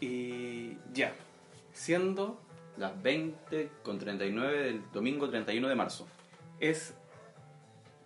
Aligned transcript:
Y 0.00 0.76
ya, 0.92 1.12
siendo 1.72 2.40
Las 2.76 3.00
20 3.02 3.70
con 3.82 3.98
39 3.98 4.62
del 4.62 4.82
domingo 4.92 5.28
31 5.30 5.68
de 5.68 5.74
marzo. 5.74 6.06
es 6.60 6.94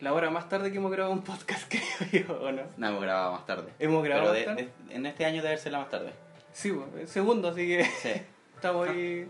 la 0.01 0.13
hora 0.13 0.31
más 0.31 0.49
tarde 0.49 0.71
que 0.71 0.77
hemos 0.79 0.93
grabado 0.93 1.13
un 1.13 1.23
podcast, 1.25 1.69
creo 2.11 2.27
yo, 2.27 2.41
¿o 2.41 2.53
no? 2.53 2.63
No, 2.77 2.89
hemos 2.89 3.03
grabado 3.03 3.33
más 3.33 3.47
tarde. 3.47 3.73
Hemos 3.81 4.05
grabado 4.05 4.33
Pero 4.33 4.47
más 4.51 4.57
de- 4.57 4.65
tarde. 4.67 4.73
de- 4.89 4.95
en 4.95 5.07
este 5.07 5.25
año 5.25 5.43
debe 5.43 5.57
ser 5.57 5.73
la 5.73 5.79
más 5.81 5.89
tarde. 5.91 6.13
Sí, 6.53 6.71
pues, 6.93 7.11
segundo, 7.11 7.49
así 7.49 7.67
que 7.67 7.85
Sí. 7.85 8.11
estamos 8.55 8.89
ahí 8.89 9.27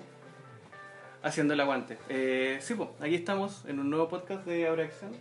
haciendo 1.23 1.55
el 1.55 1.61
aguante. 1.61 1.99
Eh, 2.11 2.59
sí, 2.61 2.75
pues, 2.75 2.91
aquí 3.01 3.15
estamos 3.15 3.65
en 3.67 3.79
un 3.79 3.89
nuevo 3.91 4.09
podcast 4.09 4.45
de 4.45 4.67
Abra 4.69 4.85
Acción. 4.85 5.13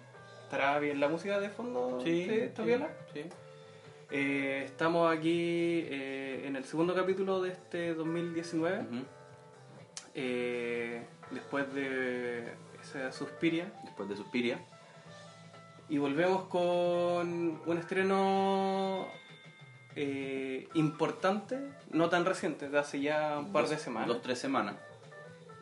¿Estará 0.43 0.79
bien 0.79 0.99
la 0.99 1.07
música 1.09 1.39
de 1.39 1.49
fondo? 1.49 2.01
¿Está 2.05 2.63
sí, 2.63 2.67
viola? 2.67 2.89
sí. 3.13 3.23
Eh, 4.09 4.63
estamos 4.65 5.11
aquí 5.15 5.83
eh, 5.89 6.43
en 6.45 6.55
el 6.55 6.63
segundo 6.63 6.95
capítulo 6.95 7.41
de 7.41 7.49
este 7.49 7.93
2019. 7.93 8.79
Ujú. 8.81 9.05
eh, 10.15 11.05
después 11.31 11.73
de 11.73 12.53
esa 12.81 13.12
Suspiria. 13.12 13.71
Después 13.84 14.07
de 14.09 14.15
Suspiria. 14.15 14.59
Y 15.89 15.98
volvemos 15.99 16.43
con 16.45 17.62
un 17.65 17.77
estreno 17.77 19.07
eh, 19.95 20.67
importante, 20.73 21.59
no 21.91 22.09
tan 22.09 22.26
reciente, 22.26 22.70
de 22.70 22.77
hace 22.79 22.99
ya 23.01 23.39
un 23.39 23.51
par 23.51 23.63
Dos- 23.63 23.71
de 23.71 23.77
semanas. 23.77 24.07
Dos, 24.07 24.21
tres 24.21 24.39
semanas. 24.39 24.76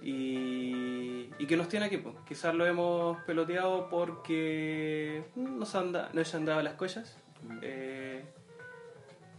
Y, 0.02 1.30
y 1.40 1.48
que 1.48 1.58
nos 1.58 1.68
tiene 1.68 1.88
aquí. 1.88 1.98
Pues. 1.98 2.16
Quizás 2.28 2.54
lo 2.54 2.66
hemos 2.68 3.18
peloteado 3.24 3.90
porque 3.90 5.24
nos 5.36 5.74
han, 5.76 5.92
da- 5.92 6.10
nos 6.14 6.34
han 6.36 6.46
dado 6.46 6.62
las 6.62 6.74
cosas. 6.76 7.18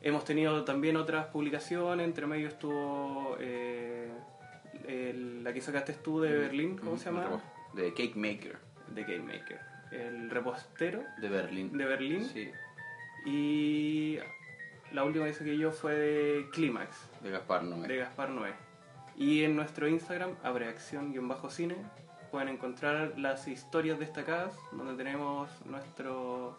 Hemos 0.06 0.24
tenido 0.24 0.65
también 0.65 0.96
otras 0.96 1.27
publicaciones, 1.27 2.05
entre 2.06 2.27
medio 2.27 2.48
estuvo 2.48 3.37
eh, 3.41 4.09
el- 4.87 5.42
la 5.44 5.53
que 5.53 5.61
sacaste 5.61 5.92
tú 5.94 6.20
de 6.20 6.33
Berlín, 6.36 6.78
¿cómo 6.78 6.97
se 6.97 7.06
llama? 7.06 7.41
De 7.72 7.91
Cake 7.91 8.14
Maker. 8.16 8.56
De 8.94 9.03
Game 9.03 9.25
Maker. 9.33 9.61
El 9.91 10.31
repostero 10.31 11.03
De 11.19 11.28
Berlín. 11.28 11.77
de 11.77 11.84
Berlín. 11.84 12.25
Sí. 12.25 12.50
Y 13.25 14.19
la 14.92 15.05
última 15.05 15.25
que 15.27 15.33
saqué 15.34 15.56
yo 15.58 15.72
fue 15.72 15.94
de 15.94 16.47
Clímax, 16.53 17.09
De 17.22 17.31
Gaspar 17.31 17.64
Noé. 17.64 17.88
de 17.88 17.97
Gaspar 17.97 18.31
Noé. 18.31 18.53
Y 19.16 19.42
en 19.42 19.56
nuestro 19.56 19.88
Instagram, 19.88 20.31
abreacción-cine, 20.44 21.75
pueden 22.31 22.48
encontrar 22.48 23.14
las 23.19 23.48
historias 23.48 23.98
destacadas, 23.98 24.53
donde 24.72 24.94
tenemos 25.03 25.48
nuestro 25.66 26.56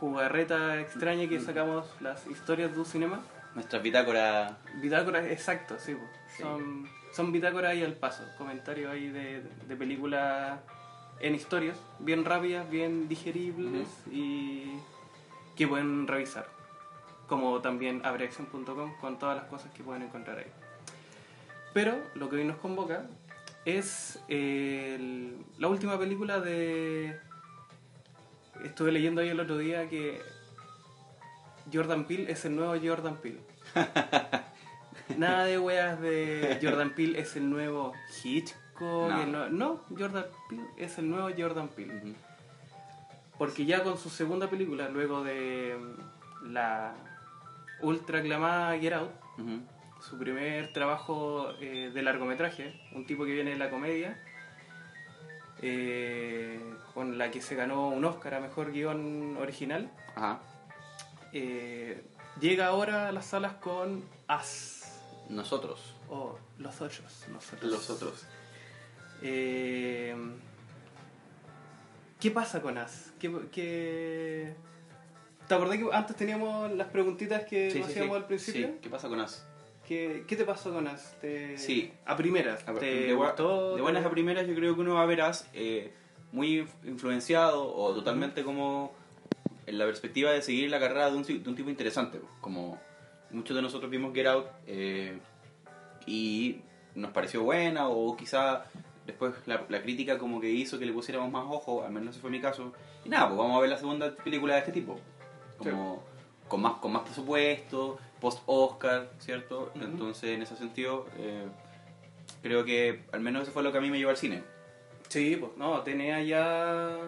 jugarreta 0.00 0.80
extraña 0.80 1.28
que 1.28 1.38
sacamos 1.40 1.86
las 2.00 2.26
historias 2.26 2.72
de 2.72 2.78
un 2.78 2.86
cinema. 2.86 3.20
Nuestra 3.54 3.78
bitácora. 3.78 4.58
Bitácoras, 4.80 5.26
exacto, 5.26 5.76
sí. 5.78 5.96
Son, 6.38 6.88
son 7.12 7.32
bitácoras 7.32 7.72
ahí 7.72 7.82
al 7.84 7.94
paso, 7.94 8.24
comentarios 8.38 8.90
ahí 8.90 9.08
de, 9.08 9.42
de 9.68 9.76
películas 9.76 10.58
en 11.20 11.34
historias, 11.34 11.76
bien 11.98 12.24
rápidas, 12.24 12.68
bien 12.70 13.08
digeribles 13.08 13.88
y 14.10 14.72
que 15.56 15.66
pueden 15.68 16.06
revisar. 16.06 16.48
Como 17.26 17.60
también 17.60 18.00
abreacción.com 18.04 18.94
con 19.00 19.18
todas 19.18 19.36
las 19.36 19.44
cosas 19.46 19.70
que 19.72 19.82
pueden 19.82 20.02
encontrar 20.02 20.38
ahí. 20.38 20.46
Pero 21.74 21.96
lo 22.14 22.28
que 22.28 22.36
hoy 22.36 22.44
nos 22.44 22.56
convoca 22.56 23.04
es 23.64 24.18
el- 24.28 25.36
la 25.58 25.68
última 25.68 25.98
película 25.98 26.40
de... 26.40 27.20
Estuve 28.64 28.92
leyendo 28.92 29.20
ahí 29.20 29.28
el 29.28 29.40
otro 29.40 29.58
día 29.58 29.88
que 29.88 30.20
Jordan 31.72 32.04
Peele 32.06 32.30
es 32.30 32.44
el 32.44 32.56
nuevo 32.56 32.74
Jordan 32.82 33.16
Peele. 33.16 33.40
Nada 35.16 35.44
de 35.44 35.58
weas 35.58 36.00
de 36.00 36.58
Jordan 36.62 36.94
Peele 36.94 37.20
es 37.20 37.36
el 37.36 37.50
nuevo 37.50 37.92
Hitchcock. 38.22 39.26
No. 39.50 39.80
Jordan 39.96 40.26
Peele 40.48 40.66
es 40.76 40.98
el 40.98 41.10
nuevo 41.10 41.30
Jordan 41.36 41.68
Peele. 41.68 42.14
Porque 43.38 43.64
ya 43.64 43.82
con 43.82 43.96
su 43.96 44.10
segunda 44.10 44.48
película, 44.48 44.88
luego 44.88 45.24
de 45.24 45.76
mm, 45.78 46.52
la 46.52 46.94
ultra 47.80 48.18
aclamada 48.18 48.78
Get 48.78 48.92
Out, 48.92 49.10
su 50.00 50.18
primer 50.18 50.72
trabajo 50.72 51.52
eh, 51.60 51.90
de 51.92 52.02
largometraje, 52.02 52.78
un 52.94 53.06
tipo 53.06 53.24
que 53.24 53.32
viene 53.32 53.52
de 53.52 53.56
la 53.56 53.70
comedia, 53.70 54.22
eh, 55.62 56.58
con 56.94 57.18
la 57.18 57.30
que 57.30 57.40
se 57.40 57.54
ganó 57.54 57.88
un 57.88 58.04
Oscar 58.04 58.34
a 58.34 58.40
Mejor 58.40 58.72
Guión 58.72 59.36
Original, 59.38 59.90
Ajá. 60.14 60.40
eh, 61.32 62.02
llega 62.40 62.66
ahora 62.66 63.08
a 63.08 63.12
las 63.12 63.26
salas 63.26 63.54
con 63.54 64.02
As, 64.26 65.00
Nosotros. 65.28 65.94
o 66.08 66.38
Los 66.58 66.80
Otros, 66.80 67.24
nosotros. 67.32 67.70
Los 67.70 67.90
otros. 67.90 68.26
Eh, 69.22 70.14
¿Qué 72.18 72.30
pasa 72.30 72.60
con 72.60 72.76
As? 72.78 73.12
¿Qué, 73.18 73.30
qué- 73.52 74.54
¿Te 75.48 75.54
acordás 75.54 75.78
que 75.78 75.88
antes 75.92 76.16
teníamos 76.16 76.70
las 76.72 76.86
preguntitas 76.88 77.44
que 77.44 77.74
nos 77.74 77.88
hacíamos 77.88 78.16
al 78.16 78.26
principio? 78.26 78.68
Sí. 78.68 78.78
¿Qué 78.82 78.88
pasa 78.90 79.08
con 79.08 79.20
As? 79.20 79.44
¿Qué, 79.90 80.22
qué 80.28 80.36
te 80.36 80.44
pasó 80.44 80.72
con 80.72 80.86
As? 80.86 81.16
¿Te- 81.20 81.58
Sí. 81.58 81.92
A 82.06 82.16
primeras. 82.16 82.62
A 82.68 82.70
ver, 82.70 82.80
¿Te 82.80 82.86
de, 83.08 83.16
gua- 83.16 83.26
gustó? 83.30 83.74
de 83.74 83.82
buenas 83.82 84.02
¿Te- 84.04 84.08
a 84.08 84.10
primeras 84.12 84.46
yo 84.46 84.54
creo 84.54 84.76
que 84.76 84.82
uno 84.82 84.94
va 84.94 85.02
a 85.02 85.06
ver 85.06 85.20
As 85.20 85.50
eh, 85.52 85.92
muy 86.30 86.64
influenciado 86.84 87.74
o 87.74 87.92
totalmente 87.92 88.44
como 88.44 88.92
en 89.66 89.78
la 89.78 89.86
perspectiva 89.86 90.30
de 90.30 90.42
seguir 90.42 90.70
la 90.70 90.78
carrera 90.78 91.10
de 91.10 91.16
un, 91.16 91.24
de 91.24 91.48
un 91.48 91.56
tipo 91.56 91.70
interesante. 91.70 92.18
pues, 92.18 92.30
Como 92.40 92.78
muchos 93.32 93.56
de 93.56 93.62
nosotros 93.62 93.90
vimos 93.90 94.14
Get 94.14 94.26
Out 94.28 94.46
eh, 94.68 95.18
y 96.06 96.60
nos 96.94 97.10
pareció 97.10 97.42
buena 97.42 97.88
o 97.88 98.16
quizá 98.16 98.66
después 99.06 99.34
la, 99.46 99.64
la 99.68 99.82
crítica 99.82 100.18
como 100.18 100.40
que 100.40 100.50
hizo 100.50 100.78
que 100.78 100.86
le 100.86 100.92
pusiéramos 100.92 101.32
más 101.32 101.46
ojo, 101.48 101.82
al 101.82 101.90
menos 101.90 102.10
ese 102.14 102.20
fue 102.20 102.30
mi 102.30 102.40
caso. 102.40 102.72
Y 103.04 103.08
nada, 103.08 103.26
pues 103.26 103.38
vamos 103.38 103.56
a 103.56 103.60
ver 103.60 103.70
la 103.70 103.76
segunda 103.76 104.14
película 104.14 104.54
de 104.54 104.60
este 104.60 104.70
tipo. 104.72 105.00
Como 105.58 106.04
con 106.46 106.62
más 106.62 106.74
con 106.74 106.92
más 106.92 107.02
presupuesto, 107.02 107.98
post 108.20 108.42
Oscar, 108.46 109.10
¿cierto? 109.18 109.72
Entonces, 109.74 110.30
en 110.30 110.42
ese 110.42 110.56
sentido, 110.56 111.06
eh, 111.18 111.46
creo 112.42 112.64
que 112.64 113.02
al 113.12 113.20
menos 113.20 113.44
eso 113.44 113.52
fue 113.52 113.62
lo 113.62 113.72
que 113.72 113.78
a 113.78 113.80
mí 113.80 113.90
me 113.90 113.98
llevó 113.98 114.10
al 114.10 114.16
cine. 114.16 114.42
Sí, 115.08 115.36
pues 115.36 115.52
no, 115.56 115.82
tenía 115.82 116.22
ya 116.22 116.98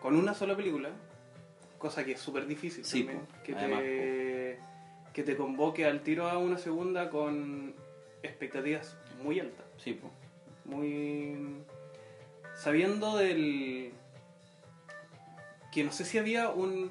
con 0.00 0.16
una 0.16 0.34
sola 0.34 0.56
película, 0.56 0.90
cosa 1.78 2.04
que 2.04 2.12
es 2.12 2.20
súper 2.20 2.46
difícil 2.46 2.84
Sí, 2.84 3.04
también, 3.04 3.26
po, 3.26 3.42
que, 3.42 3.54
además, 3.54 3.80
te, 3.80 4.58
que 5.12 5.22
te 5.22 5.36
convoque 5.36 5.84
al 5.84 6.00
tiro 6.00 6.28
a 6.28 6.38
una 6.38 6.56
segunda 6.56 7.10
con 7.10 7.74
expectativas 8.22 8.96
muy 9.22 9.40
altas. 9.40 9.66
Sí, 9.76 9.92
pues. 10.00 10.12
muy 10.64 11.62
sabiendo 12.54 13.16
del 13.16 13.92
que 15.72 15.84
no 15.84 15.92
sé 15.92 16.04
si 16.04 16.18
había 16.18 16.48
un 16.50 16.90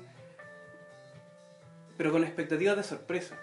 pero 1.97 2.11
con 2.11 2.23
expectativas 2.23 2.78
de 2.78 2.84
sorpresa 2.84 3.38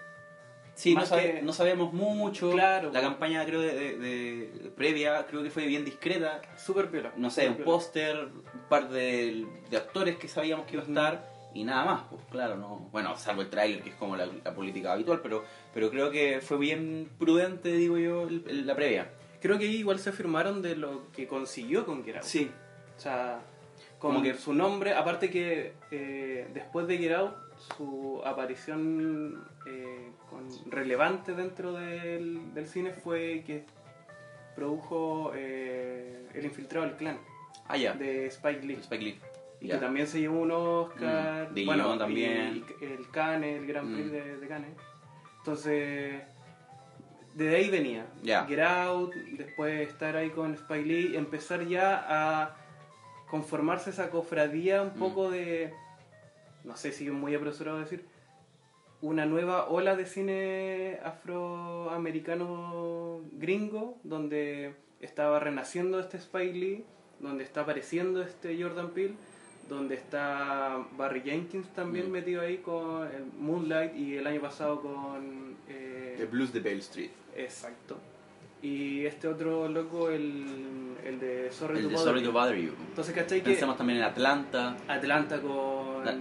Sí, 0.77 0.93
no, 0.93 1.05
sabe- 1.07 1.33
que- 1.37 1.41
no 1.41 1.53
sabemos 1.53 1.91
mucho. 1.91 2.51
Claro, 2.51 2.91
La 2.93 3.01
campaña, 3.01 3.43
creo, 3.45 3.61
de, 3.61 3.73
de- 3.73 3.97
de- 3.97 4.69
previa, 4.75 5.25
creo 5.25 5.41
que 5.41 5.49
fue 5.49 5.65
bien 5.65 5.83
discreta. 5.83 6.39
súper 6.55 6.91
piola 6.91 7.11
No 7.17 7.31
sé, 7.31 7.49
un 7.49 7.57
póster, 7.57 8.15
un 8.25 8.61
par 8.69 8.87
de, 8.89 9.47
de 9.71 9.77
actores 9.77 10.17
que 10.17 10.27
sabíamos 10.27 10.67
que 10.67 10.73
iba 10.75 10.83
a 10.83 10.87
estar 10.87 11.29
y 11.55 11.63
nada 11.63 11.83
más, 11.83 12.03
pues 12.11 12.21
claro, 12.29 12.57
no. 12.57 12.89
Bueno, 12.91 13.17
salvo 13.17 13.41
el 13.41 13.49
tráiler, 13.49 13.81
que 13.81 13.89
es 13.89 13.95
como 13.95 14.15
la, 14.15 14.27
la 14.27 14.53
política 14.53 14.93
habitual, 14.93 15.19
pero, 15.23 15.43
pero 15.73 15.89
creo 15.89 16.11
que 16.11 16.41
fue 16.41 16.57
bien 16.59 17.09
prudente, 17.17 17.71
digo 17.71 17.97
yo, 17.97 18.27
el- 18.27 18.43
el- 18.47 18.67
la 18.67 18.75
previa. 18.75 19.09
creo 19.41 19.57
que 19.57 19.65
igual 19.65 19.97
se 19.97 20.11
afirmaron 20.11 20.61
de 20.61 20.75
lo 20.75 21.11
que 21.11 21.25
consiguió 21.27 21.85
con 21.87 22.03
Get 22.05 22.17
Out. 22.17 22.23
Sí. 22.23 22.51
o 22.95 22.99
sea 22.99 23.39
Como 23.97 24.21
que- 24.21 24.35
su 24.35 24.53
nombre 24.53 24.93
aparte 24.93 25.31
que 25.31 25.73
eh, 25.89 26.47
después 26.53 26.85
de 26.87 26.97
Get 26.99 27.13
Out 27.13 27.33
su 27.75 28.21
aparición 28.23 29.43
eh, 29.67 30.11
con- 30.29 30.71
relevante 30.71 31.33
dentro 31.33 31.73
del, 31.73 32.53
del 32.53 32.67
cine 32.67 32.91
fue 32.91 33.43
que 33.45 33.65
produjo 34.55 35.31
eh, 35.35 36.27
El 36.33 36.45
infiltrado 36.45 36.85
del 36.87 36.95
clan 36.95 37.17
Ah, 37.67 37.77
de 37.77 38.27
Spike 38.27 38.65
Lee. 38.65 38.73
Spike 38.81 39.03
Lee. 39.03 39.19
Y 39.59 39.67
que 39.69 39.77
también 39.77 40.07
se 40.07 40.19
llevó 40.19 40.39
un 40.41 40.51
Oscar. 40.51 41.49
Mm, 41.49 41.53
de 41.53 41.65
bueno, 41.65 41.83
guion 41.85 41.99
también. 41.99 42.63
y- 42.79 42.85
y 42.85 42.87
el 42.93 43.09
Cannes, 43.09 43.59
el 43.59 43.67
Grand 43.67 43.93
Prix 43.93 44.07
Mm. 44.07 44.11
de, 44.11 44.37
de 44.37 44.47
Cannes. 44.47 44.71
Entonces, 45.39 46.21
de 47.33 47.55
ahí 47.55 47.69
venía. 47.69 48.05
Ya. 48.23 48.45
Get 48.45 48.59
Out, 48.61 49.13
después 49.37 49.87
estar 49.89 50.15
ahí 50.15 50.29
con 50.29 50.53
Spike 50.53 50.85
Lee, 50.85 51.15
empezar 51.17 51.65
ya 51.65 52.05
a 52.07 52.55
conformarse 53.29 53.89
esa 53.89 54.09
cofradía 54.09 54.81
un 54.83 54.89
Mm. 54.95 54.99
poco 54.99 55.29
de. 55.31 55.73
No 56.63 56.75
sé 56.77 56.91
si 56.91 57.07
es 57.07 57.13
muy 57.13 57.33
apresurado 57.35 57.79
decir. 57.79 58.05
Una 59.01 59.25
nueva 59.27 59.67
ola 59.69 59.95
de 59.95 60.05
cine 60.07 60.99
afroamericano 61.03 63.21
gringo, 63.33 63.97
donde 64.03 64.73
estaba 65.01 65.39
renaciendo 65.39 65.99
este 65.99 66.17
Spike 66.17 66.53
Lee, 66.53 66.83
donde 67.19 67.43
está 67.43 67.61
apareciendo 67.61 68.21
este 68.23 68.59
Jordan 68.61 68.89
Peele, 68.91 69.13
donde 69.69 69.95
está 69.95 70.83
Barry 70.97 71.21
Jenkins 71.21 71.67
también 71.73 72.07
Mm. 72.09 72.11
metido 72.11 72.41
ahí 72.41 72.57
con 72.57 73.05
el 73.07 73.25
Moonlight 73.39 73.95
y 73.95 74.15
el 74.15 74.25
año 74.25 74.41
pasado 74.41 74.81
con 74.81 75.55
eh, 75.69 76.15
The 76.17 76.25
Blues 76.25 76.51
de 76.53 76.59
Bale 76.61 76.77
Street. 76.79 77.11
Exacto. 77.35 77.97
Y 78.61 79.05
este 79.05 79.27
otro 79.27 79.67
loco, 79.67 80.09
el, 80.09 80.95
el 81.05 81.19
de 81.19 81.51
Sorry 81.51 81.77
El 81.77 81.83
to 81.83 81.89
de 81.89 81.95
Bother 81.95 82.07
Sorry 82.07 82.21
You. 82.21 82.25
to 82.27 82.31
Bother 82.33 82.57
You. 82.57 82.71
Entonces, 82.89 83.13
¿cachai? 83.13 83.41
Que 83.43 83.51
Pensamos 83.51 83.77
también 83.77 83.99
en 83.99 84.05
Atlanta, 84.05 84.75
Atlanta 84.87 85.39
con... 85.41 86.03
La- 86.03 86.17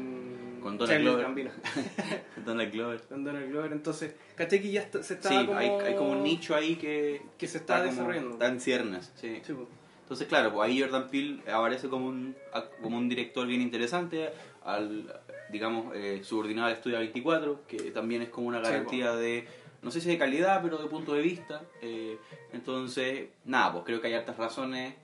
con 0.67 0.79
Donald 0.79 0.99
Childish 0.99 1.05
Glover. 1.15 1.25
Gambino. 1.27 1.51
Donald 2.45 2.73
Glover. 2.73 3.01
con 3.03 3.25
Donald 3.25 3.51
Glover. 3.51 3.73
Entonces, 3.73 4.15
¿cachai? 4.35 4.61
Que 4.61 4.71
ya 4.73 4.83
está- 4.83 5.03
se 5.03 5.15
estaba 5.15 5.41
Sí, 5.41 5.47
como... 5.47 5.59
hay, 5.59 5.69
hay 5.69 5.95
como 5.97 6.11
un 6.13 6.23
nicho 6.23 6.55
ahí 6.55 6.77
que, 6.77 7.23
Que 7.39 7.47
se 7.47 7.59
está 7.59 7.79
como- 7.79 7.91
desarrollando. 7.91 8.31
Está 8.33 8.47
en 8.49 8.61
ciernes, 8.61 9.13
sí. 9.17 9.41
Sí, 9.45 9.53
pues. 9.53 9.69
Entonces, 10.03 10.29
claro, 10.29 10.53
pues 10.53 10.69
ahí 10.69 10.81
Jordan 10.81 11.09
Peele 11.09 11.43
aparece 11.53 11.89
como 11.89 12.07
un, 12.07 12.37
como 12.81 12.97
un 12.97 13.09
director 13.09 13.45
bien 13.47 13.61
interesante, 13.61 14.31
al, 14.65 15.13
digamos, 15.51 15.95
eh, 15.97 16.21
subordinado 16.23 16.69
al 16.69 16.75
Estudio 16.75 16.99
24, 16.99 17.63
que 17.67 17.91
también 17.91 18.23
es 18.23 18.29
como 18.29 18.47
una 18.47 18.59
Sí, 18.65 18.71
garantía 18.71 19.17
de, 19.17 19.49
no 19.83 19.91
sé 19.91 20.01
si 20.01 20.09
de 20.09 20.17
calidad, 20.17 20.61
pero 20.63 20.79
de 20.79 20.87
punto 20.89 21.13
de 21.15 21.23
vista. 21.23 21.63
eh, 21.83 22.19
entonces, 22.53 23.31
nada, 23.45 23.73
pues 23.73 23.85
creo 23.85 24.01
que 24.01 24.07
hay 24.07 24.15
hartas 24.15 24.37
razones 24.37 24.95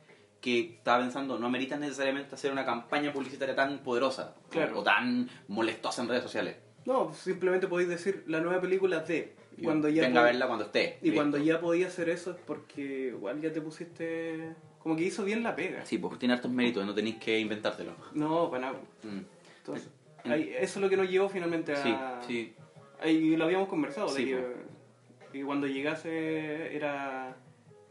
que 0.42 0.74
estaba 0.76 0.98
pensando, 1.00 1.38
no 1.38 1.46
ameritan 1.46 1.80
necesariamente 1.80 2.34
hacer 2.34 2.52
una 2.52 2.66
campaña 2.66 3.12
publicitaria 3.12 3.54
tan 3.54 3.78
poderosa 3.78 4.34
o- 4.46 4.50
Claro. 4.50 4.80
o, 4.80 4.82
tan 4.82 5.30
molestosa 5.48 6.02
en 6.02 6.08
redes 6.08 6.24
sociales. 6.24 6.56
No, 6.84 7.14
simplemente 7.14 7.68
podéis 7.68 7.88
decir 7.88 8.24
la 8.26 8.40
nueva 8.40 8.60
película 8.60 8.98
de... 9.00 9.34
Y 9.56 9.62
Cuando 9.62 9.88
ya 9.88 10.02
Venga 10.02 10.20
a 10.20 10.24
verla 10.24 10.46
cuando 10.48 10.64
esté. 10.64 10.98
Y 11.00 11.06
listo. 11.06 11.16
cuando 11.16 11.38
ya 11.38 11.60
podía 11.60 11.86
hacer 11.86 12.08
eso 12.08 12.32
es 12.32 12.36
porque 12.44 13.08
igual 13.08 13.40
ya 13.40 13.52
te 13.52 13.60
pusiste... 13.60 14.52
Como 14.80 14.96
que 14.96 15.04
hizo 15.04 15.24
bien 15.24 15.44
la 15.44 15.54
pega. 15.54 15.86
Sí, 15.86 15.96
pues 15.98 16.18
tiene 16.18 16.34
hartos 16.34 16.50
méritos, 16.50 16.84
no 16.84 16.92
tenéis 16.92 17.16
que 17.16 17.38
inventártelo. 17.38 17.92
No, 18.14 18.50
para 18.50 18.66
nada. 18.66 18.78
Mm. 19.04 19.20
Entonces, 19.58 19.90
En- 20.24 20.32
eso 20.32 20.56
es 20.58 20.76
lo 20.78 20.88
que 20.90 20.96
nos 20.96 21.08
llevó 21.08 21.28
finalmente 21.28 21.72
a... 21.72 21.76
Sí, 21.76 21.94
sí. 22.26 22.54
Ahí 23.00 23.36
lo 23.36 23.44
habíamos 23.44 23.68
conversado, 23.68 24.08
Sí, 24.08 24.24
de 24.24 24.30
que, 24.40 25.38
que 25.38 25.44
cuando 25.44 25.68
llegase 25.68 26.74
era, 26.74 27.36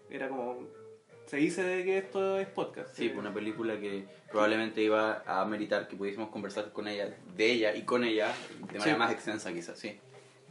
era 0.09 0.27
como... 0.27 0.67
Se 1.31 1.37
dice 1.37 1.63
de 1.63 1.85
que 1.85 1.97
esto 1.97 2.37
es 2.39 2.47
podcast. 2.49 2.93
Sí, 2.93 3.05
eh, 3.05 3.15
una 3.17 3.33
película 3.33 3.79
que 3.79 4.03
probablemente 4.29 4.81
iba 4.81 5.23
a 5.25 5.45
meritar 5.45 5.87
que 5.87 5.95
pudiésemos 5.95 6.27
conversar 6.29 6.73
con 6.73 6.89
ella, 6.89 7.15
de 7.37 7.51
ella 7.53 7.73
y 7.73 7.83
con 7.83 8.03
ella 8.03 8.33
de 8.59 8.77
manera 8.79 8.83
Sí. 8.83 8.99
más 8.99 9.11
extensa 9.13 9.53
quizás, 9.53 9.79
sí. 9.79 9.97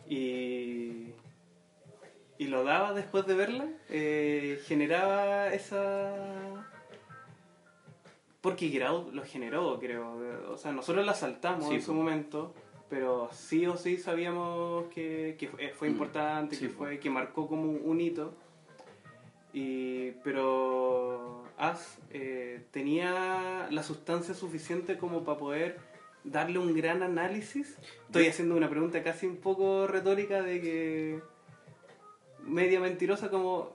Y, 0.09 1.13
y 2.39 2.47
lo 2.47 2.65
daba 2.65 2.95
después 2.95 3.27
de 3.27 3.35
verla, 3.35 3.69
eh, 3.91 4.59
generaba 4.65 5.53
esa... 5.53 6.67
Porque 8.41 8.83
Out 8.83 9.13
lo 9.13 9.23
generó, 9.23 9.79
creo. 9.79 10.17
O 10.51 10.57
sea, 10.57 10.73
nosotros 10.73 11.05
la 11.05 11.13
saltamos 11.13 11.69
Sí, 11.69 11.75
en 11.75 11.83
su 11.83 11.93
momento, 11.93 12.55
pero 12.89 13.29
sí 13.35 13.67
o 13.67 13.77
sí 13.77 13.99
sabíamos 13.99 14.87
que, 14.87 15.37
que 15.39 15.47
fue, 15.47 15.69
fue 15.75 15.89
Mm, 15.89 15.93
importante, 15.93 16.57
sí, 16.57 16.69
que, 16.69 16.73
fue, 16.73 16.99
que 16.99 17.11
marcó 17.11 17.47
como 17.47 17.71
un 17.71 18.01
hito. 18.01 18.35
Y, 19.53 20.13
pero 20.23 21.43
As 21.59 21.99
eh, 22.11 22.63
tenía 22.71 23.69
la 23.71 23.83
sustancia 23.83 24.35
suficiente 24.35 24.97
como 24.97 25.25
para 25.25 25.39
poder 25.39 25.79
darle 26.25 26.59
un 26.59 26.75
gran 26.75 27.03
análisis. 27.03 27.77
Estoy 28.07 28.27
haciendo 28.27 28.57
una 28.57 28.71
pregunta 28.71 29.03
casi 29.03 29.27
un 29.27 29.37
poco 29.37 29.87
retórica 29.87 30.43
de 30.43 30.61
que 30.61 31.21
media 32.45 32.81
mentirosa 32.81 33.31
como 33.31 33.75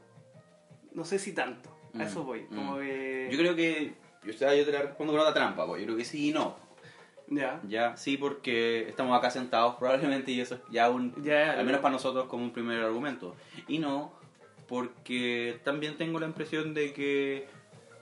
no 0.94 1.04
sé 1.04 1.19
si 1.19 1.33
tanto. 1.33 1.69
A 1.94 1.98
Mm, 2.00 2.01
eso 2.01 2.24
voy. 2.24 2.45
Como 2.45 2.75
mm. 2.75 2.80
que 2.80 3.30
Yo 3.31 3.38
creo 3.38 3.56
que, 3.56 3.94
yo, 4.24 4.31
yo 4.31 4.66
te 4.66 4.72
la 4.72 4.81
respondo 4.81 5.13
con 5.13 5.22
otra 5.22 5.33
trampa, 5.33 5.66
pues. 5.66 5.81
yo 5.81 5.86
creo 5.86 5.98
que 5.98 6.06
sí 6.06 6.30
y 6.30 6.31
no. 6.33 6.56
ya. 7.27 7.62
Ya, 7.68 7.95
sí, 7.98 8.18
porque 8.18 8.88
estamos 8.89 9.18
acá 9.18 9.30
sentados 9.30 9.75
probablemente 9.75 10.31
y 10.31 10.42
eso 10.42 10.56
es 10.56 10.62
ya 10.72 10.89
un, 10.89 11.13
Ya, 11.24 11.54
al 11.54 11.66
menos 11.66 11.81
para 11.81 11.94
nosotros 11.94 12.25
como 12.25 12.44
un 12.44 12.51
primer 12.51 12.81
argumento. 12.81 13.36
Y 13.68 13.80
no, 13.80 14.13
porque 14.67 15.59
también 15.63 15.97
tengo 15.97 16.19
la 16.19 16.27
impresión 16.27 16.73
de 16.73 16.94
que 16.94 17.47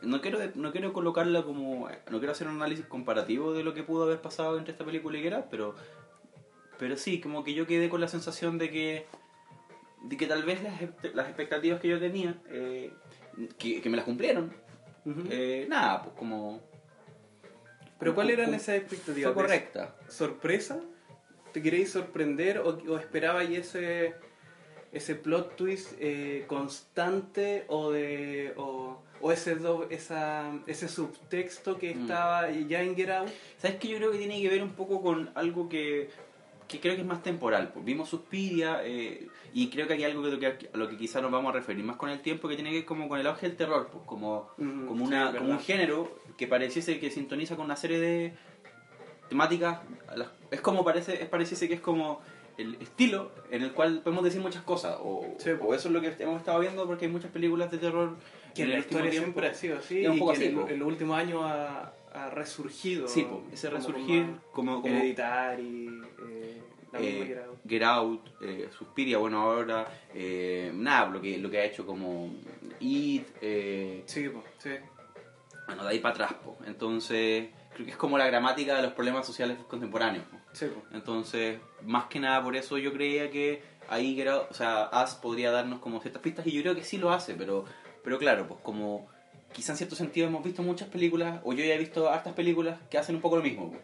no 0.02 0.22
quiero 0.22 0.40
no 0.56 0.72
quiero 0.72 0.94
colocarla 0.94 1.44
como 1.44 1.90
no 2.10 2.18
quiero 2.20 2.32
hacer 2.32 2.48
un 2.48 2.56
análisis 2.56 2.86
comparativo 2.86 3.54
de 3.54 3.64
lo 3.64 3.74
que 3.74 3.84
pudo 3.84 4.04
haber 4.04 4.22
pasado 4.22 4.58
entre 4.58 4.74
esta 4.74 4.86
película 4.86 5.18
y 5.18 5.28
Out, 5.28 5.46
pero 5.50 5.76
pero 6.78 6.98
sí, 6.98 7.22
como 7.22 7.44
que 7.44 7.54
yo 7.54 7.66
quedé 7.68 7.90
con 7.90 8.02
la 8.02 8.08
sensación 8.08 8.58
de 8.58 8.70
que 8.70 9.06
de 10.04 10.18
que 10.18 10.28
tal 10.28 10.44
vez 10.44 10.62
las, 10.62 10.82
las 11.14 11.28
expectativas 11.28 11.80
que 11.80 11.88
yo 11.88 12.00
tenía 12.00 12.36
eh, 12.50 12.92
que, 13.58 13.82
que 13.82 13.90
me 13.90 13.98
las 13.98 14.06
cumplieron. 14.06 14.54
Eh, 15.30 15.66
nada, 15.70 16.02
pues 16.02 16.16
como 16.16 16.62
pero 18.00 18.16
¿cuáles 18.16 18.38
eran 18.38 18.54
esas 18.54 18.76
expectativas? 18.76 19.34
fue 19.34 19.44
correcta. 19.44 19.96
¿Sorpresa? 20.10 20.82
¿Te 21.54 21.62
queréis 21.62 21.92
sorprender 21.92 22.60
o, 22.60 22.78
o 22.90 22.98
esperabais 22.98 23.50
ese 23.58 24.16
ese 24.94 25.16
plot 25.16 25.56
twist 25.56 25.94
eh, 26.00 26.46
constante 26.48 27.66
o 27.68 27.92
de 27.92 28.54
o, 28.58 29.00
o 29.22 29.32
ese 29.32 29.56
do- 29.56 29.88
esa, 29.90 30.52
ese 30.68 30.88
subtexto 30.88 31.78
que 31.78 31.96
Mm. 31.96 32.02
estaba 32.02 32.52
ya 32.52 32.82
en 32.84 32.96
Get 32.96 33.10
Out? 33.10 33.30
¿Sabes 33.58 33.78
que 33.78 33.88
Yo 33.88 33.98
creo 33.98 34.12
que 34.12 34.18
tiene 34.20 34.42
que 34.42 34.50
ver 34.50 34.62
un 34.64 34.72
poco 34.74 35.02
con 35.02 35.30
algo 35.36 35.68
que, 35.68 36.10
que 36.68 36.80
creo 36.80 36.96
que 36.96 37.02
es 37.02 37.08
más 37.08 37.24
temporal. 37.24 37.72
Pues 37.74 37.84
vimos 37.86 38.10
Suspiria 38.10 38.82
eh, 38.84 39.28
y 39.54 39.70
creo 39.70 39.88
que 39.88 39.94
hay 39.94 40.04
algo 40.04 40.24
que, 40.40 40.70
a 40.74 40.78
lo 40.78 40.88
que 40.90 40.98
quizás 40.98 41.22
nos 41.22 41.32
vamos 41.32 41.50
a 41.50 41.54
referir 41.58 41.84
más 41.84 41.98
con 41.98 42.10
el 42.10 42.22
tiempo 42.22 42.48
que 42.48 42.56
tiene 42.56 42.70
que 42.72 42.78
ver 42.78 42.86
como 42.86 43.08
con 43.10 43.20
el 43.20 43.28
auge 43.28 43.48
del 43.48 43.56
terror, 43.58 43.90
pues 43.92 44.04
como, 44.06 44.50
Mm, 44.58 44.88
como, 44.88 45.06
una, 45.06 45.32
como 45.36 45.50
un 45.52 45.60
género 45.60 46.20
que 46.38 46.48
pareciese 46.48 47.00
que 47.00 47.10
sintoniza 47.12 47.56
con 47.56 47.66
una 47.66 47.76
serie 47.76 48.00
de 48.00 48.34
temáticas. 49.30 49.80
Es 50.52 50.62
como 50.62 50.84
parece, 50.84 51.22
es 51.24 51.30
pareciese 51.30 51.68
que 51.68 51.76
es 51.76 51.82
como 51.82 52.22
el 52.58 52.76
estilo 52.76 53.32
en 53.52 53.64
el 53.64 53.72
cual 53.74 54.02
podemos 54.04 54.24
decir 54.24 54.42
muchas 54.42 54.64
cosas. 54.64 54.98
O, 55.02 55.26
Sí. 55.40 55.52
o 55.60 55.74
eso 55.74 55.88
es 55.88 55.94
lo 55.94 56.02
que 56.02 56.14
hemos 56.20 56.38
estado 56.40 56.60
viendo 56.60 56.86
porque 56.86 57.06
hay 57.06 57.12
muchas 57.12 57.32
películas 57.32 57.72
de 57.72 57.78
terror 57.80 58.16
Que 58.54 58.64
en 58.64 58.70
la 58.72 58.80
historia 58.80 59.10
tiempo. 59.12 59.26
siempre 59.32 59.48
ha 59.48 59.54
sido 59.54 59.78
así 59.80 60.04
es 60.04 60.10
un 60.10 60.16
y 60.16 60.20
poco 60.20 60.32
que 60.34 60.38
así, 60.38 60.46
en, 60.48 60.60
en 60.70 60.80
los 60.80 60.88
últimos 60.88 61.18
años 61.18 61.42
ha, 61.44 61.94
ha 62.14 62.30
resurgido. 62.30 63.08
Sí, 63.08 63.24
po, 63.24 63.44
ese 63.52 63.68
como 63.70 63.78
resurgir 63.80 64.26
como, 64.52 64.82
como 64.82 64.94
eh, 64.96 65.16
la 65.18 65.58
misma 65.58 66.08
eh, 67.00 67.26
Get 67.26 67.38
Out. 67.40 67.58
Get 67.68 67.84
Out, 67.84 68.30
eh, 68.44 68.70
Suspiria, 68.78 69.18
bueno, 69.18 69.42
ahora, 69.42 69.88
eh, 70.14 70.72
nada, 70.76 71.10
lo 71.10 71.20
que, 71.20 71.40
lo 71.40 71.50
que 71.50 71.58
ha 71.58 71.66
hecho 71.66 71.86
como 71.88 72.30
It, 72.80 73.26
eh, 73.42 74.04
Sí, 74.06 74.30
po, 74.30 74.44
sí. 74.60 74.70
bueno, 75.66 75.84
de 75.84 75.90
ahí 75.90 76.00
para 76.00 76.14
atrás, 76.14 76.34
po. 76.44 76.56
entonces 76.68 77.50
creo 77.74 77.86
que 77.86 77.92
es 77.94 77.98
como 77.98 78.20
la 78.20 78.28
gramática 78.28 78.76
de 78.76 78.84
los 78.84 78.94
problemas 78.94 79.26
sociales 79.26 79.58
contemporáneos. 79.68 80.26
po. 80.26 80.38
Sí. 80.54 80.68
Entonces, 80.94 81.60
más 81.84 82.06
que 82.06 82.20
nada 82.20 82.42
por 82.44 82.56
eso 82.56 82.78
yo 82.78 82.94
creía 82.94 83.30
que 83.30 83.62
ahí, 83.90 84.16
Out, 84.16 84.48
o 84.50 84.54
sea, 84.54 84.84
As 84.86 85.16
podría 85.16 85.52
darnos 85.52 85.80
como 85.80 86.00
ciertas 86.02 86.22
pistas 86.22 86.48
y 86.48 86.52
yo 86.52 86.62
creo 86.62 86.76
que 86.76 86.84
sí 86.84 86.98
lo 86.98 87.12
hace, 87.12 87.34
pero, 87.34 87.66
pero 88.04 88.18
claro, 88.18 88.48
pues 88.48 88.60
como 88.64 89.08
quizá 89.52 89.74
en 89.74 89.78
cierto 89.78 89.96
sentido 89.96 90.28
hemos 90.28 90.44
visto 90.44 90.64
muchas 90.64 90.88
películas, 90.88 91.42
o 91.44 91.54
yo 91.54 91.64
ya 91.64 91.76
he 91.76 91.78
visto 91.78 92.10
hartas 92.10 92.34
películas 92.34 92.80
que 92.90 92.98
hacen 92.98 93.16
un 93.16 93.22
poco 93.22 93.38
lo 93.38 93.44
mismo. 93.44 93.76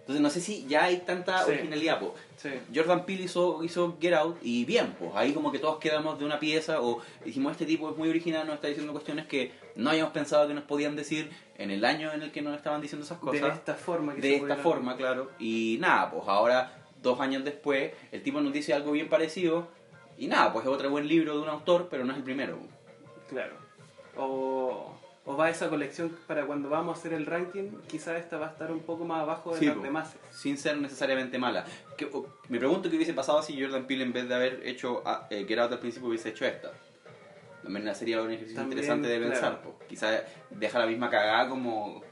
Entonces 0.00 0.22
no 0.22 0.30
sé 0.30 0.40
si 0.40 0.64
ya 0.68 0.84
hay 0.84 0.98
tanta 0.98 1.44
Sí. 1.44 1.50
originalidad. 1.50 2.00
Sí. 2.36 2.50
Jordan 2.72 3.04
Peele 3.04 3.24
hizo, 3.24 3.64
hizo 3.64 3.98
Get 4.00 4.14
Out 4.14 4.38
y 4.40 4.64
bien, 4.64 4.94
pues 4.98 5.10
ahí 5.16 5.32
como 5.32 5.50
que 5.50 5.58
todos 5.58 5.78
quedamos 5.78 6.18
de 6.18 6.24
una 6.24 6.38
pieza 6.38 6.80
o 6.80 7.02
dijimos 7.24 7.52
este 7.52 7.66
tipo 7.66 7.90
es 7.90 7.96
muy 7.96 8.08
original, 8.08 8.46
nos 8.46 8.54
está 8.54 8.68
diciendo 8.68 8.92
cuestiones 8.92 9.26
que 9.26 9.50
no 9.74 9.90
habíamos 9.90 10.12
pensado 10.12 10.46
que 10.46 10.54
nos 10.54 10.62
podían 10.62 10.94
decir 10.94 11.30
en 11.58 11.70
el 11.70 11.84
año 11.84 12.12
en 12.12 12.22
el 12.22 12.32
que 12.32 12.42
nos 12.42 12.56
estaban 12.56 12.80
diciendo 12.80 13.04
esas 13.04 13.20
De 13.20 13.26
cosas. 13.26 13.54
esta 13.58 13.74
forma. 13.74 14.14
que 14.14 14.20
De 14.20 14.36
esta 14.36 14.56
forma, 14.56 14.96
claro. 14.96 15.30
Y 15.38 15.78
nada, 15.80 16.10
pues 16.10 16.24
ahora, 16.28 16.72
dos 17.02 17.20
años 17.20 17.44
después, 17.44 17.92
el 18.12 18.22
tipo 18.22 18.40
nos 18.40 18.52
dice 18.52 18.74
algo 18.74 18.92
bien 18.92 19.08
parecido 19.08 19.68
y 20.18 20.26
nada, 20.28 20.52
pues 20.52 20.64
es 20.66 20.70
otro 20.72 20.90
buen 20.90 21.06
libro 21.08 21.34
de 21.36 21.42
un 21.42 21.48
autor, 21.48 21.88
pero 21.90 22.04
no 22.04 22.12
es 22.12 22.18
el 22.18 22.24
primero. 22.24 22.58
Claro. 23.28 23.54
O, 24.16 24.92
o 25.24 25.36
va 25.36 25.50
esa 25.50 25.68
colección 25.68 26.16
para 26.26 26.46
cuando 26.46 26.68
vamos 26.70 26.96
a 26.96 26.98
hacer 27.00 27.12
el 27.12 27.26
ranking, 27.26 27.70
quizás 27.88 28.18
esta 28.18 28.38
va 28.38 28.46
a 28.46 28.50
estar 28.50 28.70
un 28.72 28.80
poco 28.80 29.04
más 29.04 29.22
abajo 29.22 29.52
de 29.52 29.58
Sí, 29.58 29.66
las 29.66 29.76
po. 29.76 29.82
demás. 29.82 30.16
Sin 30.30 30.56
ser 30.56 30.78
necesariamente 30.78 31.38
mala. 31.38 31.64
Que, 31.98 32.06
o- 32.06 32.26
me 32.48 32.58
pregunto 32.58 32.88
qué 32.88 32.96
hubiese 32.96 33.12
pasado 33.14 33.42
si 33.42 33.60
Jordan 33.60 33.86
Peele 33.86 34.04
en 34.04 34.12
vez 34.12 34.28
de 34.28 34.34
haber 34.34 34.66
hecho 34.66 35.02
ah, 35.04 35.26
eh, 35.30 35.44
Get 35.46 35.58
Out 35.58 35.72
al 35.72 35.78
principio 35.80 36.08
hubiese 36.08 36.30
hecho 36.30 36.44
esta. 36.46 36.72
También 37.66 37.94
sería 37.96 38.22
un 38.22 38.30
ejercicio 38.30 38.60
También, 38.60 38.78
interesante 38.78 39.08
de 39.08 39.18
pensar. 39.18 39.60
claro. 39.60 39.78
Quizás 39.88 40.22
deja 40.50 40.78
la 40.78 40.86
misma 40.86 41.10
cagada 41.10 41.48
como, 41.48 42.02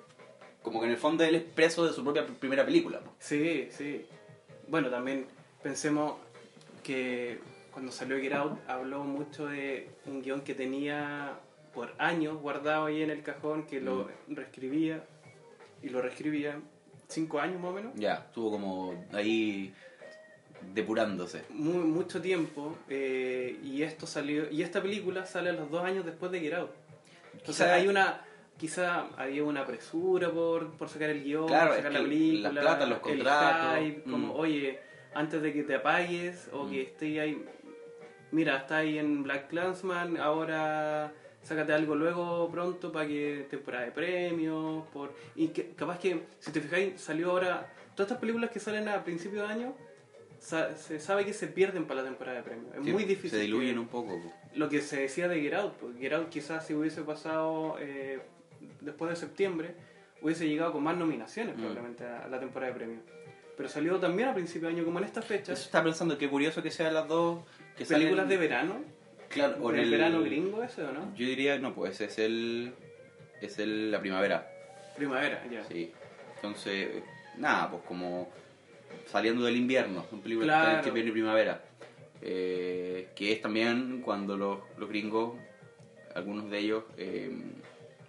como 0.63 0.81
que 0.81 0.87
en 0.87 0.93
el 0.93 0.99
fondo 0.99 1.23
él 1.23 1.37
es 1.37 1.43
preso 1.43 1.87
de 1.87 1.93
su 1.93 2.03
propia 2.03 2.27
primera 2.27 2.65
película. 2.65 2.99
po. 3.01 3.13
Sí, 3.21 3.69
sí. 3.71 4.05
Bueno, 4.67 4.91
también 4.91 5.27
pensemos 5.63 6.15
que 6.83 7.39
cuando 7.73 7.93
salió 7.93 8.19
Get 8.19 8.33
Out 8.33 8.59
habló 8.67 9.05
mucho 9.05 9.47
de 9.47 9.91
un 10.07 10.23
guion 10.23 10.41
que 10.43 10.55
tenía 10.55 11.39
por 11.73 11.93
años 11.99 12.41
guardado 12.41 12.87
ahí 12.87 13.03
en 13.03 13.11
el 13.11 13.23
cajón, 13.23 13.67
que 13.67 13.81
lo 13.81 14.09
reescribía 14.29 15.05
y 15.83 15.89
lo 15.89 16.03
reescribía 16.03 16.61
cinco 17.09 17.41
años 17.41 17.61
más 17.61 17.71
o 17.71 17.75
menos. 17.75 17.93
Ya, 17.95 18.15
estuvo 18.27 18.51
como 18.51 19.07
ahí 19.13 19.73
depurándose. 20.73 21.43
Muy, 21.51 21.85
mucho 21.85 22.21
tiempo 22.23 22.77
eh, 22.89 23.59
y 23.63 23.83
esto 23.83 24.07
salió 24.07 24.51
y 24.51 24.63
esta 24.63 24.81
película 24.83 25.27
sale 25.27 25.51
a 25.51 25.53
los 25.53 25.71
dos 25.71 25.85
años 25.85 26.05
después 26.05 26.31
de 26.33 26.41
Get 26.41 26.55
Out. 26.55 26.71
Entonces 27.33 27.67
Quizá- 27.67 27.75
hay 27.75 27.89
una 27.89 28.21
quizá 28.57 29.07
había 29.17 29.43
una 29.43 29.67
presura 29.67 30.31
por, 30.31 30.71
por 30.77 30.89
sacar 30.89 31.11
el 31.11 31.25
guion, 31.25 31.47
Claro, 31.49 31.71
por 31.71 31.77
es 31.79 31.83
sacar 31.85 31.93
que 31.93 31.99
la 31.99 32.05
película, 32.05 32.53
la 32.53 32.61
plata, 32.61 32.87
los 32.87 32.97
el 32.99 33.03
contratos, 33.03 33.79
hype, 33.81 34.03
como 34.05 34.27
mm. 34.35 34.39
oye 34.39 34.79
antes 35.15 35.43
de 35.43 35.53
que 35.53 35.63
te 35.65 35.75
apagues 35.75 36.49
o 36.53 36.65
Mm. 36.65 36.71
que 36.71 36.83
esté 36.83 37.21
ahí 37.21 37.45
mira, 38.31 38.57
está 38.59 38.79
ahí 38.79 38.99
en 38.99 39.23
Black 39.23 39.49
Clansman, 39.49 40.17
ahora 40.17 41.13
sácate 41.43 41.73
algo 41.73 41.95
luego 41.95 42.49
pronto 42.51 42.91
para 42.91 43.07
que 43.07 43.47
temporada 43.51 43.85
de 43.85 43.93
premios, 43.93 44.85
por 44.93 45.13
y 45.37 45.49
que, 45.49 45.71
capaz 45.73 45.99
que, 45.99 46.23
si 46.41 46.51
te 46.51 46.61
fijáis, 46.61 47.01
salió 47.01 47.31
ahora, 47.31 47.71
todas 47.95 48.07
estas 48.09 48.19
películas 48.19 48.51
que 48.51 48.59
salen 48.61 48.89
a 48.89 49.05
principio 49.05 49.43
de 49.43 49.49
año, 49.49 49.75
sa- 50.45 50.77
se 50.77 51.01
sabe 51.01 51.25
que 51.25 51.33
se 51.33 51.47
pierden 51.47 51.87
para 51.87 52.03
la 52.03 52.09
temporada 52.09 52.37
de 52.39 52.43
premios. 52.45 52.75
Es 52.77 52.85
Sí, 52.85 52.93
muy 52.93 53.05
difícil. 53.05 53.31
Se 53.31 53.39
diluyen 53.39 53.75
que- 53.75 53.81
un 53.81 53.89
poco. 53.89 54.21
po. 54.21 54.33
Lo 54.55 54.69
que 54.69 54.81
se 54.81 55.01
decía 55.01 55.27
de 55.29 55.41
Get 55.41 55.55
Out, 55.55 55.75
porque 55.75 55.99
Get 55.99 56.13
Out 56.13 56.29
quizás 56.29 56.67
si 56.67 56.75
hubiese 56.75 57.03
pasado 57.03 57.77
eh, 57.81 58.21
después 58.81 59.11
de 59.11 59.17
septiembre, 59.17 59.75
hubiese 60.21 60.47
llegado 60.49 60.73
con 60.73 60.83
más 60.83 60.97
nominaciones 60.97 61.55
Mm. 61.57 61.59
probablemente 61.59 62.05
a 62.05 62.29
la 62.29 62.39
temporada 62.39 62.73
de 62.73 62.79
premios. 62.79 63.03
Pero 63.57 63.69
salió 63.69 63.99
también 64.01 64.29
a 64.29 64.35
principio 64.35 64.69
de 64.69 64.75
año, 64.75 64.85
como 64.85 64.99
en 64.99 65.05
estas 65.05 65.25
Eso 65.25 65.35
fechas, 65.35 65.61
estaba 65.61 65.85
pensando, 65.85 66.19
qué 66.19 66.29
curioso 66.29 66.63
que 66.63 66.71
sean 66.71 66.93
las 66.93 67.07
dos. 67.09 67.45
Que 67.77 67.85
películas 67.85 68.27
salen- 68.27 68.29
de 68.29 68.37
verano, 68.37 68.75
Claro, 69.29 69.57
o 69.63 69.71
en 69.71 69.79
el 69.79 69.85
el 69.87 69.91
verano 69.93 70.23
gringo 70.23 70.63
ese 70.63 70.83
o 70.85 70.93
no? 70.93 71.15
Yo 71.17 71.27
diría, 71.27 71.59
no, 71.59 71.75
pues 71.75 72.01
es 72.01 72.19
el. 72.19 72.75
Es 73.41 73.59
el, 73.59 73.91
la 73.91 74.01
primavera. 74.01 74.49
Primavera, 74.97 75.45
ya. 75.51 75.65
Sí. 75.65 75.93
Entonces, 76.37 77.03
nada, 77.37 77.71
pues 77.71 77.83
como 77.85 78.29
saliendo 79.07 79.45
del 79.45 79.57
invierno, 79.57 80.05
son 80.11 80.21
películas 80.21 80.47
Claro. 80.49 80.61
que 80.63 80.67
están 80.67 80.77
entre 80.79 80.89
invierno 80.91 81.11
y 81.11 81.13
primavera. 81.13 81.65
Eh, 82.23 83.09
que 83.15 83.33
es 83.33 83.41
también 83.43 84.01
cuando 84.03 84.37
los, 84.37 84.59
los 84.79 84.89
gringos, 84.89 85.39
algunos 86.15 86.51
de 86.51 86.59
ellos, 86.59 86.85
eh, 86.97 87.31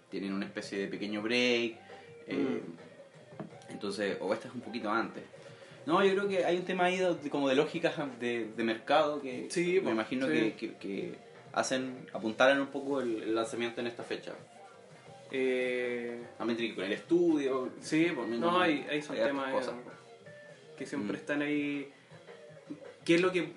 tienen 0.10 0.34
una 0.34 0.46
especie 0.46 0.77
de 0.80 0.88
pequeño 0.88 1.22
break. 1.22 1.77
eh, 2.27 2.62
Entonces, 3.70 4.18
o 4.22 4.34
esta 4.34 4.48
es 4.48 4.54
un 4.56 4.62
poquito 4.62 4.89
antes. 4.89 5.24
No, 5.86 6.04
yo 6.04 6.13
creo 6.13 6.27
que 6.27 6.46
hay 6.46 6.58
un 6.58 6.63
tema 6.65 6.86
ahí 6.86 6.98
de, 6.98 7.30
como 7.30 7.48
de 7.50 7.56
lógicas 7.56 7.94
de, 8.20 8.48
de 8.56 8.63
mercado 8.63 9.22
que 9.22 9.48
Sí, 9.50 9.74
me 9.75 9.82
pues, 9.82 9.94
imagino 9.94 10.25
sí. 10.27 10.34
que, 10.34 10.54
que- 10.56 10.74
que 10.77 11.15
hacen, 11.54 12.08
apuntaran 12.13 12.60
un 12.60 12.68
poco 12.68 13.01
el, 13.01 13.22
el 13.22 13.36
lanzamiento 13.36 13.82
en 13.82 13.88
esta 13.88 14.04
fecha. 14.04 14.34
Eh, 15.32 16.22
También 16.38 16.58
tiene 16.58 16.72
que 16.72 16.75
con 16.75 16.86
el 16.86 16.94
estudio. 16.94 17.70
sí, 17.82 18.12
pues, 18.15 18.27
no, 18.30 18.60
hay, 18.60 18.86
hay 18.89 19.01
son 19.01 19.15
temas 19.15 19.51
cosas. 19.51 19.74
Que 20.77 20.86
siempre 20.86 21.13
Mm. 21.17 21.20
están 21.20 21.41
ahí. 21.41 21.91
¿Qué 23.03 23.15
es 23.15 23.22
lo 23.22 23.32
que. 23.32 23.53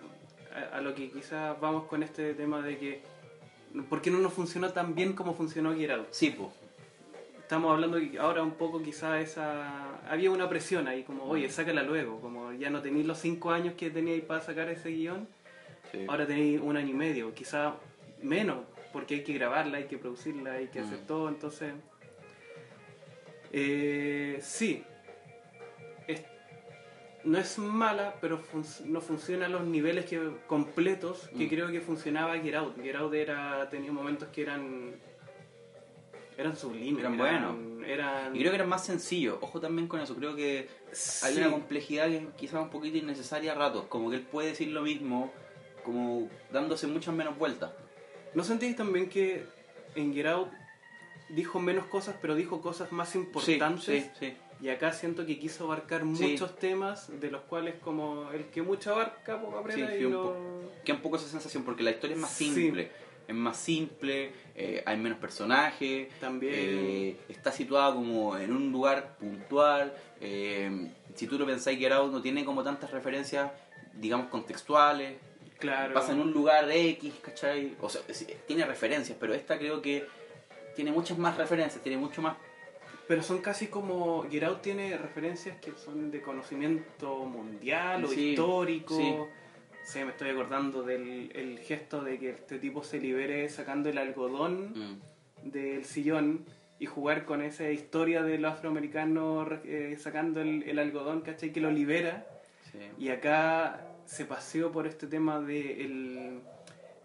A, 0.54 0.78
a 0.78 0.80
lo 0.80 0.94
que 0.94 1.10
quizás 1.10 1.58
vamos 1.60 1.84
con 1.86 2.02
este 2.02 2.34
tema 2.34 2.60
de 2.62 2.78
que. 2.78 3.02
¿Por 3.88 4.00
qué 4.00 4.10
no 4.10 4.18
nos 4.18 4.32
funcionó 4.32 4.70
tan 4.72 4.94
bien 4.94 5.12
como 5.12 5.34
funcionó 5.34 5.70
Out? 5.70 6.08
Sí, 6.10 6.30
pues. 6.30 6.50
Estamos 7.38 7.72
hablando 7.72 7.98
ahora 8.20 8.42
un 8.42 8.50
poco 8.52 8.82
quizás 8.82 9.22
esa... 9.22 9.98
Había 10.10 10.30
una 10.30 10.50
presión 10.50 10.86
ahí, 10.86 11.02
como, 11.02 11.24
Mm. 11.24 11.30
oye, 11.30 11.48
sácala 11.48 11.82
luego, 11.82 12.20
como 12.20 12.52
ya 12.52 12.68
no 12.68 12.82
tenéis 12.82 13.06
los 13.06 13.18
cinco 13.18 13.50
años 13.52 13.72
que 13.74 13.88
teníais 13.90 14.22
para 14.22 14.42
sacar 14.42 14.68
ese 14.68 14.90
guion, 14.90 15.26
Sí. 15.90 16.04
ahora 16.08 16.26
tenéis 16.26 16.60
un 16.60 16.76
año 16.76 16.90
y 16.90 16.92
medio, 16.94 17.32
quizás 17.34 17.72
menos, 18.22 18.58
porque 18.92 19.14
hay 19.16 19.24
que 19.24 19.32
grabarla, 19.32 19.78
hay 19.78 19.84
que 19.84 19.96
producirla, 19.96 20.52
hay 20.52 20.66
que 20.68 20.80
hacer 20.80 20.98
Mm. 20.98 21.06
todo, 21.06 21.28
entonces... 21.30 21.72
Eh, 23.52 24.38
sí, 24.42 24.84
no 27.28 27.38
es 27.38 27.58
mala, 27.58 28.14
pero 28.20 28.38
fun- 28.38 28.64
no 28.86 29.00
funciona 29.00 29.46
a 29.46 29.48
los 29.48 29.62
niveles 29.64 30.06
que, 30.06 30.18
completos 30.46 31.28
que 31.36 31.46
Mm. 31.46 31.48
creo 31.48 31.66
que 31.68 31.80
funcionaba 31.80 32.38
Get 32.38 32.54
Out. 32.54 32.80
Get 32.82 32.96
Out 32.96 33.14
era, 33.14 33.68
tenía 33.70 33.92
momentos 33.92 34.28
que 34.28 34.42
eran... 34.42 34.94
Eran 36.36 36.56
sublimes. 36.56 37.00
Eran 37.00 37.16
buenos. 37.18 37.56
Eran, 37.86 38.34
Y 38.34 38.38
creo 38.40 38.52
que 38.52 38.56
era 38.56 38.66
más 38.66 38.84
sencillo. 38.86 39.38
Ojo 39.40 39.60
también 39.60 39.88
con 39.88 40.00
eso. 40.00 40.14
Creo 40.14 40.36
que 40.36 40.68
hay 41.24 41.36
una 41.36 41.50
complejidad 41.50 42.06
que 42.06 42.16
es 42.18 42.24
quizás 42.36 42.62
un 42.62 42.70
poquito 42.70 42.96
innecesaria 42.96 43.52
a 43.52 43.54
ratos. 43.56 43.86
Como 43.88 44.08
que 44.10 44.16
él 44.16 44.22
puede 44.22 44.48
decir 44.50 44.68
lo 44.68 44.82
mismo, 44.82 45.32
como 45.84 46.28
dándose 46.52 46.86
muchas 46.86 47.12
menos 47.14 47.36
vueltas. 47.36 47.72
¿No 48.34 48.44
sentís 48.44 48.76
también 48.76 49.08
que 49.08 49.46
en 49.96 50.14
Get 50.14 50.26
Out 50.26 50.48
dijo 51.30 51.58
menos 51.60 51.86
cosas, 51.86 52.14
pero 52.22 52.36
dijo 52.36 52.60
cosas 52.60 52.92
más 52.92 53.14
importantes? 53.16 53.84
Sí, 53.84 54.00
sí, 54.00 54.10
sí. 54.30 54.36
Y 54.60 54.70
acá 54.70 54.92
siento 54.92 55.24
que 55.24 55.38
quiso 55.38 55.64
abarcar 55.64 56.00
Sí. 56.00 56.06
muchos 56.06 56.56
temas, 56.56 57.20
de 57.20 57.30
los 57.30 57.42
cuales 57.42 57.76
como 57.80 58.30
el 58.32 58.46
que 58.46 58.60
mucho 58.62 58.92
abarca, 58.92 59.40
poco 59.40 59.58
aprieta 59.58 59.92
Sí, 59.92 59.98
y 60.00 60.04
un 60.06 60.12
lo... 60.12 60.36
Queda 60.84 60.96
un 60.96 61.02
poco 61.02 61.16
esa 61.16 61.28
sensación 61.28 61.62
porque 61.64 61.82
la 61.84 61.90
historia 61.92 62.14
es 62.16 62.20
más 62.20 62.32
Sí. 62.32 62.52
simple. 62.52 62.90
Es 63.28 63.34
más 63.34 63.56
simple, 63.58 64.32
eh, 64.54 64.82
hay 64.86 64.96
menos 64.96 65.18
personajes. 65.18 66.08
También... 66.18 66.54
eh, 66.56 67.16
está 67.28 67.52
situada 67.52 67.92
como 67.94 68.36
en 68.38 68.50
un 68.52 68.72
lugar 68.72 69.16
puntual. 69.18 69.92
eh, 70.20 70.90
si 71.14 71.26
tú 71.28 71.38
lo 71.38 71.46
pensáis, 71.46 71.78
Get 71.78 71.92
Out 71.92 72.12
no 72.12 72.22
tiene 72.22 72.44
como 72.44 72.62
tantas 72.64 72.90
referencias, 72.90 73.50
digamos, 73.94 74.28
contextuales. 74.28 75.16
claro. 75.58 75.92
pasa 75.94 76.12
en 76.12 76.20
un 76.20 76.32
lugar 76.32 76.68
X, 76.70 77.14
¿cachai? 77.22 77.76
O 77.80 77.88
sea, 77.88 78.00
tiene 78.46 78.64
referencias, 78.64 79.16
pero 79.20 79.34
esta 79.34 79.58
creo 79.58 79.82
que 79.82 80.06
tiene 80.76 80.90
muchas 80.92 81.18
más 81.18 81.36
referencias, 81.36 81.82
tiene 81.82 81.98
mucho 81.98 82.22
más... 82.22 82.36
Pero 83.08 83.22
son 83.22 83.38
casi 83.38 83.68
como... 83.68 84.24
Get 84.30 84.42
Out 84.44 84.60
tiene 84.62 84.96
referencias 84.98 85.56
que 85.58 85.72
son 85.72 86.10
de 86.10 86.20
conocimiento 86.20 87.24
mundial 87.24 88.04
o 88.04 88.08
Sí, 88.08 88.30
histórico. 88.30 88.94
sí. 88.96 89.14
Sí, 89.84 90.04
me 90.04 90.10
estoy 90.10 90.28
acordando 90.28 90.82
del 90.82 91.32
el 91.34 91.58
gesto 91.60 92.02
de 92.02 92.18
que 92.18 92.30
este 92.30 92.58
tipo 92.58 92.82
se 92.84 92.98
libere 93.00 93.48
sacando 93.48 93.88
el 93.88 93.96
algodón 93.96 94.74
Mm, 94.74 95.48
del 95.50 95.84
sillón 95.86 96.44
y 96.78 96.84
jugar 96.84 97.24
con 97.24 97.40
esa 97.40 97.70
historia 97.70 98.22
del 98.22 98.44
afroamericano 98.44 99.48
eh, 99.64 99.96
sacando 99.98 100.42
el, 100.42 100.62
el 100.64 100.78
algodón, 100.78 101.22
¿cachai? 101.22 101.52
Que 101.52 101.60
lo 101.60 101.70
libera. 101.70 102.26
sí. 102.70 102.78
Y 102.98 103.08
acá 103.08 103.86
se 104.04 104.26
paseó 104.26 104.70
por 104.70 104.86
este 104.86 105.06
tema 105.06 105.40
de 105.40 105.82
el, 105.84 106.40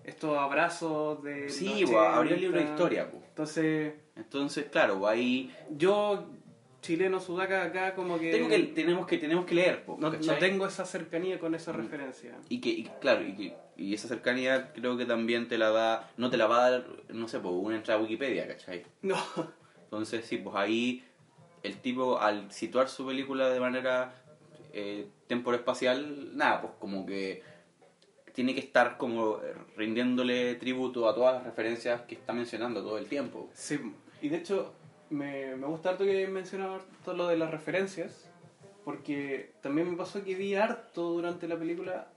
estos 0.03 0.37
abrazos 0.37 1.23
de... 1.23 1.49
Sí, 1.49 1.81
los 1.81 1.91
abrió 1.95 2.35
el 2.35 2.39
80. 2.39 2.41
libro 2.41 2.57
de 2.59 2.65
historia. 2.65 3.05
bo. 3.05 3.21
Entonces, 3.29 3.93
Entonces, 4.15 4.65
claro, 4.71 4.97
bo, 4.99 5.07
ahí 5.07 5.51
yo, 5.69 6.27
chileno 6.81 7.19
sudaca, 7.19 7.63
acá 7.63 7.95
como 7.95 8.19
que... 8.19 8.31
tengo 8.31 8.47
que, 8.49 8.59
tenemos, 8.59 9.07
que, 9.07 9.17
tenemos 9.17 9.45
que 9.45 9.55
leer. 9.55 9.83
bo, 9.87 9.97
no, 9.99 10.11
no 10.11 10.33
tengo 10.37 10.67
esa 10.67 10.85
cercanía 10.85 11.39
con 11.39 11.55
esa 11.55 11.73
Mm. 11.73 11.77
referencia. 11.77 12.35
Y 12.49 12.61
que, 12.61 12.69
y, 12.69 12.83
claro, 12.99 13.23
y, 13.25 13.33
que- 13.35 13.55
y 13.75 13.93
esa 13.93 14.07
cercanía 14.07 14.71
creo 14.73 14.97
que 14.97 15.05
también 15.05 15.47
te 15.47 15.57
la 15.57 15.69
da, 15.71 16.09
no 16.17 16.29
te 16.29 16.37
la 16.37 16.45
va 16.47 16.65
a 16.65 16.71
dar, 16.71 16.85
no 17.09 17.27
sé, 17.27 17.39
pues 17.39 17.53
una 17.57 17.75
entrada 17.77 17.99
a 17.99 18.03
Wikipedia, 18.03 18.47
¿cachai? 18.47 18.83
No, 19.01 19.17
Entonces, 19.85 20.25
sí, 20.25 20.37
pues 20.37 20.55
ahí 20.55 21.03
el 21.63 21.77
tipo 21.77 22.19
al 22.19 22.51
situar 22.51 22.89
su 22.89 23.05
película 23.05 23.49
de 23.49 23.59
manera 23.59 24.13
eh, 24.73 25.07
temporoespacial, 25.27 26.35
nada, 26.37 26.61
pues 26.61 26.73
como 26.79 27.05
que 27.05 27.41
tiene 28.33 28.53
que 28.55 28.59
estar 28.59 28.97
como 28.97 29.37
eh, 29.37 29.53
rindiéndole 29.77 30.55
tributo 30.55 31.07
a 31.07 31.13
todas 31.13 31.35
las 31.35 31.43
referencias 31.43 32.01
que 32.01 32.15
está 32.15 32.33
mencionando 32.33 32.81
todo 32.81 32.97
el 32.97 33.05
tiempo. 33.05 33.49
sí. 33.53 33.79
Y 34.23 34.29
de 34.29 34.37
hecho, 34.37 34.73
me, 35.09 35.55
me 35.57 35.67
gusta 35.67 35.89
harto 35.89 36.05
que 36.05 36.25
mencionado 36.27 36.79
todo 37.03 37.15
lo 37.15 37.27
de 37.27 37.37
las 37.37 37.51
referencias, 37.51 38.29
porque 38.85 39.51
también 39.61 39.91
me 39.91 39.97
pasó 39.97 40.23
que 40.23 40.33
vi 40.33 40.55
harto 40.55 41.11
durante 41.11 41.45
la 41.47 41.57
película 41.57 42.07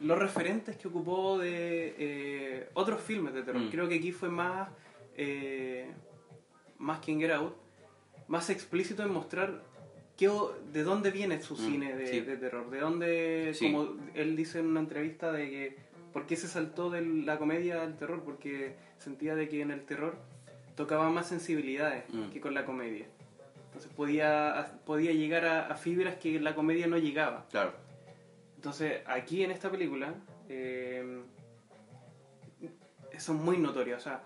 los 0.00 0.18
referentes 0.18 0.76
que 0.76 0.88
ocupó 0.88 1.38
de 1.38 1.94
eh, 1.98 2.68
otros 2.74 3.00
filmes 3.00 3.32
de 3.32 3.42
terror. 3.42 3.62
Mm. 3.62 3.70
Creo 3.70 3.88
que 3.88 3.94
aquí 3.94 4.12
fue 4.12 4.28
más, 4.28 4.68
eh, 5.16 5.86
más 6.76 7.00
en 7.08 7.18
Get 7.18 7.30
Out, 7.32 7.54
más 8.28 8.50
explícito 8.50 9.02
en 9.02 9.10
mostrar 9.10 9.62
qué, 10.18 10.30
de 10.70 10.82
dónde 10.82 11.10
viene 11.10 11.40
su 11.40 11.54
Mm, 11.54 11.56
cine 11.56 11.96
de, 11.96 12.06
sí. 12.08 12.20
de 12.20 12.36
terror. 12.36 12.68
De 12.68 12.78
dónde, 12.80 13.52
Sí. 13.54 13.72
como 13.72 13.96
él 14.14 14.36
dice 14.36 14.58
en 14.58 14.66
una 14.66 14.80
entrevista, 14.80 15.32
de 15.32 15.48
que 15.48 15.76
por 16.12 16.26
qué 16.26 16.36
se 16.36 16.46
saltó 16.48 16.90
de 16.90 17.00
la 17.00 17.38
comedia 17.38 17.82
al 17.82 17.96
terror, 17.96 18.22
porque 18.22 18.76
sentía 18.98 19.34
de 19.34 19.48
que 19.48 19.62
en 19.62 19.70
el 19.70 19.86
terror 19.86 20.18
tocaba 20.76 21.10
más 21.10 21.26
sensibilidades 21.26 22.04
Mm. 22.12 22.30
que 22.30 22.40
con 22.40 22.54
la 22.54 22.64
comedia. 22.64 23.06
Entonces 23.66 23.90
podía, 23.94 24.78
podía 24.86 25.12
llegar 25.12 25.44
a, 25.44 25.66
a 25.66 25.74
fibras 25.76 26.14
que 26.16 26.38
la 26.40 26.54
comedia 26.54 26.86
no 26.86 26.96
llegaba. 26.98 27.46
Claro. 27.50 27.72
Entonces, 28.56 29.02
aquí 29.06 29.42
en 29.44 29.50
esta 29.50 29.70
película, 29.70 30.14
eh, 30.48 31.22
son 33.18 33.42
muy 33.44 33.58
notorias. 33.58 34.00
O 34.00 34.04
sea, 34.04 34.22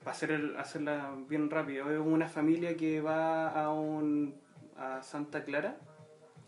para 0.00 0.12
hacer 0.12 0.30
el- 0.32 0.56
hacerla 0.56 1.12
bien 1.28 1.50
rápido, 1.50 1.90
es 1.90 1.98
una 1.98 2.28
familia 2.28 2.76
que 2.76 3.00
va 3.00 3.48
a 3.50 3.70
un 3.72 4.34
a 4.76 5.02
Santa 5.02 5.42
Clara, 5.44 5.76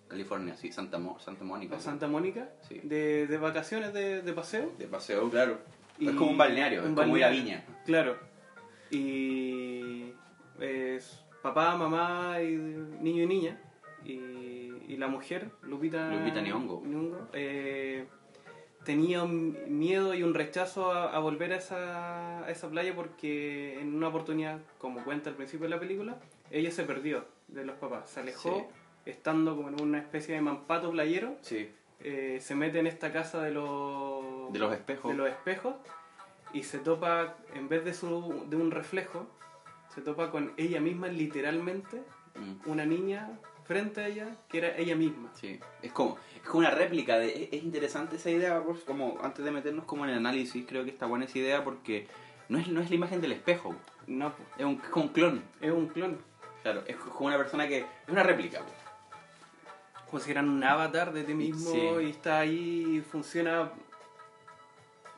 California, 0.08 0.56
sí, 0.56 0.70
Santa, 0.72 0.98
Mo- 0.98 1.18
Santa 1.20 1.44
Mónica. 1.44 1.76
a 1.76 1.80
Santa 1.80 2.06
Mónica, 2.08 2.48
Sí. 2.68 2.80
de, 2.82 3.26
de 3.28 3.38
vacaciones, 3.38 3.92
de, 3.92 4.22
de 4.22 4.32
paseo. 4.32 4.72
De 4.78 4.86
paseo, 4.86 5.28
claro. 5.30 5.58
Y- 5.98 6.08
es 6.08 6.14
como 6.14 6.30
un 6.30 6.38
balneario, 6.38 6.82
un 6.82 6.90
es 6.90 6.94
como 6.96 7.16
ir 7.16 7.24
a 7.24 7.28
balneario. 7.28 7.60
Viña. 7.60 7.64
Claro. 7.84 8.16
Y 8.90 10.12
es 10.60 11.24
papá, 11.42 11.76
mamá, 11.76 12.40
y 12.42 12.56
niño 12.56 13.22
y 13.24 13.26
niña. 13.26 13.60
Y, 14.04 14.12
y 14.88 14.96
la 14.96 15.08
mujer, 15.08 15.50
Lupita, 15.62 16.10
Lupita 16.10 16.40
Nyong'o. 16.40 17.28
eh, 17.32 18.06
tenía 18.84 19.22
un 19.22 19.56
miedo 19.78 20.14
y 20.14 20.22
un 20.22 20.32
rechazo 20.34 20.90
a, 20.90 21.14
a 21.14 21.18
volver 21.18 21.52
a 21.52 21.56
esa, 21.56 22.44
a 22.44 22.50
esa 22.50 22.68
playa 22.70 22.94
porque 22.94 23.78
en 23.78 23.94
una 23.94 24.08
oportunidad, 24.08 24.58
como 24.78 25.04
cuenta 25.04 25.30
al 25.30 25.36
principio 25.36 25.64
de 25.64 25.70
la 25.70 25.80
película, 25.80 26.16
ella 26.50 26.70
se 26.70 26.84
perdió 26.84 27.26
de 27.48 27.64
los 27.64 27.76
papás. 27.76 28.08
Se 28.10 28.20
alejó 28.20 28.68
estando 29.04 29.54
como 29.56 29.68
en 29.68 29.80
una 29.82 29.98
especie 29.98 30.34
de 30.34 30.40
mampato 30.40 30.90
playero. 30.90 31.36
Sí. 31.42 31.70
eh, 32.00 32.38
se 32.40 32.54
mete 32.54 32.78
en 32.78 32.86
esta 32.86 33.12
casa 33.12 33.42
de 33.42 33.50
los 33.52 34.50
De 34.52 34.58
los 34.58 34.72
espejos. 34.72 35.10
de 35.10 35.16
los 35.18 35.28
espejos 35.28 35.74
y 36.52 36.62
se 36.64 36.78
topa, 36.78 37.36
en 37.54 37.68
vez 37.68 37.84
de, 37.84 37.94
su, 37.94 38.44
de 38.48 38.56
un 38.56 38.70
reflejo, 38.70 39.26
se 39.94 40.00
topa 40.02 40.30
con 40.30 40.52
ella 40.56 40.80
misma 40.80 41.08
literalmente, 41.08 42.02
Mm, 42.36 42.70
una 42.70 42.86
niña 42.86 43.28
frente 43.64 44.00
a 44.02 44.06
ella 44.06 44.36
que 44.48 44.58
era 44.58 44.76
ella 44.76 44.94
misma. 44.94 45.30
sí. 45.34 45.58
Es 45.82 45.90
como, 45.90 46.16
es 46.36 46.42
como 46.48 46.60
una 46.60 46.70
réplica. 46.70 47.18
De, 47.18 47.26
es, 47.44 47.48
es 47.52 47.64
interesante 47.64 48.16
esa 48.16 48.30
idea, 48.30 48.62
pues, 48.62 48.80
como 48.84 49.18
antes 49.20 49.44
de 49.44 49.50
meternos 49.50 49.84
como 49.84 50.04
en 50.04 50.10
el 50.12 50.18
análisis, 50.18 50.64
creo 50.64 50.84
que 50.84 50.90
está 50.90 51.06
buena 51.06 51.24
esa 51.24 51.38
idea 51.38 51.64
porque 51.64 52.06
no 52.48 52.56
es, 52.58 52.68
no 52.68 52.80
es 52.80 52.88
la 52.88 52.94
imagen 52.94 53.20
del 53.20 53.32
espejo, 53.32 53.74
No, 54.06 54.32
es, 54.56 54.64
un, 54.64 54.74
es 54.80 54.88
como 54.90 55.06
un 55.06 55.12
clon. 55.12 55.42
es 55.60 55.72
un 55.72 55.88
clon. 55.88 56.18
Claro, 56.62 56.84
es 56.86 56.94
como 56.96 57.26
una 57.26 57.36
persona 57.36 57.66
que 57.66 57.78
es 57.78 57.86
una 58.08 58.22
réplica. 58.22 58.60
pues. 58.60 58.74
Como 60.08 60.20
si 60.20 60.30
eran 60.30 60.48
un 60.48 60.62
avatar 60.62 61.12
de 61.12 61.24
ti 61.24 61.34
mismo 61.34 61.70
Sí. 61.72 61.80
y 62.06 62.10
está 62.10 62.38
ahí 62.38 62.96
y 62.96 63.00
funciona 63.00 63.72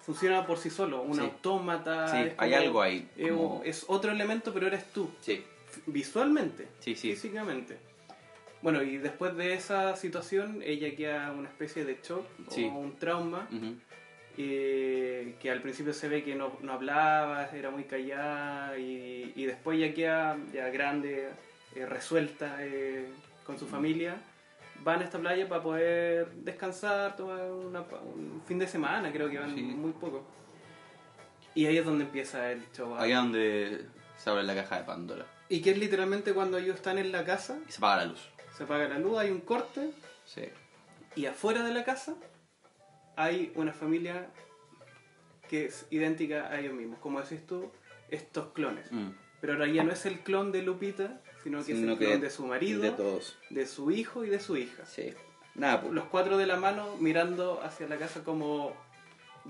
funciona 0.03 0.45
por 0.47 0.59
sí 0.59 0.69
solo, 0.71 1.03
un 1.03 1.15
Sí. 1.15 1.21
autómata. 1.21 2.09
Sí, 2.09 2.17
hay 2.37 2.51
como- 2.51 2.57
algo 2.63 2.83
ahí. 2.83 3.09
es, 3.17 3.31
como- 3.33 3.63
es 3.65 3.85
otro 3.89 4.11
elemento, 4.13 4.53
pero 4.53 4.67
eres 4.67 4.85
tú, 4.93 5.11
Sí, 5.21 5.43
visualmente. 5.87 6.69
sí, 6.81 6.95
sí. 6.95 7.11
físicamente. 7.15 7.79
Bueno, 8.63 8.83
y 8.83 8.99
después 8.99 9.37
de 9.37 9.55
esa 9.55 9.97
situación, 9.97 10.61
ella 10.65 10.95
queda 10.95 11.33
una 11.33 11.49
especie 11.49 11.85
de 11.85 11.99
shock 12.03 12.25
Sí. 12.51 12.65
o 12.65 12.79
un 12.79 12.97
trauma, 12.97 13.49
eh, 14.39 15.35
que 15.41 15.51
al 15.51 15.61
principio 15.61 15.93
se 15.93 16.09
ve 16.09 16.23
que 16.25 16.35
no, 16.35 16.57
no 16.63 16.73
hablaba, 16.73 17.49
era 17.53 17.71
muy 17.71 17.85
callada, 17.85 18.79
y, 18.79 19.33
y 19.37 19.45
después 19.45 19.79
ya 19.79 19.93
queda 19.93 20.39
ya 20.55 20.69
grande, 20.69 21.29
eh, 21.75 21.87
resuelta 21.87 22.57
eh, 22.61 23.07
con 23.45 23.59
su 23.59 23.67
familia. 23.67 24.17
Van 24.85 25.01
a 25.01 25.05
esta 25.05 25.19
playa 25.19 25.49
para 25.49 25.62
poder 25.62 26.31
descansar, 26.33 27.17
tomar 27.17 27.41
una- 27.51 27.81
un 27.83 28.43
fin 28.47 28.59
de 28.59 28.67
semana, 28.67 29.12
creo 29.12 29.29
que 29.31 29.39
van 29.39 29.55
Sí. 29.55 29.62
muy 29.62 29.93
poco. 29.93 30.25
Y 31.55 31.67
ahí 31.67 31.77
es 31.79 31.85
donde 31.85 32.05
empieza 32.05 32.51
el 32.51 32.62
show. 32.73 32.95
Ahí 32.97 33.12
es 33.12 33.17
donde 33.17 33.85
se 34.17 34.31
abre 34.31 34.43
la 34.43 34.55
caja 34.55 34.79
de 34.79 34.85
Pandora 34.85 35.27
Y 35.49 35.61
que 35.61 35.71
es 35.73 35.79
literalmente 35.79 36.33
cuando 36.33 36.57
ellos 36.59 36.77
están 36.77 36.97
en 36.99 37.12
la 37.12 37.25
casa, 37.25 37.59
y 37.69 37.73
se 37.73 37.79
apaga 37.79 37.97
la 37.99 38.05
luz. 38.07 38.29
se 38.57 38.65
apaga 38.65 38.89
la 38.89 38.99
luz, 38.99 39.19
hay 39.19 39.31
un 39.31 39.41
corte, 39.41 39.91
Sí. 40.25 40.43
Y 41.15 41.27
afuera 41.27 41.62
de 41.62 41.75
la 41.75 41.85
casa 41.85 42.15
hay 43.17 43.53
una 43.57 43.73
familia 43.73 44.29
que 45.49 45.67
es 45.67 45.87
idéntica 45.91 46.49
a 46.49 46.59
ellos 46.61 46.73
mismos. 46.73 46.99
Como 47.01 47.21
decís 47.21 47.47
tú, 47.47 47.71
estos 48.09 48.49
clones. 48.55 48.91
Mm. 48.91 49.11
Pero 49.41 49.53
ahora 49.55 49.67
ya 49.67 49.85
no 49.85 49.93
es 49.93 50.07
el 50.07 50.21
clon 50.21 50.53
de 50.53 50.62
Lupita, 50.62 51.21
sino 51.43 51.65
que 51.65 51.73
es 51.73 51.79
Sino 51.79 51.93
el 51.93 51.99
que 51.99 52.07
clon 52.07 52.21
de 52.21 52.31
su 52.31 52.47
marido, 52.47 52.83
De 52.83 52.91
todos. 52.91 53.37
de 53.51 53.67
su 53.67 53.91
hijo 53.91 54.25
y 54.25 54.29
de 54.31 54.41
su 54.41 54.57
hija. 54.57 54.85
Sí. 54.87 55.13
Nada, 55.55 55.81
pues. 55.83 55.93
Los 55.93 56.05
cuatro 56.05 56.39
de 56.39 56.47
la 56.47 56.57
mano 56.57 56.97
mirando 56.99 57.61
hacia 57.63 57.87
la 57.89 57.97
casa 57.99 58.25
como 58.25 58.73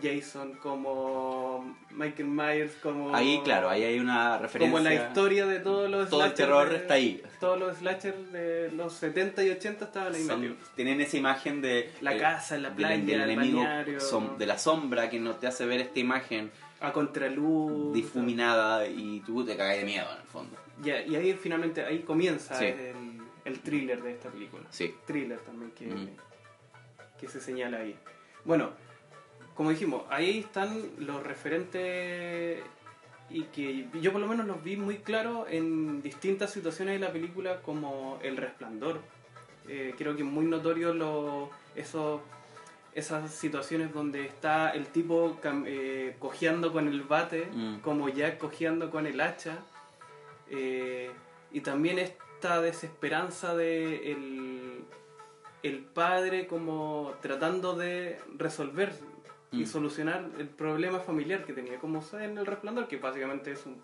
Jason, 0.03 0.55
como 0.55 1.77
Michael 1.91 2.29
Myers, 2.29 2.73
como... 2.83 3.15
Ahí, 3.15 3.41
claro, 3.45 3.69
ahí 3.69 3.85
hay 3.85 3.99
una 4.01 4.39
referencia. 4.39 4.73
Como 4.73 4.83
la 4.83 4.95
historia 4.95 5.45
de 5.47 5.61
todos 5.61 5.91
los 5.91 6.09
Todo 6.09 6.25
el 6.25 6.33
terror 6.33 6.71
de- 6.71 6.77
está 6.77 6.95
ahí. 6.95 7.23
Todos 7.39 7.59
los 7.61 7.77
slashers 7.77 8.33
de 8.33 8.73
los 8.73 8.95
70 8.95 9.45
y 9.45 9.51
80 9.51 9.85
estaban 9.85 10.15
ahí 10.15 10.25
Son- 10.25 10.57
tienen 10.75 11.01
esa 11.03 11.19
imagen 11.19 11.61
de 11.61 11.93
La 12.01 12.15
el- 12.15 12.21
casa, 12.21 12.57
la 12.57 12.75
playa, 12.75 12.97
del 13.05 13.21
el 13.21 13.31
enemigo 13.31 13.63
som- 13.99 14.37
de 14.39 14.47
la 14.47 14.57
sombra 14.59 15.11
que 15.11 15.21
no 15.21 15.37
te 15.37 15.47
hace 15.47 15.67
ver 15.67 15.81
esta 15.83 16.01
imagen 16.01 16.51
A 16.81 16.91
contraluz. 16.93 17.93
difuminada 17.93 18.89
y 18.89 19.21
tú 19.27 19.45
te 19.45 19.57
caes 19.57 19.81
de 19.81 19.85
miedo 19.85 20.07
en 20.11 20.21
el 20.23 20.27
fondo. 20.27 20.57
Ya, 20.83 21.01
y 21.03 21.17
ahí 21.17 21.33
finalmente, 21.35 21.85
ahí 21.85 22.01
comienza 22.01 22.55
Sí. 22.59 22.67
el, 22.67 23.21
el 23.45 23.61
thriller 23.61 24.03
de 24.03 24.13
esta 24.13 24.29
película. 24.31 24.65
Sí. 24.71 24.95
Thriller 25.07 25.39
también 25.41 25.71
que, 25.73 25.87
Mm. 25.87 26.09
que 27.19 27.29
se 27.29 27.41
señala 27.41 27.79
ahí. 27.79 27.97
Bueno, 28.45 28.71
como 29.55 29.71
dijimos, 29.71 30.03
ahí 30.11 30.39
están 30.41 30.83
los 30.99 31.23
referentes 31.23 32.63
y 33.31 33.45
que 33.45 33.87
yo 34.01 34.13
por 34.13 34.21
lo 34.21 34.27
menos 34.27 34.47
los 34.47 34.63
vi 34.63 34.77
muy 34.77 34.99
claros 34.99 35.47
en 35.51 36.03
distintas 36.03 36.51
situaciones 36.53 37.01
de 37.01 37.07
la 37.07 37.13
película 37.13 37.61
como 37.63 38.19
El 38.23 38.37
Resplandor. 38.37 39.01
Eh, 39.69 39.95
creo 39.97 40.17
que 40.17 40.23
es 40.23 40.29
muy 40.29 40.45
notorio 40.47 40.93
lo, 40.93 41.51
esos, 41.77 42.21
esas 42.95 43.31
situaciones 43.33 43.93
donde 43.95 44.27
está 44.27 44.71
el 44.71 44.87
tipo 44.87 45.39
eh, 45.67 46.17
cojeando 46.19 46.73
con 46.73 46.89
el 46.89 47.03
bate, 47.03 47.47
Mm. 47.53 47.77
como 47.81 48.09
Jack 48.09 48.39
cojeando 48.39 48.91
con 48.91 49.07
el 49.07 49.21
hacha. 49.21 49.59
Eh, 50.55 51.11
y 51.51 51.61
también 51.63 51.99
esta 51.99 52.61
desesperanza 52.61 53.55
de 53.57 54.13
el, 54.13 54.85
el 55.63 55.79
padre 55.81 56.47
como 56.47 57.15
tratando 57.23 57.75
de 57.75 58.19
resolver 58.37 58.93
y 59.51 59.63
Mm. 59.63 59.67
solucionar 59.67 60.29
el 60.39 60.49
problema 60.49 60.99
familiar 61.01 61.45
que 61.45 61.53
tenía, 61.53 61.79
como 61.79 62.03
en 62.13 62.39
el 62.39 62.47
resplandor, 62.47 62.87
que 62.89 62.97
básicamente 62.99 63.53
es 63.53 63.65
un, 63.67 63.81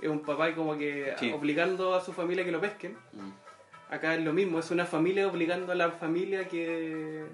es 0.00 0.08
un 0.08 0.20
papá 0.22 0.54
como 0.54 0.76
que 0.76 1.14
Sí. 1.18 1.32
obligando 1.32 1.94
a 1.94 2.00
su 2.00 2.12
familia 2.12 2.44
que 2.44 2.52
lo 2.52 2.60
pesquen. 2.60 2.92
Mm. 3.12 3.92
Acá 3.92 4.14
es 4.16 4.24
lo 4.24 4.32
mismo, 4.32 4.58
es 4.58 4.70
una 4.72 4.84
familia 4.86 5.28
obligando 5.28 5.70
a 5.72 5.74
la 5.76 5.90
familia 5.92 6.48
que 6.48 7.24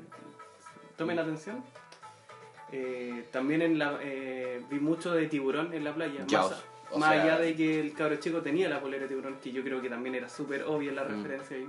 tomen 0.96 1.16
Mm. 1.16 1.20
atención. 1.20 1.64
Eh, 2.72 3.26
también 3.30 3.60
en 3.62 3.78
la, 3.78 3.98
eh, 4.02 4.62
vi 4.70 4.78
mucho 4.80 5.12
de 5.12 5.26
tiburón 5.26 5.74
en 5.74 5.84
la 5.84 5.94
playa. 5.94 6.24
Jaws, 6.28 6.62
o 6.92 6.98
más 6.98 7.10
sea- 7.12 7.22
allá 7.22 7.38
de 7.38 7.54
que 7.56 7.80
el 7.80 7.92
cabro 7.94 8.16
chico 8.16 8.40
tenía 8.42 8.68
la 8.68 8.80
polera 8.80 9.02
de 9.04 9.08
tiburón, 9.08 9.38
que 9.42 9.52
yo 9.52 9.62
creo 9.62 9.80
que 9.82 9.88
también 9.88 10.14
era 10.14 10.28
súper 10.28 10.62
obvia 10.64 10.92
la 10.92 11.04
Mm. 11.04 11.08
referencia 11.16 11.56
ahí. 11.56 11.66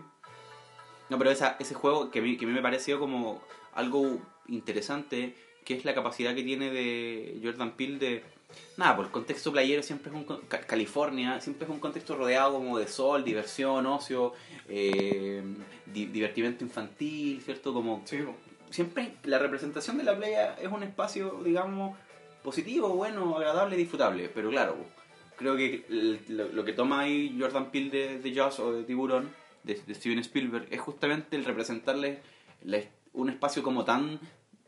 No, 1.10 1.18
pero 1.18 1.32
esa, 1.32 1.58
ese 1.60 1.74
juego 1.76 2.10
que 2.12 2.20
a, 2.20 2.22
mí, 2.22 2.38
que 2.38 2.46
a 2.46 2.48
mí 2.48 2.54
me 2.54 2.62
pareció 2.62 3.00
como 3.00 3.42
algo 3.74 4.20
interesante, 4.48 5.36
que 5.66 5.74
es 5.76 5.86
la 5.86 5.94
capacidad 5.94 6.34
que 6.36 6.44
tiene 6.44 6.72
de 6.72 7.40
Jordan 7.44 7.72
Peele 7.72 7.98
de... 8.00 8.24
Nada, 8.78 8.96
por 8.96 9.06
el 9.06 9.12
contexto 9.12 9.52
playero 9.52 9.82
siempre 9.82 10.12
es 10.12 10.16
un... 10.16 10.26
California 10.48 11.40
siempre 11.42 11.66
es 11.66 11.72
un 11.72 11.80
contexto 11.80 12.16
rodeado 12.16 12.54
como 12.54 12.78
de 12.78 12.88
sol, 12.88 13.24
diversión, 13.24 13.86
ocio, 13.88 14.34
eh, 14.70 15.42
di- 15.86 16.06
divertimento 16.08 16.64
infantil, 16.64 17.42
¿cierto? 17.42 17.74
Como 17.74 18.02
Sí, 18.06 18.20
siempre 18.70 19.14
la 19.24 19.40
representación 19.40 19.98
de 19.98 20.04
la 20.04 20.16
playa 20.16 20.56
es 20.62 20.72
un 20.72 20.84
espacio, 20.84 21.42
digamos, 21.44 21.98
positivo, 22.44 22.90
bueno, 22.90 23.36
agradable, 23.38 23.76
disfrutable. 23.76 24.30
Pero 24.30 24.50
claro, 24.52 24.76
creo 25.38 25.56
que 25.56 25.86
el- 25.90 26.20
lo, 26.30 26.48
lo 26.50 26.66
que 26.66 26.74
toma 26.74 27.02
ahí 27.02 27.36
Jordan 27.40 27.72
Peele 27.72 27.90
de, 27.90 28.20
de 28.20 28.34
Jaws 28.36 28.60
o 28.60 28.72
de 28.74 28.84
Tiburón, 28.84 29.30
de, 29.64 29.76
de 29.86 29.94
Steven 29.96 30.20
Spielberg, 30.20 30.68
es 30.72 30.80
justamente 30.82 31.36
el 31.36 31.46
representarle 31.46 32.20
la- 32.64 32.82
un 33.14 33.30
espacio 33.30 33.62
como 33.64 33.84
tan 33.86 34.20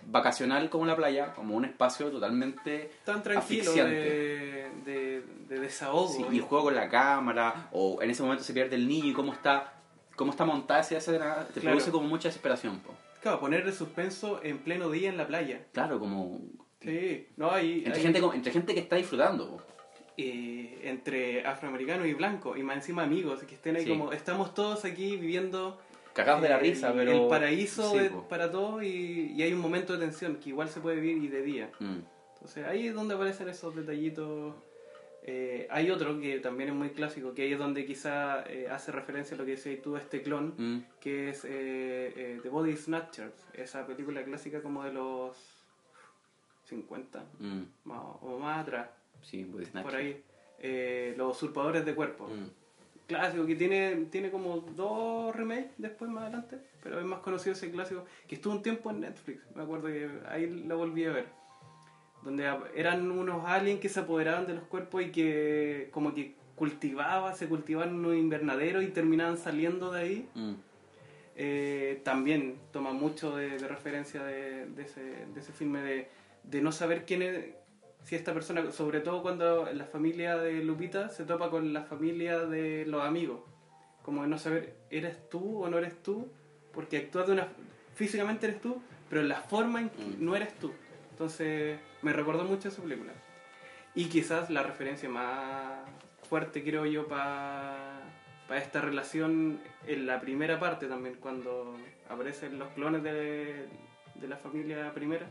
vacacional 0.08 0.70
como 0.70 0.86
la 0.86 0.96
playa, 0.96 1.34
como 1.34 1.56
un 1.56 1.66
espacio 1.66 2.12
totalmente 2.12 2.92
Tan 3.06 3.24
tranquilo 3.24 3.74
de, 3.74 4.70
de, 4.86 5.24
de 5.50 5.60
desahogo. 5.60 6.10
Sí, 6.14 6.24
y 6.32 6.36
el 6.38 6.42
juego 6.44 6.66
con 6.66 6.76
la 6.76 6.90
cámara, 6.90 7.70
o 7.72 8.02
en 8.02 8.10
ese 8.12 8.22
momento 8.22 8.44
se 8.44 8.54
pierde 8.54 8.76
el 8.76 8.88
niño 8.88 9.08
y 9.08 9.14
cómo 9.14 9.34
está, 9.34 9.74
cómo 10.16 10.32
está 10.32 10.46
montada 10.46 10.82
esa 10.82 10.98
escena, 10.98 11.48
te 11.54 11.60
Claro. 11.60 11.76
produce 11.76 11.92
como 11.92 12.08
mucha 12.08 12.28
desesperación. 12.30 12.80
po. 12.82 12.94
Claro, 13.22 13.40
poner 13.40 13.62
el 13.66 13.74
suspenso 13.74 14.40
en 14.44 14.60
pleno 14.60 14.92
día 14.92 15.10
en 15.10 15.18
la 15.18 15.26
playa. 15.26 15.66
Claro, 15.74 16.00
como 16.00 16.40
Sí, 16.82 17.28
no 17.38 17.50
hay... 17.52 17.80
entre 17.80 17.94
hay- 17.96 18.02
gente, 18.04 18.20
entre 18.36 18.52
gente 18.52 18.74
que 18.76 18.82
está 18.82 18.96
disfrutando. 18.98 19.58
po. 19.58 19.64
Eh, 20.18 20.80
entre 20.84 21.46
afroamericanos 21.46 22.08
y 22.08 22.14
blancos, 22.14 22.58
y 22.58 22.64
más 22.64 22.78
encima 22.78 23.04
amigos, 23.04 23.44
que 23.44 23.56
estén 23.56 23.76
ahí 23.76 23.84
Sí. 23.84 23.90
como, 23.90 24.12
estamos 24.14 24.54
todos 24.54 24.86
aquí 24.86 25.18
viviendo 25.18 25.80
Cagados 26.14 26.42
de 26.44 26.50
la 26.50 26.56
eh, 26.58 26.60
risa, 26.62 26.90
el- 26.92 26.96
pero... 26.96 27.12
el 27.24 27.28
paraíso 27.28 27.92
Sí, 27.92 27.98
de- 28.00 28.10
para 28.30 28.50
todos 28.50 28.82
y, 28.84 29.34
y 29.36 29.42
hay 29.44 29.52
un 29.54 29.60
momento 29.60 29.94
de 29.94 30.00
tensión 30.00 30.38
que 30.38 30.50
igual 30.50 30.70
se 30.70 30.80
puede 30.80 31.00
vivir 31.02 31.24
y 31.24 31.28
de 31.28 31.42
día. 31.42 31.70
Mm. 31.80 32.00
Entonces 32.36 32.66
ahí 32.66 32.88
es 32.88 32.94
donde 32.96 33.16
aparecen 33.16 33.50
esos 33.50 33.76
detallitos. 33.76 34.56
Eh, 35.28 35.68
hay 35.72 35.90
otro 35.90 36.20
que 36.20 36.40
también 36.40 36.70
es 36.70 36.76
muy 36.76 36.92
clásico, 36.92 37.34
que 37.34 37.42
ahí 37.42 37.54
es 37.54 37.58
donde 37.60 37.84
quizá 37.86 38.44
eh, 38.48 38.68
hace 38.70 38.92
referencia 38.92 39.34
a 39.36 39.40
lo 39.40 39.44
que 39.46 39.52
decías 39.52 39.82
tú, 39.82 39.98
este 39.98 40.22
clon, 40.22 40.54
Mm. 40.58 40.84
que 41.02 41.30
es 41.32 41.44
eh, 41.46 42.14
eh, 42.16 42.40
The 42.44 42.50
Body 42.50 42.78
Snatchers, 42.78 43.34
esa 43.54 43.86
película 43.88 44.24
clásica 44.24 44.62
como 44.62 44.84
de 44.84 44.94
los 44.94 45.36
50 46.66 47.26
Mm. 47.40 47.62
más, 47.86 48.02
o 48.22 48.40
más 48.40 48.62
atrás, 48.62 48.90
Sí, 49.26 49.44
Body 49.44 49.66
Snatcher. 49.66 49.92
por 49.92 50.00
ahí. 50.00 50.24
Eh, 50.60 51.14
los 51.18 51.36
usurpadores 51.36 51.86
de 51.86 51.96
cuerpos. 51.96 52.32
Mm. 52.32 52.46
Clásico, 53.08 53.46
que 53.46 53.56
tiene, 53.56 54.08
tiene 54.10 54.32
como 54.32 54.58
dos 54.76 55.36
remakes 55.36 55.72
después 55.78 56.10
más 56.10 56.24
adelante, 56.24 56.58
pero 56.82 57.00
es 57.00 57.06
más 57.06 57.20
conocido 57.20 57.54
ese 57.54 57.70
clásico, 57.70 58.04
que 58.28 58.36
estuvo 58.36 58.54
un 58.54 58.64
tiempo 58.64 58.90
en 58.90 59.02
Netflix, 59.02 59.44
me 59.56 59.62
acuerdo 59.62 59.88
que 59.88 60.10
ahí 60.28 60.48
lo 60.48 60.78
volví 60.78 61.06
a 61.06 61.12
ver. 61.12 61.28
Donde 62.24 62.52
eran 62.74 63.12
unos 63.12 63.46
aliens 63.46 63.80
que 63.80 63.90
se 63.90 64.00
apoderaban 64.00 64.48
de 64.48 64.56
los 64.56 64.64
cuerpos 64.64 65.04
y 65.04 65.12
que 65.12 65.90
como 65.92 66.16
que 66.16 66.34
cultivaba, 66.56 67.36
se 67.36 67.48
cultivaban 67.48 67.90
en 67.90 68.06
un 68.06 68.18
invernadero 68.18 68.82
y 68.82 68.88
terminaban 68.88 69.38
saliendo 69.38 69.92
de 69.92 70.02
ahí. 70.02 70.30
Mm. 70.34 70.54
Eh, 71.36 72.02
también 72.04 72.56
toma 72.72 72.94
mucho 72.94 73.36
de, 73.36 73.60
de 73.60 73.68
referencia 73.68 74.24
de, 74.24 74.66
de 74.68 74.82
ese, 74.82 75.02
de 75.02 75.40
ese 75.40 75.52
filme 75.52 75.82
de, 75.82 76.08
de 76.44 76.62
no 76.62 76.72
saber 76.72 77.06
quién 77.06 77.22
es, 77.22 77.46
si 78.06 78.16
esta 78.16 78.34
persona, 78.34 78.72
sobre 78.72 79.02
todo 79.02 79.22
cuando 79.22 79.68
la 79.74 79.86
familia 79.86 80.38
de 80.38 80.64
Lupita 80.64 81.10
se 81.10 81.26
topa 81.26 81.50
con 81.50 81.74
la 81.74 81.84
familia 81.84 82.40
de 82.40 82.86
los 82.86 83.04
amigos, 83.04 83.42
como 84.04 84.22
de 84.22 84.28
no 84.28 84.38
saber, 84.38 84.76
¿eres 84.92 85.28
tú 85.30 85.64
o 85.64 85.70
no 85.70 85.78
eres 85.80 86.02
tú? 86.04 86.32
Porque 86.72 86.98
actúas 86.98 87.26
de 87.28 87.34
una, 87.34 87.48
físicamente 87.96 88.46
eres 88.48 88.62
tú, 88.62 88.80
pero 89.10 89.22
en 89.22 89.28
la 89.30 89.42
forma 89.42 89.82
en 89.82 89.90
que 89.90 90.04
Mm. 90.04 90.24
no 90.24 90.36
eres 90.36 90.54
tú. 90.60 90.72
Entonces 91.12 91.80
me 92.04 92.14
recordó 92.14 92.44
mucho 92.44 92.68
esa 92.70 92.82
película. 92.82 93.12
Y 93.96 94.06
quizás 94.06 94.50
la 94.52 94.62
referencia 94.62 95.10
más 95.10 95.80
fuerte, 96.30 96.64
creo 96.64 96.86
yo, 96.86 97.08
para 97.08 98.02
esta 98.56 98.82
relación 98.82 99.60
en 99.88 100.06
la 100.06 100.20
primera 100.22 100.60
parte 100.60 100.86
también, 100.88 101.16
cuando 101.20 101.76
aparecen 102.08 102.60
los 102.60 102.68
clones 102.74 103.02
de, 103.02 103.66
de 104.16 104.28
la 104.28 104.38
familia 104.38 104.94
primera, 104.94 105.26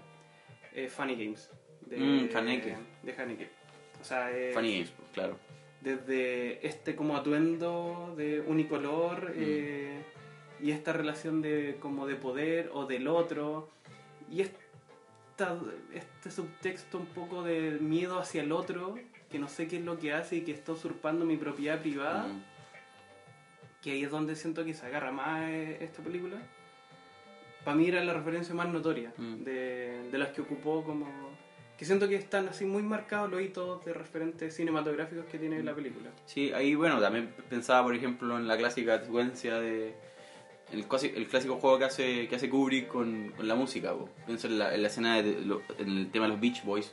eh, 0.73 0.89
Funny 0.89 1.15
Games. 1.15 1.51
De, 1.87 1.97
Mm, 1.99 2.37
Haneke. 2.37 2.77
De 3.03 3.13
Haneke. 3.13 3.49
O 4.01 4.05
sea, 4.05 4.31
es- 4.31 4.55
Funny 4.55 4.85
pues, 4.97 5.11
claro. 5.13 5.39
desde 5.81 6.67
este 6.67 6.95
como 6.97 7.17
atuendo 7.17 8.15
de 8.17 8.41
unicolor 8.41 9.33
eh, 9.37 10.03
y 10.61 10.71
esta 10.71 10.93
relación 10.93 11.43
de 11.43 11.77
como 11.81 12.07
de 12.07 12.17
poder 12.17 12.71
o 12.73 12.87
del 12.87 13.07
otro 13.09 13.69
y 14.31 14.41
esta, 14.43 15.59
este 15.93 16.31
subtexto 16.31 16.99
un 16.99 17.07
poco 17.07 17.43
de 17.43 17.73
miedo 17.81 18.19
hacia 18.19 18.43
el 18.43 18.53
otro 18.53 18.95
que 19.31 19.39
no 19.39 19.49
sé 19.49 19.67
qué 19.69 19.77
es 19.79 19.85
lo 19.85 19.99
que 19.99 20.13
hace 20.13 20.37
y 20.37 20.41
que 20.43 20.53
está 20.53 20.73
usurpando 20.73 21.25
mi 21.25 21.37
propiedad 21.37 21.81
privada 21.81 22.29
Mm. 22.29 22.43
que 23.83 23.91
ahí 23.93 24.05
es 24.05 24.11
donde 24.11 24.37
siento 24.37 24.65
que 24.65 24.73
se 24.75 24.87
agarra 24.87 25.13
más 25.13 25.51
eh, 25.51 25.79
esta 25.83 26.03
película 26.03 26.37
para 27.65 27.77
mí 27.77 27.89
era 27.89 28.03
la 28.05 28.15
referencia 28.15 28.55
más 28.55 28.69
notoria 28.69 29.13
Mm. 29.19 29.45
de, 29.45 30.09
de 30.11 30.19
las 30.19 30.29
que 30.31 30.41
ocupó 30.43 30.83
como 30.85 31.34
que 31.79 31.85
siento 31.85 32.09
que 32.09 32.15
están 32.17 32.49
así 32.49 32.65
muy 32.65 32.83
marcados 32.83 33.31
los 33.31 33.43
hitos 33.43 33.85
de 33.85 33.93
referentes 33.93 34.55
cinematográficos 34.55 35.25
que 35.27 35.39
tiene 35.39 35.63
la 35.63 35.75
película 35.75 36.11
Sí, 36.27 36.53
ahí 36.53 36.75
bueno, 36.75 37.01
también 37.01 37.35
pensaba 37.51 37.83
por 37.83 37.95
ejemplo 37.95 38.37
en 38.39 38.47
la 38.47 38.57
clásica 38.57 39.01
secuencia 39.01 39.59
de 39.59 39.95
el, 40.73 40.87
el 41.17 41.27
clásico 41.29 41.57
juego 41.57 41.79
que 41.79 41.85
hace 41.85 42.29
que 42.29 42.37
hace 42.37 42.49
Kubrick 42.49 42.89
con, 42.89 43.33
con 43.37 43.47
la 43.47 43.55
música, 43.55 43.93
po. 43.93 44.09
pienso 44.27 44.47
en 44.47 44.59
la, 44.59 44.75
en 44.75 44.83
la 44.83 44.89
escena 44.89 45.21
de, 45.23 45.41
lo- 45.45 45.63
en 45.79 45.89
el 45.99 46.11
tema 46.11 46.25
de 46.27 46.33
los 46.33 46.41
Beach 46.41 46.65
Boys, 46.65 46.93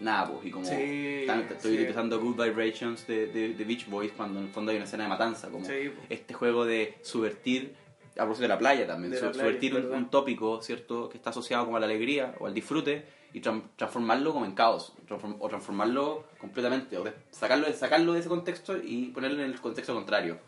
nada, 0.00 0.32
pues, 0.32 0.46
y 0.46 0.50
como 0.50 0.64
Sí, 0.66 1.22
tan- 1.26 1.40
estoy 1.42 1.72
sí. 1.72 1.78
utilizando 1.78 2.20
Good 2.20 2.42
Vibrations 2.42 3.06
de, 3.06 3.28
de, 3.28 3.54
de 3.54 3.64
Beach 3.64 3.86
Boys 3.88 4.12
cuando 4.12 4.40
en 4.40 4.46
el 4.46 4.50
fondo 4.52 4.70
hay 4.70 4.76
una 4.76 4.84
escena 4.86 5.04
de 5.04 5.08
matanza, 5.10 5.48
como 5.50 5.64
Sí, 5.64 5.92
este 6.10 6.34
juego 6.34 6.64
de 6.66 6.96
subvertir, 7.02 7.74
a 8.14 8.20
propósito 8.20 8.42
de 8.42 8.48
la 8.48 8.58
playa 8.58 8.86
también, 8.86 9.12
De 9.12 9.18
su- 9.18 9.26
la 9.26 9.30
playa, 9.32 9.48
subvertir 9.48 9.74
un, 9.76 9.92
un 9.92 10.10
tópico, 10.10 10.60
¿cierto?, 10.60 11.08
que 11.08 11.16
está 11.18 11.30
asociado 11.30 11.64
como 11.64 11.76
a 11.76 11.80
la 11.80 11.86
alegría 11.86 12.34
o 12.40 12.46
al 12.46 12.54
disfrute 12.54 13.04
y 13.36 13.40
tran- 13.42 13.64
transformarlo 13.76 14.32
como 14.32 14.46
en 14.46 14.52
caos, 14.52 14.94
transform- 15.06 15.36
o 15.40 15.48
transformarlo 15.48 16.24
completamente, 16.38 16.96
o 16.96 17.04
de- 17.04 17.12
sacarlo, 17.30 17.70
sacarlo 17.74 18.14
de 18.14 18.20
ese 18.20 18.28
contexto 18.30 18.76
y 18.82 19.08
ponerlo 19.08 19.42
en 19.42 19.50
el 19.50 19.60
contexto 19.60 19.92
contrario. 19.94 20.38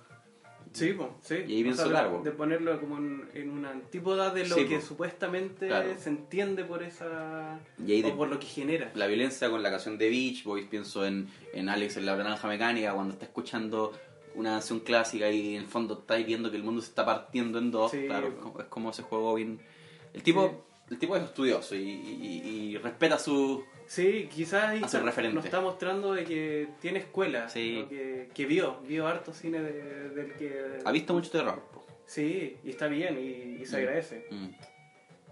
Sí, 0.72 0.92
po, 0.92 1.16
sí. 1.22 1.35
Y 1.46 1.57
ahí 1.57 1.62
pienso, 1.62 1.85
de- 1.85 1.90
claro, 1.90 2.18
po. 2.18 2.22
De 2.22 2.31
ponerlo 2.31 2.79
como 2.81 2.98
en, 2.98 3.29
en 3.35 3.51
una 3.51 3.70
antípoda 3.70 4.31
de 4.33 4.46
lo 4.46 4.55
Sí, 4.55 4.66
que 4.66 4.77
po. 4.77 4.83
supuestamente 4.87 5.66
Claro. 5.66 5.90
se 5.98 6.09
entiende 6.11 6.64
por 6.64 6.83
esa. 6.83 7.59
Y 7.85 7.92
ahí 7.92 8.03
de- 8.03 8.12
o 8.12 8.16
por 8.16 8.29
lo 8.29 8.38
que 8.38 8.46
genera. 8.46 8.90
La 8.94 9.07
violencia 9.07 9.51
con 9.51 9.62
la 9.62 9.70
canción 9.70 9.96
de 9.98 10.09
Beach 10.09 10.44
Boys, 10.44 10.66
pienso 10.66 11.05
en, 11.07 11.29
en 11.53 11.68
Alex 11.68 11.96
en 11.98 12.07
la 12.07 12.16
naranja 12.16 12.48
mecánica, 12.48 12.92
cuando 12.94 13.12
está 13.14 13.24
escuchando 13.27 13.92
una 14.35 14.51
canción 14.53 14.81
clásica 14.81 15.31
y 15.31 15.57
en 15.57 15.62
el 15.62 15.68
fondo 15.68 15.94
estáis 16.01 16.27
viendo 16.27 16.51
que 16.51 16.57
el 16.59 16.62
mundo 16.62 16.81
se 16.83 16.88
está 16.88 17.05
partiendo 17.05 17.59
en 17.59 17.70
dos, 17.70 17.90
Sí, 17.90 18.05
claro, 18.07 18.35
po. 18.35 18.61
es 18.61 18.66
como 18.68 18.90
ese 18.90 19.03
juego 19.03 19.35
bien... 19.35 19.61
El 20.14 20.22
tipo, 20.22 20.64
el 20.90 20.98
tipo 20.98 21.16
es 21.16 21.22
estudioso 21.24 21.74
y, 21.74 21.81
y- 21.83 22.42
y 22.74 22.79
respeta 22.79 23.18
su... 23.18 23.64
Sí, 23.87 24.29
quizás 24.31 24.64
ahí 24.64 24.83
está- 24.83 25.01
referente. 25.01 25.35
nos 25.35 25.44
está 25.44 25.61
mostrando 25.61 26.12
de 26.12 26.24
que 26.24 26.68
tiene 26.81 26.98
escuela. 26.98 27.48
Sí. 27.48 27.87
Que, 27.88 28.29
que 28.35 28.44
vio, 28.46 28.81
vio 28.87 29.07
harto 29.07 29.33
cine 29.33 29.61
de- 29.62 30.11
del 30.11 30.35
que. 30.35 30.79
Ha 30.85 30.92
visto 30.92 31.14
mucho 31.14 31.31
terror. 31.31 31.62
po. 31.72 31.87
Sí, 32.05 32.59
y 32.64 32.68
está 32.70 32.87
bien 32.87 33.18
y, 33.18 33.62
y 33.62 33.64
se 33.66 33.77
Mm. 33.77 33.81
agradece. 33.81 34.27
Mm. 34.31 34.48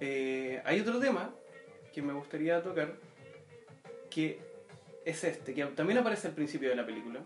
Eh, 0.01 0.63
hay 0.65 0.81
otro 0.81 0.99
tema 0.99 1.35
que 1.93 2.01
me 2.03 2.13
gustaría 2.15 2.63
tocar 2.63 2.95
que 4.11 4.41
es 5.05 5.23
este, 5.25 5.53
que 5.55 5.65
también 5.67 5.99
aparece 5.99 6.29
al 6.29 6.35
principio 6.35 6.69
de 6.71 6.77
la 6.77 6.87
película. 6.87 7.21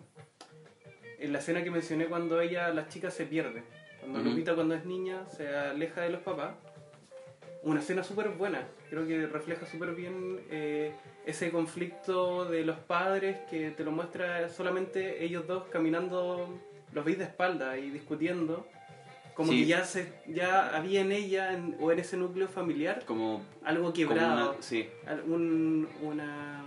En 1.18 1.32
la 1.32 1.38
escena 1.38 1.62
que 1.62 1.70
mencioné 1.70 2.06
cuando 2.06 2.40
ella, 2.40 2.68
la 2.70 2.88
chica 2.88 3.10
se 3.10 3.24
pierde. 3.26 3.62
Cuando 4.00 4.20
Ujú. 4.20 4.30
Lupita 4.30 4.54
cuando 4.54 4.74
es 4.74 4.84
niña 4.84 5.28
se 5.28 5.48
aleja 5.48 6.00
de 6.02 6.10
los 6.10 6.22
papás. 6.22 6.54
Una 7.62 7.80
escena 7.80 8.02
súper 8.02 8.30
buena. 8.30 8.66
Creo 8.88 9.06
que 9.06 9.26
refleja 9.26 9.66
súper 9.66 9.94
bien 9.94 10.40
eh, 10.50 10.92
ese 11.26 11.50
conflicto 11.50 12.46
de 12.46 12.64
los 12.64 12.78
padres 12.78 13.36
que 13.50 13.70
te 13.70 13.84
lo 13.84 13.90
muestra 13.92 14.48
solamente 14.48 15.22
ellos 15.22 15.46
dos 15.46 15.64
caminando, 15.70 16.58
los 16.92 17.04
veis 17.04 17.18
de 17.18 17.24
espalda 17.24 17.76
y 17.76 17.90
discutiendo. 17.90 18.66
Como 19.34 19.52
Sí. 19.52 19.60
que 19.60 19.66
ya, 19.66 19.84
se, 19.84 20.12
ya 20.26 20.74
había 20.76 21.02
en 21.02 21.12
ella 21.12 21.52
en- 21.52 21.76
o 21.80 21.92
en 21.92 21.98
ese 21.98 22.16
núcleo 22.16 22.48
familiar 22.48 23.04
Como, 23.06 23.42
algo 23.64 23.84
como 23.84 23.94
quebrado, 23.94 24.50
una- 24.52 24.62
sí. 24.62 24.88
un, 25.26 25.88
una, 26.02 26.62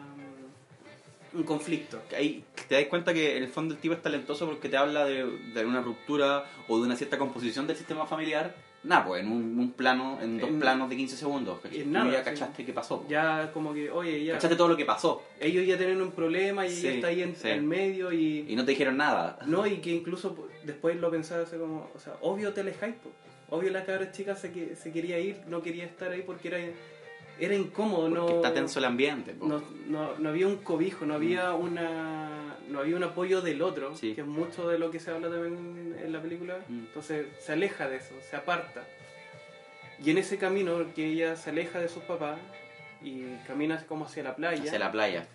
un 1.34 1.44
conflicto. 1.44 2.02
Ahí 2.16 2.44
te 2.68 2.76
das 2.76 2.86
cuenta 2.86 3.14
que 3.14 3.38
en 3.38 3.44
el 3.44 3.50
fondo 3.50 3.74
el 3.76 3.80
tipo 3.82 3.94
es 3.96 4.02
talentoso 4.02 4.46
porque 4.48 4.70
te 4.70 4.78
habla 4.78 5.06
de, 5.06 5.26
de 5.26 5.66
una 5.66 5.82
ruptura 5.82 6.46
o 6.68 6.78
de 6.80 6.86
una 6.86 6.96
cierta 6.96 7.18
composición 7.18 7.66
del 7.68 7.76
sistema 7.78 8.06
familiar. 8.08 8.56
Nada, 8.84 9.06
pues 9.06 9.24
en 9.24 9.32
un, 9.32 9.58
un 9.60 9.72
plano, 9.72 10.20
en 10.22 10.38
dos 10.40 10.50
En- 10.50 10.60
planos 10.60 10.90
de 10.90 10.98
15 10.98 11.16
segundos. 11.16 11.60
en 11.72 11.92
nada, 11.92 12.12
ya 12.12 12.20
sí. 12.20 12.26
cachaste 12.26 12.66
qué 12.66 12.74
pasó. 12.74 13.06
Ya 13.08 13.50
como 13.54 13.74
que, 13.74 13.90
oye, 13.90 14.26
ya, 14.26 14.34
Cachaste 14.34 14.56
todo 14.58 14.68
lo 14.68 14.76
que 14.78 14.86
pasó 14.86 15.24
ellos 15.40 15.66
ya 15.66 15.78
tienen 15.78 16.02
un 16.02 16.12
problema 16.12 16.66
y 16.66 16.70
Sí, 16.70 16.88
ella 16.88 16.96
está 16.96 17.08
ahí 17.08 17.22
en 17.22 17.36
sí. 17.36 17.48
el 17.48 17.64
medio 17.64 18.12
y... 18.12 18.46
y 18.48 18.56
no 18.56 18.66
te 18.66 18.72
dijeron 18.72 18.98
nada. 18.98 19.40
No, 19.46 19.66
y 19.68 19.78
que 19.78 19.92
incluso 19.92 20.36
pues, 20.36 20.52
después 20.64 20.98
lo 20.98 21.10
pensaba 21.12 21.44
así 21.44 21.56
como, 21.58 21.90
o 21.96 22.00
sea, 22.00 22.14
obvio 22.22 22.54
te 22.54 22.62
alejáis, 22.62 22.96
po. 22.96 23.10
obvio 23.56 23.70
la 23.72 23.86
cabra 23.86 24.12
chica 24.12 24.36
se, 24.36 24.52
que, 24.52 24.76
se 24.76 24.92
quería 24.92 25.18
ir, 25.20 25.38
no 25.48 25.62
quería 25.62 25.86
estar 25.86 26.12
ahí 26.12 26.24
porque 26.26 26.48
era, 26.50 26.58
era 27.40 27.56
incómodo, 27.56 28.10
Porque 28.10 28.16
no, 28.20 28.36
está 28.38 28.54
tenso 28.54 28.80
el 28.80 28.86
ambiente. 28.86 29.36
no, 29.42 29.62
no, 29.88 30.18
no 30.18 30.30
había 30.30 30.48
un 30.48 30.58
cobijo, 30.58 31.06
no 31.06 31.16
había 31.16 31.54
una 31.54 32.58
no 32.70 32.80
había 32.80 32.96
un 32.96 33.04
apoyo 33.04 33.42
del 33.42 33.62
otro, 33.62 33.96
Sí. 33.96 34.14
que 34.16 34.22
es 34.22 34.28
mucho 34.28 34.68
de 34.70 34.80
lo 34.80 34.90
que 34.90 35.00
se 35.00 35.12
habla 35.12 35.30
también 35.30 35.96
en 36.02 36.12
la 36.14 36.22
película, 36.22 36.60
Mm. 36.70 36.80
entonces 36.80 37.28
se 37.40 37.52
aleja 37.54 37.88
de 37.90 37.98
eso, 37.98 38.16
se 38.30 38.36
aparta. 38.36 38.84
Y 40.04 40.10
en 40.12 40.18
ese 40.18 40.38
camino 40.38 40.78
que 40.96 41.06
ella 41.12 41.36
se 41.36 41.50
aleja 41.52 41.80
de 41.80 41.88
sus 41.88 42.04
papás 42.04 42.40
y 43.02 43.24
camina 43.48 43.86
como 43.86 44.06
hacia 44.06 44.24
la 44.24 44.36
playa, 44.36 44.64
Hacia 44.64 44.80
la 44.80 44.92
playa. 44.92 45.28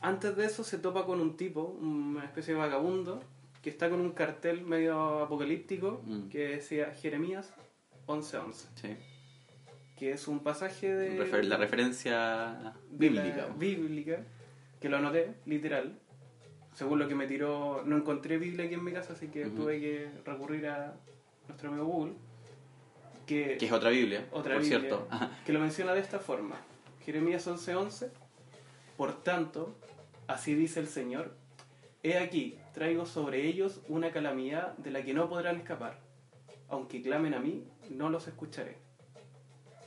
antes 0.00 0.34
de 0.36 0.46
eso 0.46 0.64
se 0.64 0.78
topa 0.78 1.04
con 1.04 1.20
un 1.20 1.36
tipo, 1.36 1.62
una 1.80 2.24
especie 2.24 2.54
de 2.54 2.60
vagabundo, 2.60 3.22
que 3.62 3.68
está 3.70 3.90
con 3.90 4.00
un 4.00 4.12
cartel 4.12 4.62
medio 4.62 5.20
apocalíptico 5.20 6.00
Mm. 6.06 6.28
que 6.28 6.38
decía 6.48 6.92
Jeremías 6.94 7.52
1111, 8.08 8.68
Sí. 8.74 8.96
Que 10.00 10.12
es 10.12 10.26
un 10.28 10.40
pasaje 10.40 10.94
de 10.94 11.18
Refer- 11.18 11.44
la 11.44 11.58
referencia 11.58 12.72
bíblica. 12.90 13.48
bíblica, 13.58 14.20
que 14.80 14.88
lo 14.88 14.96
anoté, 14.96 15.34
literal. 15.44 15.98
Según 16.72 16.98
lo 17.00 17.06
que 17.06 17.14
me 17.14 17.26
tiró, 17.26 17.82
no 17.84 17.98
encontré 17.98 18.38
Biblia 18.38 18.64
aquí 18.64 18.74
en 18.74 18.82
mi 18.82 18.92
casa, 18.92 19.12
así 19.12 19.28
que 19.28 19.46
Ujú. 19.46 19.56
tuve 19.56 19.78
que 19.78 20.08
recurrir 20.24 20.68
a 20.68 20.94
nuestro 21.48 21.68
amigo 21.68 21.84
Google, 21.84 22.14
que, 23.26 23.58
Que 23.58 23.66
es 23.66 23.72
otra 23.72 23.90
Biblia, 23.90 24.26
otra 24.32 24.54
por 24.54 24.62
Biblia, 24.62 24.80
cierto. 24.80 25.06
que 25.44 25.52
lo 25.52 25.60
menciona 25.60 25.92
de 25.92 26.00
esta 26.00 26.18
forma. 26.18 26.56
Jeremías 27.04 27.46
11:11, 27.46 28.08
por 28.96 29.22
tanto, 29.22 29.74
así 30.28 30.54
dice 30.54 30.80
el 30.80 30.88
Señor, 30.88 31.34
he 32.02 32.16
aquí, 32.16 32.56
traigo 32.72 33.04
sobre 33.04 33.44
ellos 33.46 33.82
una 33.86 34.12
calamidad 34.12 34.74
de 34.78 34.92
la 34.92 35.02
que 35.04 35.12
no 35.12 35.28
podrán 35.28 35.56
escapar. 35.58 35.98
Aunque 36.70 37.02
clamen 37.02 37.34
a 37.34 37.38
mí, 37.38 37.64
no 37.90 38.08
los 38.08 38.26
escucharé. 38.28 38.78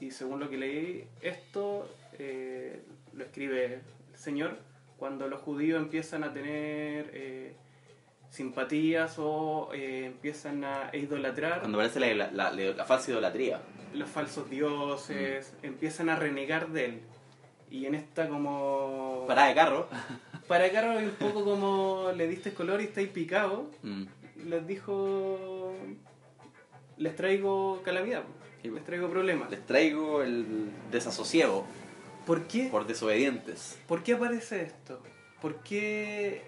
Y 0.04 0.12
según 0.12 0.40
lo 0.40 0.50
que 0.50 0.58
leí, 0.58 1.04
esto 1.22 1.88
eh, 2.20 2.82
lo 3.14 3.24
escribe 3.24 3.76
el 4.12 4.18
Señor 4.18 4.58
cuando 4.98 5.28
los 5.28 5.42
judíos 5.42 5.82
empiezan 5.82 6.24
a 6.24 6.34
tener 6.34 7.10
eh, 7.14 7.54
simpatías 8.30 9.16
o 9.18 9.70
eh, 9.74 10.06
empiezan 10.06 10.64
a 10.64 10.90
idolatrar 10.94 11.60
Cuando 11.62 11.78
aparece 11.78 12.00
la, 12.00 12.28
la, 12.32 12.52
la- 12.52 12.74
la 12.74 12.86
falsa 12.86 13.12
idolatría. 13.12 13.62
los 13.94 14.10
falsos 14.10 14.50
dioses, 14.50 15.54
empiezan 15.62 16.10
a 16.10 16.16
renegar 16.16 16.70
de 16.70 16.86
él. 16.86 17.02
Y 17.72 17.86
en 17.86 17.96
esta 17.96 18.28
como... 18.28 19.26
Parada 19.28 19.48
de 19.50 19.56
carro. 19.56 19.88
Para 20.48 20.70
Carlos 20.72 21.02
un 21.02 21.12
poco 21.12 21.44
como 21.46 22.12
le 22.16 22.28
diste 22.28 22.54
color 22.54 22.82
y 22.82 22.86
estáis 22.86 23.10
picado, 23.10 23.70
Mm. 23.84 24.04
les 24.50 24.68
dijo... 24.68 25.74
Les 26.98 27.16
traigo 27.16 27.82
calamidad. 27.84 28.24
Les 28.70 28.84
traigo 28.84 29.10
problemas. 29.10 29.50
Les 29.52 29.66
traigo 29.66 30.22
el 30.24 30.70
desasosiego 30.92 31.66
¿Por 32.26 32.44
qué? 32.48 32.68
por 32.72 32.86
desobedientes. 32.88 33.80
¿Por 33.88 34.04
qué 34.04 34.14
aparece 34.14 34.62
esto? 34.64 35.02
¿Por 35.42 35.62
qué? 35.64 36.44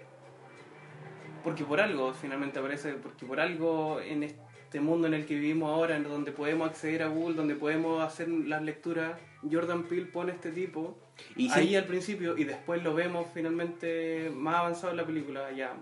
Porque 1.44 1.64
por 1.64 1.80
algo 1.80 2.12
finalmente 2.14 2.58
aparece, 2.58 2.94
porque 2.94 3.24
por 3.26 3.38
algo 3.40 4.00
en 4.00 4.22
este 4.24 4.80
mundo 4.80 5.06
en 5.06 5.14
el 5.14 5.26
que 5.26 5.34
vivimos 5.34 5.70
ahora, 5.70 5.96
en 5.96 6.02
donde 6.04 6.32
podemos 6.32 6.68
acceder 6.68 7.02
a 7.02 7.08
Google, 7.08 7.36
donde 7.36 7.54
podemos 7.54 8.02
hacer 8.02 8.28
las 8.28 8.62
lecturas, 8.62 9.16
Jordan 9.48 9.84
Peele 9.84 10.06
pone 10.06 10.32
este 10.32 10.50
tipo 10.50 10.98
Y 11.36 11.50
ahí 11.52 11.68
sí, 11.68 11.76
al 11.76 11.84
principio 11.84 12.36
y 12.36 12.44
después 12.44 12.82
lo 12.82 12.94
vemos 12.94 13.26
finalmente 13.32 14.30
más 14.34 14.56
avanzado 14.56 14.90
en 14.90 14.96
la 14.96 15.06
película, 15.06 15.52
ya 15.52 15.76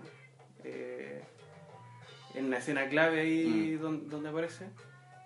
eh, 0.63 1.21
en 2.35 2.49
la 2.51 2.57
escena 2.57 2.87
clave 2.87 3.21
ahí 3.21 3.75
Mm. 3.77 3.81
don- 3.81 4.09
donde, 4.09 4.29
aparece, 4.29 4.65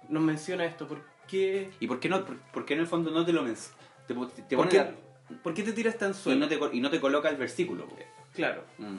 nos 0.09 0.21
menciona 0.23 0.65
esto. 0.65 0.87
¿Por 0.87 1.01
qué? 1.27 1.71
¿Y 1.79 1.87
por 1.87 1.99
qué 1.99 2.09
no? 2.09 2.25
Por, 2.25 2.37
por 2.37 2.65
qué 2.65 2.73
en 2.73 2.81
el 2.81 2.87
fondo 2.87 3.11
no 3.11 3.25
te 3.25 3.31
lo 3.33 3.43
mencionas? 3.43 3.75
Te, 4.07 4.13
te 4.43 4.55
¿Por 4.57 4.67
qué? 4.69 4.77
la- 4.77 4.91
¿Por 5.43 5.53
qué 5.53 5.61
te 5.63 5.73
tiras 5.73 5.97
tan 5.97 6.11
Y 6.11 6.13
suelo? 6.15 6.39
no 6.39 6.47
te, 6.47 6.59
y 6.75 6.81
no 6.81 6.89
te 6.89 6.99
coloca 6.99 7.29
el 7.29 7.37
versículo. 7.37 7.87
Claro. 8.33 8.63
Mm. 8.79 8.97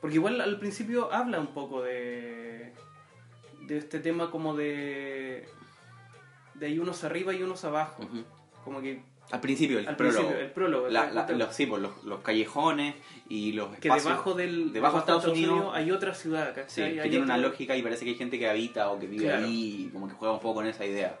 Porque 0.00 0.16
igual 0.16 0.40
al 0.40 0.58
principio 0.58 1.12
habla 1.12 1.38
un 1.38 1.48
poco 1.54 1.82
de. 1.82 2.72
de 3.66 3.78
este 3.78 4.00
tema 4.00 4.30
como 4.30 4.56
de. 4.56 5.46
de 6.54 6.66
hay 6.66 6.78
unos 6.78 7.04
arriba 7.04 7.32
y 7.34 7.42
unos 7.42 7.64
abajo. 7.64 8.08
Como 8.64 8.80
que. 8.80 9.02
Al 9.32 9.40
principio, 9.40 9.78
el 9.78 9.86
Al 9.88 9.96
prólogo. 9.96 10.18
principio, 10.28 10.44
el 10.46 10.50
prólogo. 10.52 10.88
La- 10.88 11.10
los, 11.30 11.54
sí, 11.54 11.66
pues, 11.66 11.80
los, 11.80 12.02
los 12.04 12.20
callejones 12.20 12.94
y 13.28 13.52
los 13.52 13.68
que 13.76 13.88
espacios. 13.88 14.04
debajo 14.04 14.34
del. 14.34 14.72
debajo 14.72 14.96
de 14.96 15.00
Estados 15.00 15.26
Unidos, 15.26 15.70
hay 15.74 15.90
otra 15.92 16.14
ciudad, 16.14 16.48
Sí, 16.48 16.60
¿cachai? 16.82 16.94
que 16.94 17.00
Hay 17.02 17.10
tiene 17.10 17.24
una 17.24 17.38
lógica 17.38 17.76
y 17.76 17.82
parece 17.82 18.04
que 18.04 18.10
hay 18.10 18.16
gente 18.16 18.38
que 18.38 18.48
habita 18.48 18.90
o 18.90 18.98
que 18.98 19.06
vive 19.06 19.24
Claro. 19.26 19.46
ahí 19.46 19.86
y 19.86 19.92
como 19.92 20.08
que 20.08 20.14
juega 20.14 20.34
un 20.34 20.40
poco 20.40 20.54
con 20.56 20.66
esa 20.66 20.84
idea. 20.84 21.18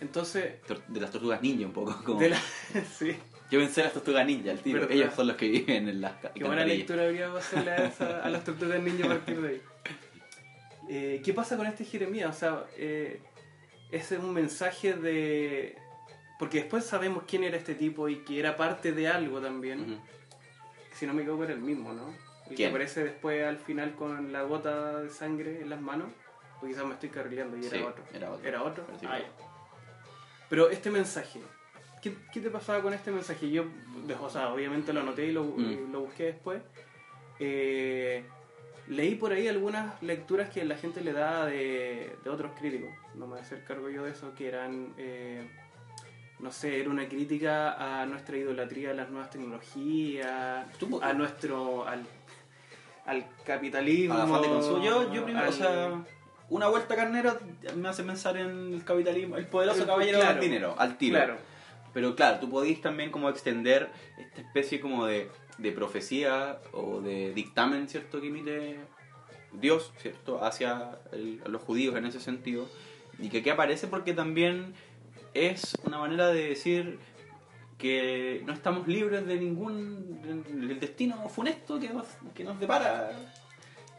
Entonces. 0.00 0.54
De 0.88 1.00
las 1.00 1.10
tortugas 1.10 1.40
ninja 1.42 1.66
un 1.66 1.72
poco. 1.72 1.98
Como... 2.04 2.20
De 2.20 2.28
la... 2.30 2.38
sí. 2.98 3.16
Yo 3.50 3.58
pensé 3.60 3.80
en 3.80 3.84
las 3.86 3.94
tortugas 3.94 4.26
ninja, 4.26 4.50
el. 4.52 4.58
¿Verdad? 4.58 4.92
Ellos 4.92 5.14
son 5.14 5.26
los 5.28 5.36
que 5.36 5.48
viven 5.48 5.88
en 5.88 6.00
las 6.02 6.12
Qué 6.34 6.44
buena 6.44 6.64
lectura 6.66 7.04
habría 7.04 7.32
hacerle 7.32 7.70
a, 7.70 7.76
esa- 7.86 8.22
a 8.22 8.28
las 8.28 8.44
tortugas 8.44 8.80
ninja 8.82 9.06
a 9.06 9.08
partir 9.08 9.40
de 9.40 9.48
ahí. 9.48 9.62
Eh, 10.90 11.20
¿Qué 11.24 11.32
pasa 11.34 11.56
con 11.56 11.66
este 11.66 11.84
Jeremías? 11.84 12.34
O 12.34 12.38
sea, 12.38 12.64
eh, 12.76 13.20
ese 13.90 14.16
es 14.16 14.20
un 14.22 14.32
mensaje 14.34 14.92
de. 14.94 15.76
Porque 16.38 16.58
después 16.58 16.84
sabemos 16.84 17.24
quién 17.26 17.42
era 17.44 17.56
este 17.56 17.74
tipo 17.74 18.08
y 18.08 18.18
que 18.18 18.38
era 18.38 18.56
parte 18.56 18.92
de 18.92 19.08
algo 19.08 19.40
también. 19.40 20.00
Si 20.94 21.06
no 21.06 21.14
me 21.14 21.22
equivoco, 21.22 21.44
era 21.44 21.52
el 21.54 21.60
mismo, 21.60 21.92
¿no? 21.92 22.08
El 22.44 22.50
que 22.50 22.54
¿Quién? 22.56 22.70
aparece 22.70 23.04
después 23.04 23.44
al 23.44 23.58
final 23.58 23.94
con 23.94 24.32
la 24.32 24.42
gota 24.42 25.00
de 25.02 25.10
sangre 25.10 25.60
en 25.60 25.70
las 25.70 25.80
manos. 25.80 26.08
O 26.62 26.66
quizás 26.66 26.84
me 26.84 26.94
estoy 26.94 27.08
carrileando 27.10 27.56
y 27.56 27.66
era 27.66 27.86
otro. 27.86 28.04
era 28.14 28.30
otro. 28.32 28.48
¿Era 28.48 28.62
otro? 28.62 28.84
Que 29.00 29.06
Ah. 29.06 29.20
Pero 30.48 30.70
este 30.70 30.90
mensaje, 30.90 31.40
¿qué, 32.02 32.14
qué 32.32 32.40
te 32.40 32.50
pasaba 32.50 32.82
con 32.82 32.94
este 32.94 33.10
mensaje? 33.10 33.50
Yo, 33.50 33.64
o 34.20 34.30
sea, 34.30 34.52
obviamente 34.52 34.92
lo 34.92 35.00
anoté 35.00 35.26
y 35.26 35.32
lo, 35.32 35.44
Mm. 35.44 35.92
lo 35.92 36.00
busqué 36.00 36.24
después. 36.24 36.62
Eh, 37.38 38.24
leí 38.88 39.14
por 39.16 39.32
ahí 39.32 39.46
algunas 39.46 40.02
lecturas 40.02 40.48
que 40.50 40.64
la 40.64 40.76
gente 40.76 41.00
le 41.02 41.12
da 41.12 41.46
de, 41.46 42.16
de 42.24 42.30
otros 42.30 42.52
críticos. 42.58 42.90
No 43.14 43.26
me 43.26 43.32
voy 43.32 43.38
a 43.38 43.42
hacer 43.42 43.62
cargo 43.64 43.88
yo 43.90 44.04
de 44.04 44.12
eso, 44.12 44.34
que 44.34 44.48
eran, 44.48 44.94
eh, 44.96 45.48
no 46.40 46.52
sé, 46.52 46.80
era 46.80 46.90
una 46.90 47.08
crítica 47.08 48.02
a 48.02 48.06
nuestra 48.06 48.36
idolatría 48.36 48.90
a 48.90 48.94
las 48.94 49.10
nuevas 49.10 49.30
tecnologías, 49.30 50.66
a 51.02 51.12
nuestro, 51.12 51.86
al, 51.86 52.04
al 53.06 53.26
capitalismo. 53.44 54.14
A 54.14 54.26
la 54.26 54.40
de 54.40 54.48
consumo. 54.48 54.84
Yo, 54.84 55.12
yo 55.12 55.24
primero, 55.24 55.46
al- 55.46 55.52
o 55.52 55.56
sea, 55.56 56.04
una 56.50 56.68
vuelta 56.68 56.94
carnero 56.96 57.38
me 57.76 57.88
hace 57.88 58.04
pensar 58.04 58.36
en 58.36 58.72
el 58.74 58.84
capitalismo, 58.84 59.36
el 59.36 59.46
poderoso 59.46 59.80
El- 59.82 59.86
caballero 59.86 60.18
claro. 60.20 60.34
del 60.34 60.42
dinero, 60.42 60.74
al 60.78 60.96
tiro. 60.96 61.16
Claro. 61.16 61.36
Pero 61.94 62.14
claro, 62.14 62.38
tú 62.38 62.50
podís 62.50 62.80
también 62.80 63.10
como 63.10 63.28
extender 63.30 63.88
esta 64.18 64.40
especie 64.42 64.78
como 64.80 65.06
de, 65.06 65.30
de 65.56 65.72
profecía 65.72 66.58
o 66.72 67.00
de 67.00 67.32
dictamen, 67.34 67.88
¿cierto? 67.88 68.20
Que 68.20 68.28
emite 68.28 68.78
Dios, 69.52 69.92
¿cierto? 69.98 70.44
Hacia 70.44 70.98
el- 71.12 71.40
a 71.44 71.48
los 71.48 71.62
judíos 71.62 71.96
en 71.96 72.04
ese 72.06 72.20
sentido. 72.20 72.68
Y 73.18 73.30
que 73.30 73.38
aquí 73.38 73.50
aparece 73.50 73.88
porque 73.88 74.12
también 74.14 74.74
es 75.46 75.76
una 75.84 75.98
manera 75.98 76.28
de 76.28 76.48
decir 76.48 76.98
que 77.78 78.42
no 78.44 78.52
estamos 78.52 78.88
libres 78.88 79.26
de 79.26 79.36
ningún 79.36 80.20
del 80.20 80.80
destino 80.80 81.28
funesto 81.28 81.78
que 81.78 81.88
nos, 81.90 82.06
que 82.34 82.44
nos 82.44 82.58
depara 82.58 83.10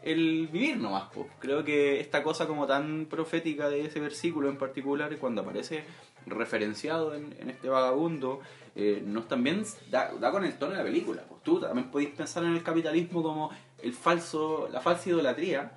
el 0.02 0.48
vivir 0.48 0.76
nomás. 0.76 1.10
po. 1.10 1.28
Creo 1.38 1.64
que 1.64 2.00
esta 2.00 2.22
cosa 2.22 2.46
como 2.46 2.66
tan 2.66 3.06
profética 3.06 3.68
de 3.68 3.86
ese 3.86 4.00
versículo 4.00 4.48
en 4.48 4.56
particular, 4.56 5.16
cuando 5.18 5.42
aparece 5.42 5.84
referenciado 6.26 7.14
en, 7.14 7.48
este 7.48 7.68
vagabundo, 7.68 8.40
eh, 8.76 9.02
nos 9.04 9.28
también 9.28 9.64
da, 9.90 10.12
da 10.18 10.30
con 10.30 10.44
el 10.44 10.58
tono 10.58 10.72
de 10.72 10.78
la 10.78 10.84
película. 10.84 11.22
Pues 11.28 11.42
tú 11.42 11.60
también 11.60 11.90
podéis 11.90 12.10
pensar 12.10 12.44
en 12.44 12.54
el 12.54 12.62
capitalismo 12.62 13.22
como 13.22 13.50
el 13.82 13.94
falso, 13.94 14.68
la 14.70 14.80
falsa 14.80 15.08
idolatría, 15.08 15.72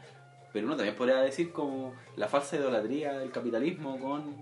pero 0.52 0.68
uno 0.68 0.76
también 0.76 0.96
podría 0.96 1.18
decir 1.22 1.52
como 1.52 1.94
la 2.18 2.28
falsa 2.28 2.58
idolatría 2.58 3.14
del 3.14 3.32
capitalismo 3.32 3.98
con, 4.00 4.36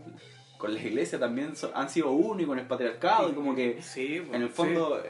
con 0.61 0.73
la 0.75 0.79
iglesia 0.79 1.19
también 1.19 1.53
han 1.73 1.89
sido 1.89 2.11
uno 2.11 2.39
y 2.41 2.45
con 2.45 2.59
el 2.59 2.67
patriarcado 2.67 3.29
y 3.29 3.33
como 3.33 3.55
que 3.55 3.81
Sí, 3.81 4.17
en 4.31 4.35
el 4.43 4.49
sí. 4.49 4.53
fondo 4.53 5.01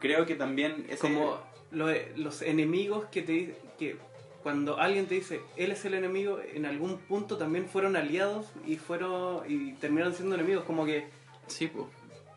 creo 0.00 0.26
que 0.26 0.34
también 0.34 0.84
ese- 0.88 0.98
como 0.98 1.38
lo- 1.70 1.86
los 2.16 2.42
enemigos 2.42 3.04
que 3.12 3.22
te 3.22 3.54
que 3.78 3.96
cuando 4.42 4.78
alguien 4.78 5.06
te 5.06 5.14
dice 5.14 5.40
él 5.56 5.70
es 5.72 5.84
el 5.84 5.94
enemigo 5.94 6.38
en 6.54 6.66
algún 6.66 6.98
punto 6.98 7.36
también 7.36 7.66
fueron 7.68 7.96
aliados 7.96 8.46
y 8.66 8.76
fueron 8.76 9.42
y 9.48 9.72
terminaron 9.74 10.12
siendo 10.14 10.34
enemigos 10.34 10.64
como 10.64 10.84
que 10.84 11.06
Sí, 11.46 11.68
pues. 11.68 11.86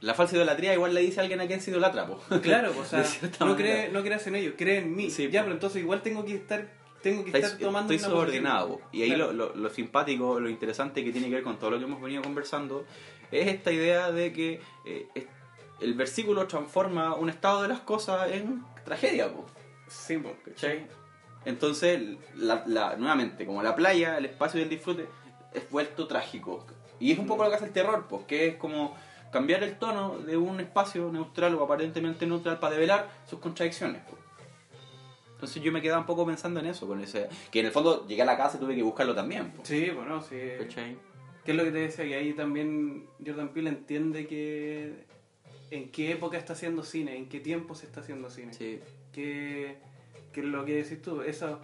La 0.01 0.13
falsa 0.13 0.35
idolatría 0.35 0.73
igual 0.73 0.93
le 0.93 1.01
dice 1.01 1.19
a 1.19 1.23
alguien 1.23 1.41
a 1.41 1.47
quien 1.47 1.59
se 1.61 1.71
idolatra, 1.71 2.05
pues. 2.07 2.41
claro 2.41 2.71
o 2.79 2.85
sea 2.85 2.99
De 2.99 3.05
cierta 3.05 3.43
no 3.45 3.55
cree 3.55 3.89
no 3.89 4.01
creas 4.03 4.25
en 4.27 4.35
ellos 4.35 4.53
cree 4.57 4.77
en 4.79 4.95
mí 4.95 5.09
Sí, 5.09 5.29
ya 5.29 5.41
po. 5.41 5.45
pero 5.45 5.53
entonces 5.55 5.81
igual 5.81 6.01
tengo 6.03 6.23
que 6.25 6.35
estar 6.35 6.67
tengo 7.01 7.23
que 7.23 7.37
estar 7.37 7.57
tomando 7.59 7.93
estoy 7.93 8.09
subordinado. 8.09 8.81
Y 8.91 9.03
ahí 9.03 9.09
Claro. 9.13 9.33
lo, 9.33 9.47
lo- 9.49 9.55
lo 9.55 9.69
simpático, 9.69 10.39
lo 10.39 10.49
interesante 10.49 11.03
que 11.03 11.11
tiene 11.11 11.27
que 11.29 11.35
ver 11.35 11.43
con 11.43 11.57
todo 11.59 11.71
lo 11.71 11.77
que 11.79 11.85
hemos 11.85 12.01
venido 12.01 12.21
conversando 12.21 12.85
es 13.31 13.47
esta 13.47 13.71
idea 13.71 14.11
de 14.11 14.33
que 14.33 14.61
eh, 14.85 15.07
el 15.81 15.93
versículo 15.93 16.47
transforma 16.47 17.15
un 17.15 17.29
estado 17.29 17.61
de 17.61 17.67
las 17.69 17.79
cosas 17.81 18.31
en 18.31 18.63
tragedia, 18.83 19.31
po. 19.31 19.45
sí 19.87 20.17
po, 20.17 20.33
¿cachai? 20.45 20.87
Entonces, 21.45 22.01
la, 22.35 22.63
la- 22.67 22.95
nuevamente, 22.97 23.45
como 23.45 23.63
la 23.63 23.75
playa, 23.75 24.17
el 24.17 24.25
espacio 24.25 24.59
del 24.59 24.69
disfrute, 24.69 25.07
es 25.53 25.69
vuelto 25.69 26.05
trágico. 26.07 26.65
Y 26.99 27.11
es 27.13 27.19
un 27.19 27.27
poco 27.27 27.43
lo 27.45 27.49
que 27.49 27.55
hace 27.55 27.65
el 27.65 27.71
terror, 27.71 28.05
pues, 28.09 28.25
que 28.25 28.47
es 28.47 28.55
como 28.57 28.93
cambiar 29.31 29.63
el 29.63 29.77
tono 29.79 30.17
de 30.19 30.35
un 30.35 30.59
espacio 30.59 31.09
neutral 31.11 31.55
o 31.55 31.63
aparentemente 31.63 32.25
neutral 32.25 32.59
para 32.59 32.73
develar 32.73 33.09
sus 33.29 33.39
contradicciones. 33.39 34.01
Entonces 35.39 35.63
yo 35.63 35.71
me 35.71 35.81
quedaba 35.81 36.01
un 36.01 36.05
poco 36.05 36.25
pensando 36.25 36.59
en 36.59 36.65
eso, 36.65 36.85
con 36.85 36.99
ese 36.99 37.29
que 37.49 37.61
en 37.61 37.67
el 37.67 37.71
fondo 37.71 38.05
llegué 38.05 38.23
a 38.23 38.25
la 38.25 38.35
casa 38.35 38.57
y 38.57 38.59
tuve 38.59 38.75
que 38.75 38.83
buscarlo 38.83 39.15
también. 39.15 39.51
pues. 39.55 39.69
sí 39.69 39.89
bueno 39.89 40.21
sí 40.21 40.35
¿Cachai? 40.59 40.97
¿Qué 41.45 41.51
es 41.51 41.57
lo 41.57 41.63
que 41.63 41.71
te 41.71 41.77
decía? 41.77 42.03
Que 42.03 42.15
ahí 42.15 42.33
también 42.33 43.05
Jordan 43.25 43.49
Peele 43.53 43.69
entiende 43.69 44.27
que 44.27 45.05
en 45.71 45.89
qué 45.91 46.11
época 46.11 46.37
está 46.37 46.51
haciendo 46.51 46.83
cine, 46.83 47.15
en 47.15 47.29
qué 47.29 47.39
tiempo 47.39 47.73
se 47.73 47.85
está 47.85 48.01
haciendo 48.01 48.29
cine. 48.29 48.53
Sí. 48.53 48.81
Que, 49.13 49.77
que 50.33 50.43
lo 50.43 50.65
que 50.65 50.83
decís 50.83 51.01
tú, 51.01 51.21
eso, 51.21 51.59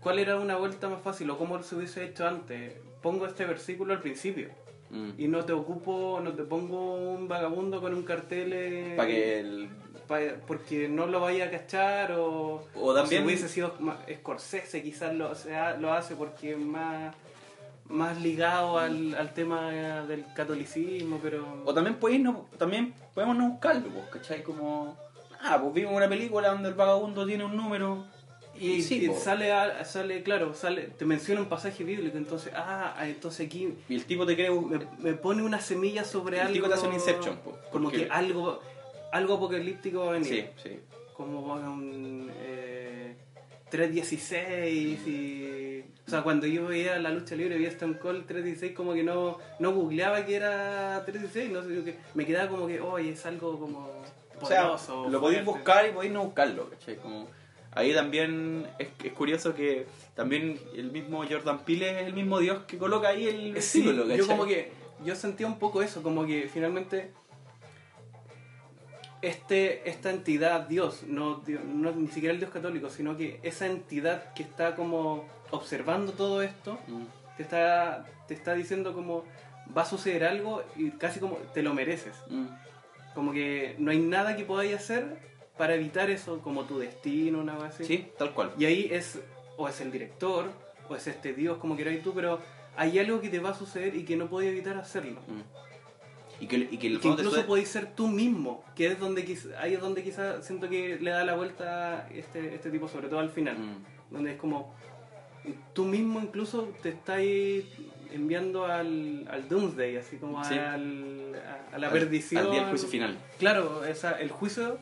¿cuál 0.00 0.18
era 0.18 0.38
una 0.38 0.56
vuelta 0.56 0.88
más 0.88 1.02
fácil 1.02 1.28
o 1.28 1.36
cómo 1.36 1.62
se 1.62 1.76
hubiese 1.76 2.02
hecho 2.02 2.26
antes? 2.26 2.72
Pongo 3.02 3.26
este 3.26 3.44
versículo 3.44 3.92
al 3.92 4.00
principio 4.00 4.48
Mm. 4.90 5.10
y 5.18 5.28
no 5.28 5.44
te 5.44 5.52
ocupo, 5.52 6.20
no 6.22 6.32
te 6.32 6.42
pongo 6.42 6.96
un 6.96 7.28
vagabundo 7.28 7.80
con 7.80 7.94
un 7.94 8.02
cartel 8.02 8.52
eh, 8.52 8.94
Para 8.96 9.08
que 9.08 9.38
el... 9.40 9.68
porque 10.46 10.88
no 10.88 11.06
lo 11.06 11.20
vaya 11.20 11.46
a 11.46 11.50
cachar 11.50 12.12
o, 12.12 12.66
O 12.74 12.94
también- 12.94 13.22
si 13.22 13.26
hubiese 13.26 13.48
sido 13.48 13.74
Scorsese 14.12 14.82
quizás 14.82 15.14
lo, 15.14 15.32
lo 15.78 15.92
hace 15.92 16.16
porque 16.16 16.52
es 16.52 16.58
más 16.58 17.14
más 17.88 18.20
ligado 18.20 18.78
al, 18.78 19.14
al 19.16 19.34
tema 19.34 19.70
del 20.06 20.24
catolicismo 20.34 21.18
pero 21.22 21.44
O 21.64 21.74
también, 21.74 21.96
podéis 21.96 22.20
no, 22.22 22.46
también 22.56 22.94
podemos 23.14 23.36
no 23.36 23.48
buscarlo, 23.50 23.88
pues, 23.88 24.04
¿cachai? 24.12 24.42
Como... 24.44 24.96
Ah, 25.40 25.58
pues 25.60 25.74
vimos 25.74 25.94
una 25.94 26.08
película 26.08 26.50
donde 26.50 26.68
el 26.68 26.74
vagabundo 26.74 27.26
tiene 27.26 27.44
un 27.44 27.56
número... 27.56 28.04
y, 28.56 28.82
sí, 28.82 29.04
y 29.04 29.08
po. 29.08 29.18
sale 29.18 29.52
a- 29.52 29.84
sale 29.84 30.22
claro 30.22 30.54
sale 30.54 30.82
te 30.98 31.04
menciona 31.04 31.40
un 31.40 31.48
pasaje 31.48 31.82
bíblico 31.82 32.16
entonces 32.16 32.52
ah 32.54 32.94
entonces 33.02 33.46
aquí 33.46 33.74
Y 33.88 33.94
el 33.96 34.04
tipo 34.04 34.24
te 34.26 34.34
cree... 34.36 34.50
me, 34.50 34.78
me 34.98 35.14
pone 35.14 35.42
una 35.42 35.60
semilla 35.60 36.04
sobre 36.04 36.36
El 36.36 36.42
algo 36.42 36.52
tipo 36.54 36.68
te 36.68 36.74
hace 36.74 36.86
un 36.86 36.94
Inception, 36.94 37.36
po, 37.38 37.58
como 37.72 37.90
que 37.90 38.06
algo 38.10 38.60
algo 39.12 39.34
apocalíptico 39.34 40.00
va 40.00 40.08
a 40.10 40.12
venir 40.12 40.50
Sí, 40.56 40.68
sí. 40.68 40.78
como 41.14 41.54
un 41.54 42.30
eh, 42.36 43.16
316 43.70 45.06
y 45.06 45.84
o 46.06 46.10
sea 46.10 46.22
cuando 46.22 46.46
yo 46.46 46.66
veía 46.66 46.98
la 46.98 47.10
lucha 47.10 47.34
libre 47.36 47.56
veía 47.56 47.68
Stone 47.68 47.98
Cold 47.98 48.26
316 48.26 48.72
como 48.74 48.94
que 48.94 49.02
no 49.02 49.38
no 49.58 49.72
googleaba 49.72 50.24
que 50.26 50.34
era 50.36 51.02
316 51.04 51.50
no 51.52 51.62
sé 51.62 51.84
que 51.92 51.98
me 52.14 52.26
quedaba 52.26 52.48
como 52.50 52.66
que 52.66 52.80
oye 52.80 53.10
es 53.10 53.24
algo 53.26 53.58
como 53.58 53.88
O 54.40 54.46
sea, 54.46 54.62
lo 55.08 55.20
podéis 55.20 55.42
fuerte". 55.42 55.44
buscar 55.44 55.86
y 55.88 55.92
podéis 55.92 56.12
no 56.14 56.24
buscarlo, 56.24 56.70
¿cachai? 56.70 56.96
Como, 56.96 57.28
ahí 57.72 57.92
también 57.92 58.66
es, 58.78 58.88
es 59.04 59.12
curioso 59.12 59.54
que 59.54 59.86
también 60.14 60.58
el 60.74 60.90
mismo 60.90 61.22
Jordan 61.28 61.58
Peele 61.64 62.00
es 62.00 62.06
el 62.06 62.14
mismo 62.14 62.38
Dios 62.38 62.62
que 62.66 62.78
coloca 62.78 63.08
ahí 63.08 63.26
el 63.28 63.38
Sí, 63.62 63.82
versículo, 63.82 64.04
yo 64.04 64.08
¿cachai? 64.08 64.26
como 64.26 64.46
que 64.46 64.72
yo 65.04 65.14
sentía 65.14 65.46
un 65.46 65.58
poco 65.58 65.82
eso, 65.82 66.02
como 66.02 66.24
que 66.26 66.48
finalmente 66.52 67.12
este 69.22 69.88
esta 69.88 70.10
entidad 70.10 70.62
Dios, 70.68 71.02
no, 71.06 71.36
Dios- 71.36 71.64
no 71.64 71.92
ni 71.92 72.08
siquiera 72.08 72.32
el 72.32 72.38
Dios 72.40 72.50
católico, 72.50 72.88
sino 72.90 73.16
que 73.16 73.38
esa 73.42 73.66
entidad 73.66 74.32
que 74.34 74.42
está 74.42 74.74
como 74.76 75.26
observando 75.50 76.12
todo 76.12 76.42
esto, 76.42 76.78
Mm. 76.88 77.04
te 77.36 77.42
está 77.42 78.06
te 78.28 78.34
está 78.34 78.54
diciendo 78.54 78.92
como 78.94 79.24
va 79.76 79.82
a 79.82 79.84
suceder 79.86 80.24
algo 80.24 80.62
y 80.76 80.90
casi 80.92 81.20
como 81.20 81.36
te 81.54 81.62
lo 81.62 81.74
mereces. 81.74 82.14
Mm. 82.28 82.46
Como 83.14 83.32
que 83.32 83.74
no 83.78 83.90
hay 83.90 83.98
nada 83.98 84.36
que 84.36 84.44
podáis 84.44 84.74
hacer 84.76 85.18
para 85.58 85.74
evitar 85.74 86.08
eso, 86.10 86.40
como 86.40 86.64
tu 86.64 86.78
destino, 86.78 87.40
una 87.40 87.54
cosa 87.54 87.66
así. 87.66 87.84
Sí, 87.84 88.08
tal 88.16 88.32
cual. 88.32 88.52
Y 88.56 88.64
ahí 88.66 88.88
es, 88.90 89.20
o 89.56 89.68
es 89.68 89.80
el 89.80 89.90
director, 89.92 90.46
o 90.88 90.94
es 90.96 91.06
este 91.08 91.34
Dios, 91.34 91.58
como 91.58 91.76
queráis 91.76 92.02
tú, 92.02 92.14
pero 92.14 92.40
hay 92.76 92.98
algo 92.98 93.20
que 93.20 93.28
te 93.28 93.40
va 93.40 93.50
a 93.50 93.54
suceder 93.54 93.94
y 93.96 94.04
que 94.04 94.16
no 94.16 94.28
podéis 94.30 94.52
evitar 94.52 94.76
hacerlo. 94.78 95.20
Mm. 95.26 95.40
Y 96.40 96.46
que, 96.46 96.56
y 96.56 96.78
que 96.78 96.86
el 96.86 97.00
que 97.00 97.08
incluso 97.08 97.36
sue- 97.36 97.44
podéis 97.44 97.68
ser 97.68 97.94
tú 97.94 98.08
mismo, 98.08 98.64
que 98.74 98.86
es 98.86 98.98
donde 98.98 99.22
ahí 99.58 99.74
es 99.74 99.80
donde 99.80 100.02
quizás 100.02 100.44
siento 100.46 100.68
que 100.70 100.98
le 100.98 101.10
da 101.10 101.22
la 101.24 101.34
vuelta 101.34 102.08
este, 102.14 102.54
este 102.54 102.70
tipo, 102.70 102.88
sobre 102.88 103.08
todo 103.08 103.20
al 103.20 103.28
final, 103.30 103.58
Mm. 103.58 104.12
donde 104.14 104.32
es 104.32 104.38
como 104.38 104.74
tú 105.74 105.84
mismo 105.84 106.18
incluso 106.20 106.72
te 106.82 106.88
estás 106.90 107.20
enviando 108.12 108.66
al, 108.66 109.26
al 109.30 109.48
Doomsday, 109.48 109.96
así 109.96 110.16
como 110.16 110.42
Sí. 110.44 110.54
al, 110.58 111.34
a, 111.72 111.76
a 111.76 111.78
la 111.78 111.86
Al- 111.88 111.92
perdición. 111.92 112.44
al 112.46 112.50
día 112.50 112.60
del 112.62 112.70
juicio 112.70 112.88
final. 112.88 113.18
Claro, 113.38 113.84
esa, 113.84 114.18
el 114.20 114.30
juicio, 114.30 114.78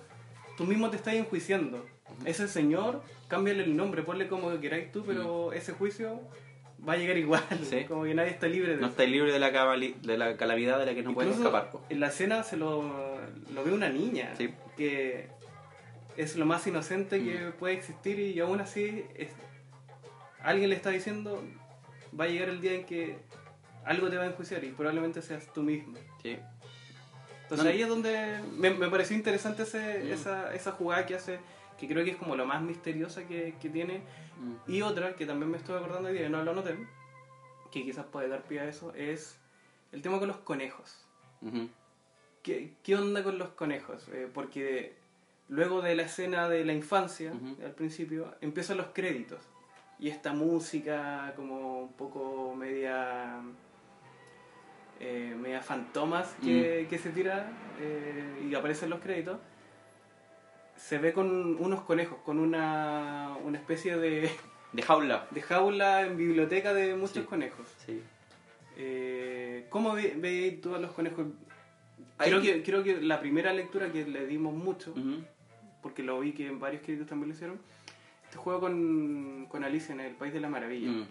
tú 0.56 0.64
mismo 0.64 0.90
te 0.90 0.96
estás 0.96 1.14
enjuiciando. 1.14 1.84
Ese 2.24 2.48
señor, 2.48 3.02
cámbiale 3.28 3.64
el 3.64 3.76
nombre, 3.76 4.02
ponle 4.02 4.28
como 4.28 4.58
queráis 4.60 4.90
tú, 4.92 5.04
pero 5.04 5.52
ese 5.52 5.72
juicio 5.72 6.20
va 6.86 6.92
a 6.92 6.96
llegar 6.96 7.16
igual, 7.18 7.42
Sí. 7.64 7.84
como 7.84 8.04
que 8.04 8.14
nadie 8.14 8.30
está 8.30 8.46
libre 8.46 8.70
de 8.72 8.76
No 8.76 8.82
eso. 8.86 8.90
estáis 8.90 9.10
libre 9.10 9.32
de 9.32 9.38
la, 9.38 9.50
de 9.50 10.18
la 10.18 10.36
calamidad 10.36 10.78
de 10.78 10.86
la 10.86 10.94
que 10.94 11.02
no 11.02 11.10
Incluso 11.10 11.30
escapar. 11.32 11.70
En 11.88 12.00
la 12.00 12.08
escena 12.08 12.42
se 12.42 12.56
lo, 12.56 12.82
lo 13.54 13.64
ve 13.64 13.72
una 13.72 13.88
niña, 13.88 14.34
Sí. 14.36 14.50
que 14.76 15.28
es 16.16 16.36
lo 16.36 16.46
más 16.46 16.66
inocente 16.66 17.22
que 17.22 17.38
Mm. 17.48 17.52
puede 17.58 17.74
existir 17.74 18.18
y 18.18 18.38
aún 18.40 18.60
así 18.60 19.04
es- 19.16 19.30
alguien 20.42 20.70
le 20.70 20.76
está 20.76 20.90
diciendo, 20.90 21.42
va 22.18 22.24
a 22.24 22.28
llegar 22.28 22.48
el 22.48 22.60
día 22.60 22.74
en 22.74 22.84
que 22.84 23.16
algo 23.84 24.08
te 24.08 24.16
va 24.16 24.24
a 24.24 24.26
enjuiciar 24.26 24.62
y 24.64 24.68
probablemente 24.70 25.22
seas 25.22 25.52
tú 25.52 25.62
mismo. 25.62 25.98
Sí. 26.22 26.36
Entonces 27.42 27.64
No, 27.64 27.70
ahí 27.72 27.80
es 27.82 27.88
donde 27.88 28.40
me, 28.56 28.70
me 28.70 28.88
pareció 28.88 29.16
interesante 29.16 29.62
ese, 29.62 30.02
Mm. 30.04 30.12
esa, 30.12 30.54
esa 30.54 30.72
jugada 30.72 31.06
que 31.06 31.14
hace, 31.14 31.38
que 31.78 31.88
creo 31.88 32.04
que 32.04 32.10
es 32.12 32.16
como 32.16 32.36
lo 32.36 32.44
más 32.44 32.60
misteriosa 32.62 33.26
que, 33.26 33.54
que 33.60 33.68
tiene. 33.70 34.02
Y 34.66 34.82
otra 34.82 35.14
que 35.16 35.26
también 35.26 35.50
me 35.50 35.56
estoy 35.56 35.76
acordando 35.76 36.08
hoy 36.08 36.14
día, 36.14 36.26
y 36.26 36.30
no 36.30 36.42
lo 36.44 36.54
noté, 36.54 36.76
que 37.72 37.82
quizás 37.84 38.06
puede 38.06 38.28
dar 38.28 38.42
pie 38.42 38.60
a 38.60 38.64
eso, 38.68 38.92
es 38.94 39.38
el 39.92 40.00
tema 40.02 40.18
con 40.18 40.28
los 40.28 40.38
conejos. 40.38 41.04
Ujú. 41.42 41.68
¿Qué, 42.42 42.74
qué 42.82 42.96
onda 42.96 43.22
con 43.22 43.36
los 43.38 43.48
conejos? 43.50 44.06
Eh, 44.08 44.28
porque 44.32 44.94
luego 45.48 45.82
de 45.82 45.94
la 45.96 46.02
escena 46.04 46.48
de 46.48 46.64
la 46.64 46.72
infancia, 46.72 47.32
al 47.64 47.72
principio, 47.72 48.34
empiezan 48.40 48.76
los 48.76 48.86
créditos. 48.92 49.40
Y 49.98 50.08
esta 50.10 50.32
música 50.32 51.32
como 51.34 51.80
un 51.82 51.92
poco 51.94 52.54
media... 52.54 53.40
eh, 55.00 55.34
media 55.38 55.60
fantomas 55.62 56.34
que, 56.42 56.84
Mm. 56.84 56.88
que 56.90 56.98
se 56.98 57.10
tira 57.10 57.50
eh, 57.80 58.46
y 58.48 58.54
aparecen 58.54 58.90
los 58.90 59.00
créditos. 59.00 59.38
Se 60.78 60.98
ve 60.98 61.12
con 61.12 61.56
unos 61.60 61.82
conejos, 61.82 62.18
con 62.24 62.38
una, 62.38 63.36
una 63.44 63.58
especie 63.58 63.96
de, 63.98 64.30
De 64.72 64.82
jaula. 64.82 65.26
de 65.30 65.42
jaula 65.42 66.02
en 66.06 66.16
biblioteca 66.16 66.72
de 66.72 66.94
muchos 66.94 67.18
Sí. 67.18 67.22
conejos. 67.24 67.66
Sí. 67.84 68.00
Eh, 68.76 69.66
¿Cómo 69.70 69.92
ve- 69.94 70.14
veis 70.16 70.60
tú 70.60 70.74
a 70.74 70.78
los 70.78 70.92
conejos? 70.92 71.26
Creo 72.16 72.40
que, 72.40 72.62
creo 72.62 72.82
que 72.82 73.00
la 73.00 73.20
primera 73.20 73.52
lectura 73.52 73.90
que 73.92 74.04
le 74.04 74.26
dimos 74.26 74.54
mucho, 74.54 74.94
porque 75.82 76.02
lo 76.02 76.18
vi 76.20 76.32
que 76.32 76.46
en 76.46 76.58
varios 76.60 76.82
críticos 76.82 77.08
también 77.08 77.28
lo 77.30 77.34
hicieron, 77.34 77.58
este 78.24 78.36
juego 78.38 78.60
con, 78.60 79.46
con 79.48 79.64
Alicia 79.64 79.92
en 79.94 80.00
el 80.00 80.14
País 80.14 80.32
de 80.32 80.40
la 80.40 80.48
Maravilla. 80.48 80.90
Mm. 80.90 81.06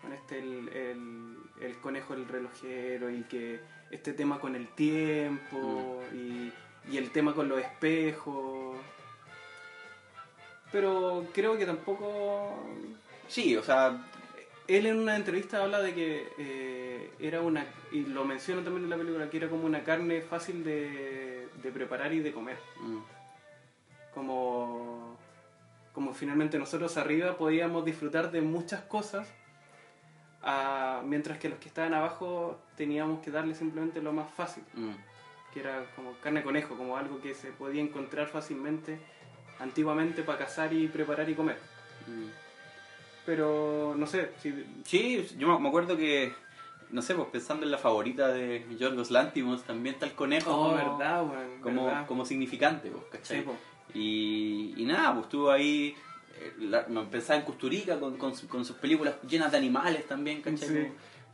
Con 0.00 0.12
este, 0.12 0.38
el, 0.40 0.68
el, 0.70 1.36
el 1.60 1.76
conejo, 1.80 2.14
el 2.14 2.26
relojero, 2.26 3.08
y 3.10 3.22
que 3.22 3.60
este 3.90 4.12
tema 4.12 4.40
con 4.40 4.56
el 4.56 4.68
tiempo, 4.68 6.02
Mm. 6.12 6.16
y, 6.16 6.52
y 6.92 6.96
el 6.98 7.10
tema 7.10 7.34
con 7.34 7.48
los 7.48 7.60
espejos. 7.60 8.76
Pero 10.72 11.26
creo 11.34 11.56
que 11.58 11.66
tampoco 11.66 12.56
Sí, 13.28 13.56
o 13.56 13.62
sea, 13.62 14.04
él 14.68 14.86
en 14.86 14.98
una 14.98 15.16
entrevista 15.16 15.62
habla 15.62 15.80
de 15.80 15.94
que 15.94 16.28
eh, 16.38 17.10
era 17.18 17.40
una, 17.40 17.64
y 17.90 18.02
lo 18.04 18.24
menciona 18.24 18.62
también 18.62 18.84
en 18.84 18.90
la 18.90 18.96
película, 18.96 19.30
que 19.30 19.36
era 19.38 19.48
como 19.48 19.64
una 19.64 19.84
carne 19.84 20.20
fácil 20.20 20.64
de, 20.64 21.48
de 21.62 21.72
preparar 21.72 22.12
y 22.12 22.20
de 22.20 22.32
comer. 22.32 22.58
mm, 22.80 22.98
Como, 24.14 25.16
como 25.94 26.12
finalmente 26.12 26.58
nosotros 26.58 26.96
arriba 26.98 27.36
podíamos 27.38 27.84
disfrutar 27.84 28.30
de 28.30 28.42
muchas 28.42 28.82
cosas, 28.82 29.26
ah, 30.42 31.02
mientras 31.04 31.38
que 31.38 31.48
los 31.48 31.58
que 31.58 31.68
estaban 31.68 31.94
abajo 31.94 32.58
teníamos 32.76 33.20
que 33.22 33.30
darle 33.30 33.54
simplemente 33.54 34.02
lo 34.02 34.12
más 34.12 34.30
fácil, 34.34 34.64
mm. 34.74 34.92
que 35.54 35.60
era 35.60 35.86
como 35.96 36.12
carne 36.22 36.40
de 36.40 36.44
conejo, 36.44 36.76
como 36.76 36.96
algo 36.96 37.20
que 37.22 37.34
se 37.34 37.50
podía 37.52 37.80
encontrar 37.80 38.26
fácilmente 38.28 38.98
antiguamente 39.60 40.22
para 40.22 40.38
cazar 40.38 40.72
y 40.72 40.86
preparar 40.88 41.28
y 41.28 41.34
comer. 41.34 41.56
Mm. 42.06 42.28
Pero 43.24 43.94
no 43.96 44.06
sé, 44.06 44.30
si 44.42 44.52
Sí, 44.84 45.26
yo 45.38 45.58
me- 45.58 45.68
acuerdo 45.68 45.96
que, 45.96 46.32
no 46.90 47.02
sé, 47.02 47.14
pues 47.14 47.28
pensando 47.28 47.64
en 47.64 47.70
la 47.70 47.78
favorita 47.78 48.28
de 48.28 48.66
Yorgos 48.78 49.10
Lantimos, 49.10 49.62
también 49.62 49.94
está 49.94 50.06
el 50.06 50.12
conejo 50.12 50.50
Oh, 50.52 50.64
como, 50.64 50.74
verdad, 50.74 51.24
como, 51.62 51.84
verdad. 51.86 52.06
como 52.06 52.24
significante, 52.26 52.90
pues, 52.90 53.04
¿cachai? 53.10 53.38
Sí, 53.40 53.42
po. 53.44 53.54
y, 53.94 54.74
y 54.76 54.84
nada, 54.84 55.12
pues 55.12 55.26
estuvo 55.26 55.50
ahí, 55.50 55.94
eh, 56.40 56.52
la- 56.60 56.86
pensaba 57.10 57.38
en 57.38 57.44
Custurica 57.44 58.00
con, 58.00 58.16
con, 58.16 58.34
su- 58.34 58.48
con 58.48 58.64
sus 58.64 58.76
películas 58.76 59.14
llenas 59.28 59.52
de 59.52 59.58
animales 59.58 60.06
también, 60.08 60.42
¿cachai? 60.42 60.68
Sí. 60.68 60.88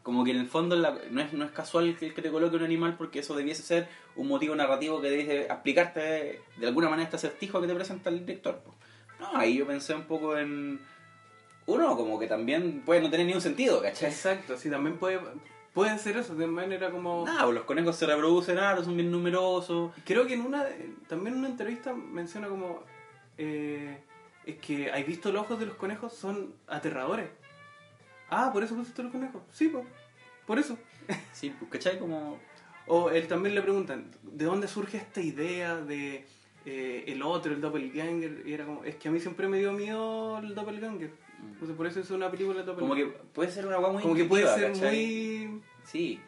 Como, 0.09 0.25
que 0.25 0.31
en 0.31 0.39
el 0.39 0.49
fondo 0.49 0.75
la- 0.75 0.97
no, 1.11 1.21
es, 1.21 1.35
no 1.35 1.45
es 1.45 1.51
casual 1.51 1.95
que, 2.01 2.15
que 2.15 2.23
te 2.23 2.31
coloque 2.31 2.57
un 2.57 2.63
animal 2.63 2.97
porque 2.97 3.19
eso 3.19 3.37
debiese 3.37 3.63
ser 3.63 3.89
un 4.17 4.27
motivo 4.27 4.57
narrativo 4.57 5.03
que 5.03 5.11
debiese 5.11 5.43
explicarte 5.43 6.41
de 6.57 6.67
alguna 6.67 6.89
manera 6.89 7.05
este 7.05 7.17
acertijo 7.17 7.61
que 7.61 7.67
te 7.67 7.75
presenta 7.75 8.09
el 8.09 8.21
director. 8.25 8.63
pues. 8.65 8.75
No, 9.21 9.37
ahí 9.37 9.59
yo 9.59 9.67
pensé 9.67 9.95
un 9.95 10.05
poco 10.05 10.39
en... 10.39 10.81
Uno, 11.67 11.95
como 11.95 12.19
que 12.19 12.27
también 12.27 12.81
puede 12.87 13.03
no 13.03 13.11
tener 13.11 13.27
ni 13.27 13.35
un 13.35 13.43
sentido, 13.43 13.83
¿cachai? 13.83 14.09
Exacto, 14.09 14.57
sí, 14.57 14.71
también 14.71 14.97
puede, 14.97 15.21
pueden 15.75 15.99
ser 15.99 16.17
eso, 16.17 16.35
de 16.35 16.47
manera 16.47 16.91
como... 16.91 17.27
Pues 17.27 17.55
los 17.55 17.65
conejos 17.65 17.95
se 17.95 18.07
reproducen 18.07 18.57
harto, 18.57 18.85
son 18.85 18.97
bien 18.97 19.11
numerosos. 19.11 19.93
Creo 20.07 20.27
que 20.27 20.33
en 20.33 20.41
una, 20.41 20.65
también 21.07 21.35
en 21.35 21.41
una 21.41 21.49
entrevista 21.51 21.93
menciona 21.93 22.49
como, 22.49 22.83
eh, 23.37 23.99
es 24.47 24.57
que, 24.57 24.91
¿has 24.91 25.07
visto 25.07 25.31
los 25.31 25.43
ojos 25.43 25.59
de 25.61 25.67
los 25.67 25.75
conejos? 25.77 26.15
Son 26.15 26.55
aterradores. 26.67 27.29
Ah, 28.31 28.51
¿por 28.53 28.63
eso 28.63 28.75
pusiste 28.75 29.03
los 29.03 29.11
conejos? 29.13 29.41
Sí, 29.53 29.69
pues, 29.69 29.85
por 30.49 30.59
eso. 30.59 30.77
Sí, 31.33 31.55
pues, 31.57 31.71
¿cachai? 31.71 31.99
Como... 32.01 32.39
O 32.87 33.11
él 33.11 33.29
también 33.29 33.55
le 33.55 33.63
preguntan, 33.63 34.11
¿de 34.25 34.45
dónde 34.47 34.67
surge 34.67 34.97
esta 34.97 35.21
idea 35.21 35.77
de 35.77 36.25
eh, 36.67 37.05
el 37.07 37.23
otro, 37.23 37.53
el 37.53 37.61
doppelganger? 37.61 38.43
Y 38.47 38.53
era 38.55 38.65
como, 38.65 38.83
es 38.83 38.97
que 38.97 39.09
a 39.09 39.11
mí 39.11 39.21
siempre 39.21 39.47
me 39.47 39.59
dio 39.59 39.73
miedo 39.73 40.39
el 40.39 40.55
doppelganger. 40.55 41.11
Entonces 41.53 41.77
por 41.77 41.87
eso 41.87 42.01
hice 42.01 42.15
una 42.15 42.31
película 42.31 42.63
de 42.63 42.73
Mm. 42.73 42.75
Como 42.75 42.89
doppelganger. 42.89 43.13
que 43.21 43.27
puede 43.33 43.51
ser 43.51 43.67
una 43.67 43.77
guay 43.77 43.93
muy 43.93 44.03
Como 44.03 44.15
que 44.15 44.25
puede 44.25 44.47
ser 44.55 44.73
¿cachai? 44.73 45.47
muy... 45.47 45.63
Sí, 45.85 46.21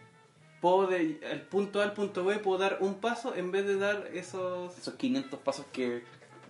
puedo 0.61 0.87
de 0.87 1.19
el 1.23 1.41
punto 1.43 1.81
A 1.81 1.85
al 1.85 1.95
punto 1.95 2.25
B 2.25 2.39
puedo 2.39 2.59
dar 2.59 2.77
un 2.81 3.01
paso 3.01 3.35
en 3.35 3.51
vez 3.51 3.67
de 3.67 3.77
dar 3.79 4.09
esos 4.13 4.77
esos 4.79 4.95
500 4.95 5.41
pasos 5.41 5.65
que 5.73 5.89
de 5.89 6.03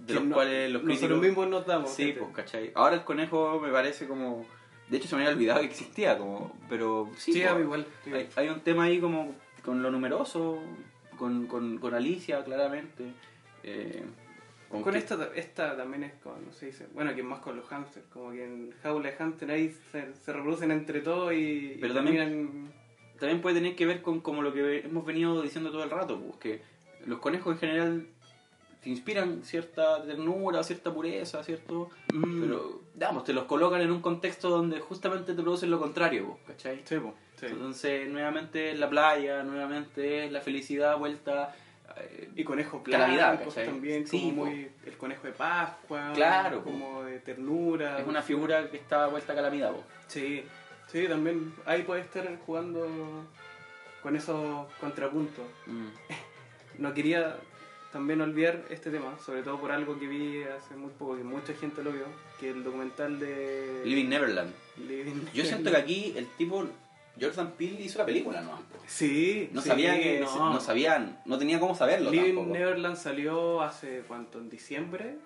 que 0.08 0.14
los 0.14 0.24
no- 0.24 0.34
cuales 0.34 0.70
los 0.72 0.82
nosotros 0.82 1.08
críticos 1.08 1.22
mismos 1.28 1.48
nos 1.48 1.66
damos 1.66 1.90
sí 1.90 2.06
¿cachai? 2.12 2.18
pues 2.18 2.34
¿cachai? 2.34 2.72
ahora 2.74 2.96
el 2.96 3.04
conejo 3.04 3.60
me 3.60 3.70
parece 3.70 4.08
como 4.08 4.44
de 4.90 4.96
hecho 4.96 5.08
se 5.08 5.16
me 5.16 5.22
había 5.22 5.34
olvidado 5.34 5.60
que 5.60 5.66
existía 5.66 6.18
como 6.18 6.56
pero 6.68 7.10
sí, 7.16 7.32
igual 7.32 7.86
sí. 8.04 8.12
hay, 8.12 8.28
hay 8.36 8.48
un 8.48 8.60
tema 8.60 8.84
ahí 8.84 8.98
como 9.00 9.34
con 9.64 9.82
lo 9.82 9.90
numeroso 9.90 10.58
con, 11.18 11.46
con, 11.46 11.78
con 11.78 11.94
Alicia 11.94 12.42
claramente 12.44 13.04
eh, 13.62 14.02
con 14.70 14.94
esta 14.96 15.30
esta 15.34 15.76
también 15.76 16.04
es 16.04 16.12
con 16.22 16.44
no 16.46 16.52
se 16.52 16.66
dice 16.66 16.86
bueno 16.94 17.14
que 17.14 17.22
más 17.22 17.40
con 17.40 17.56
los 17.56 17.66
hamsters 17.68 18.06
como 18.12 18.30
que 18.32 18.44
en 18.44 18.72
jaula 18.82 19.10
de 19.10 19.16
hamster 19.16 19.50
ahí 19.50 19.74
se, 19.92 20.14
se 20.14 20.32
reproducen 20.32 20.70
entre 20.70 21.00
todos 21.00 21.32
y 21.32 21.76
Pero 21.80 21.92
y 21.92 21.96
también- 21.96 22.16
terminan- 22.16 22.72
también 23.18 23.42
puede 23.42 23.56
tener 23.56 23.76
que 23.76 23.84
ver 23.84 24.00
con 24.00 24.20
como 24.20 24.40
lo 24.42 24.52
que 24.54 24.78
hemos 24.80 25.04
venido 25.04 25.42
diciendo 25.42 25.70
todo 25.70 25.84
el 25.84 25.90
rato, 25.90 26.18
pues 26.18 26.36
que 26.38 26.62
los 27.06 27.18
conejos 27.18 27.52
en 27.54 27.58
general 27.58 28.06
te 28.82 28.88
inspiran 28.90 29.42
cierta 29.44 30.02
ternura, 30.04 30.62
cierta 30.62 30.92
pureza, 30.92 31.42
cierto, 31.44 31.90
Mm. 32.14 32.40
pero 32.42 32.80
digamos, 32.94 33.24
te 33.24 33.32
los 33.32 33.44
colocan 33.44 33.80
en 33.82 33.90
un 33.90 34.00
contexto 34.00 34.48
donde 34.50 34.80
justamente 34.80 35.34
te 35.34 35.42
producen 35.42 35.70
lo 35.70 35.78
contrario, 35.78 36.38
pues, 36.46 36.56
¿cachai? 36.56 36.80
sí, 36.84 36.98
po, 36.98 37.14
sí. 37.36 37.46
Entonces, 37.46 38.08
nuevamente 38.08 38.72
es 38.72 38.78
la 38.78 38.88
playa, 38.88 39.42
nuevamente 39.42 40.24
es 40.26 40.32
la 40.32 40.40
felicidad 40.40 40.96
vuelta 40.98 41.54
eh, 41.98 42.30
y 42.36 42.44
conejos 42.44 42.82
Calamidad, 42.82 43.34
blancos 43.36 43.54
también 43.56 44.06
Sí, 44.06 44.30
como 44.30 44.44
po. 44.44 44.48
muy 44.50 44.70
el 44.86 44.96
conejo 44.96 45.26
de 45.26 45.32
Pascua 45.32 46.12
Claro, 46.14 46.58
po. 46.58 46.70
como 46.70 47.02
de 47.04 47.18
ternura 47.18 47.98
es 47.98 48.06
una 48.06 48.22
figura 48.22 48.70
que 48.70 48.76
está 48.78 49.06
vuelta 49.08 49.32
a 49.32 49.36
calamidad, 49.36 49.72
pues. 49.72 49.84
sí 50.06 50.44
sí 50.86 51.06
también 51.06 51.52
ahí 51.66 51.82
puede 51.82 52.00
estar 52.02 52.26
jugando 52.46 52.86
con 54.02 54.16
esos 54.16 54.66
contrapuntos 54.80 55.44
Mm. 55.66 55.88
no 56.78 56.94
quería 56.94 57.36
también 57.92 58.20
olvidar 58.20 58.62
este 58.70 58.90
tema, 58.90 59.18
sobre 59.24 59.42
todo 59.42 59.60
por 59.60 59.72
algo 59.72 59.98
que 59.98 60.06
vi 60.06 60.42
hace 60.44 60.74
muy 60.76 60.90
poco, 60.98 61.16
que 61.16 61.24
mucha 61.24 61.52
gente 61.54 61.82
lo 61.82 61.92
vio, 61.92 62.04
que 62.38 62.50
el 62.50 62.62
documental 62.62 63.18
de 63.18 63.82
Living 63.84 64.08
Neverland. 64.08 64.52
Living 64.88 65.26
Yo 65.34 65.44
siento 65.44 65.70
que 65.70 65.76
aquí 65.76 66.14
el 66.16 66.26
tipo, 66.38 66.64
Jordan 67.20 67.52
Peele 67.58 67.82
hizo 67.82 67.98
la 67.98 68.06
película, 68.06 68.40
¿no? 68.42 68.58
Sí, 68.86 69.50
No 69.52 69.60
sí, 69.60 69.68
sabía 69.68 69.98
que, 70.00 70.20
no. 70.20 70.52
no 70.52 70.60
sabían, 70.60 71.20
no 71.26 71.36
tenía 71.38 71.58
cómo 71.58 71.74
saberlo 71.74 72.10
Living 72.10 72.34
tampoco. 72.34 72.52
Neverland 72.56 72.96
salió 72.96 73.60
hace 73.62 74.02
cuánto, 74.06 74.38
en 74.38 74.48
diciembre. 74.50 75.16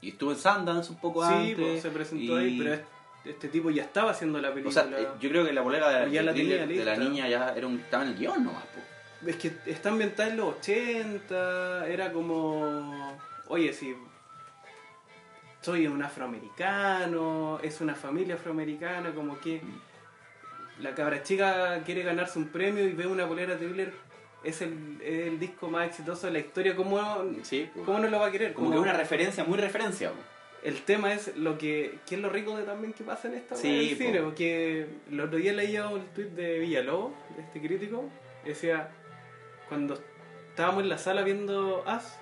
Y 0.00 0.10
estuvo 0.10 0.32
en 0.32 0.38
Sundance 0.38 0.90
un 0.90 0.98
poco 0.98 1.26
sí, 1.26 1.32
antes. 1.32 1.56
pues, 1.56 1.82
se 1.82 1.90
presentó 1.90 2.40
y- 2.40 2.44
ahí, 2.44 2.58
pero 2.58 2.80
este, 3.24 3.48
tipo 3.48 3.70
ya 3.70 3.82
estaba 3.84 4.10
haciendo 4.10 4.38
la 4.40 4.50
O 4.50 4.54
película. 4.54 4.82
sea, 4.82 5.00
eh, 5.00 5.08
yo 5.20 5.30
creo 5.30 5.46
que 5.46 5.52
la 5.52 5.62
bolera 5.62 5.88
de, 6.06 6.22
la 6.22 6.32
de 6.32 6.98
niña 6.98 7.28
ya 7.28 7.54
era 7.56 7.66
un, 7.66 7.80
estaba 7.80 8.02
en 8.04 8.10
el 8.10 8.16
guion 8.18 8.44
nomás. 8.44 8.64
po. 8.64 8.80
Es 9.26 9.36
que 9.36 9.52
está 9.66 9.88
ambientada 9.90 10.28
en 10.30 10.36
los 10.36 10.56
80, 10.56 11.86
era 11.88 12.12
como. 12.12 13.16
Oye, 13.48 13.72
si. 13.72 13.94
Soy 15.60 15.86
un 15.86 16.02
afroamericano, 16.02 17.58
es 17.62 17.80
una 17.80 17.94
familia 17.94 18.34
afroamericana, 18.34 19.12
como 19.14 19.38
que. 19.40 19.60
La 20.80 20.94
cabra 20.94 21.22
chica 21.22 21.80
quiere 21.84 22.02
ganarse 22.02 22.38
un 22.38 22.48
premio 22.48 22.84
y 22.84 22.92
ve 22.92 23.06
una 23.06 23.26
polera 23.28 23.56
thriller. 23.56 23.92
Es 24.42 24.60
el, 24.60 24.98
es 25.00 25.28
el 25.28 25.38
disco 25.38 25.68
más 25.68 25.86
exitoso 25.86 26.26
de 26.26 26.32
la 26.34 26.38
historia. 26.40 26.74
¿Cómo, 26.76 27.24
Sí, 27.42 27.70
po. 27.74 27.84
cómo 27.84 28.00
no 28.00 28.08
lo 28.08 28.18
va 28.18 28.26
a 28.26 28.30
querer? 28.32 28.52
Como 28.52 28.70
que 28.70 28.76
es 28.76 28.82
una 28.82 28.92
referencia, 28.92 29.44
muy 29.44 29.56
referencia. 29.56 30.10
El 30.64 30.82
tema 30.82 31.12
es 31.14 31.36
lo 31.36 31.56
que, 31.58 31.98
que 32.06 32.16
es 32.16 32.20
lo 32.20 32.28
rico 32.28 32.56
de 32.56 32.64
también 32.64 32.92
que 32.92 33.04
pasa 33.04 33.28
en 33.28 33.34
esta 33.34 33.54
Sí, 33.54 33.88
del 33.88 33.96
po. 33.96 34.04
cine, 34.04 34.20
porque 34.22 34.86
el 35.10 35.20
otro 35.20 35.38
día 35.38 35.52
leía 35.52 35.88
un 35.88 36.04
tweet 36.08 36.26
de 36.30 36.58
Villalobos, 36.58 37.12
de 37.36 37.42
este 37.42 37.60
crítico, 37.60 38.04
decía, 38.44 38.90
cuando 39.68 39.94
estábamos 40.50 40.82
en 40.82 40.88
la 40.88 40.98
sala 40.98 41.22
viendo 41.22 41.82
As 41.86 42.18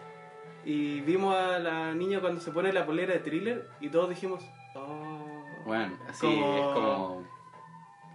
y 0.64 1.00
vimos 1.00 1.34
a 1.34 1.58
la 1.58 1.94
niña 1.94 2.20
cuando 2.20 2.40
se 2.40 2.50
pone 2.52 2.72
la 2.72 2.86
polera 2.86 3.12
de 3.12 3.18
thriller 3.20 3.68
y 3.80 3.88
todos 3.88 4.08
dijimos, 4.10 4.44
oh, 4.76 5.44
Bueno, 5.66 5.96
así 6.08 6.26
Como- 6.26 6.56
es 6.56 6.62
como 6.74 7.32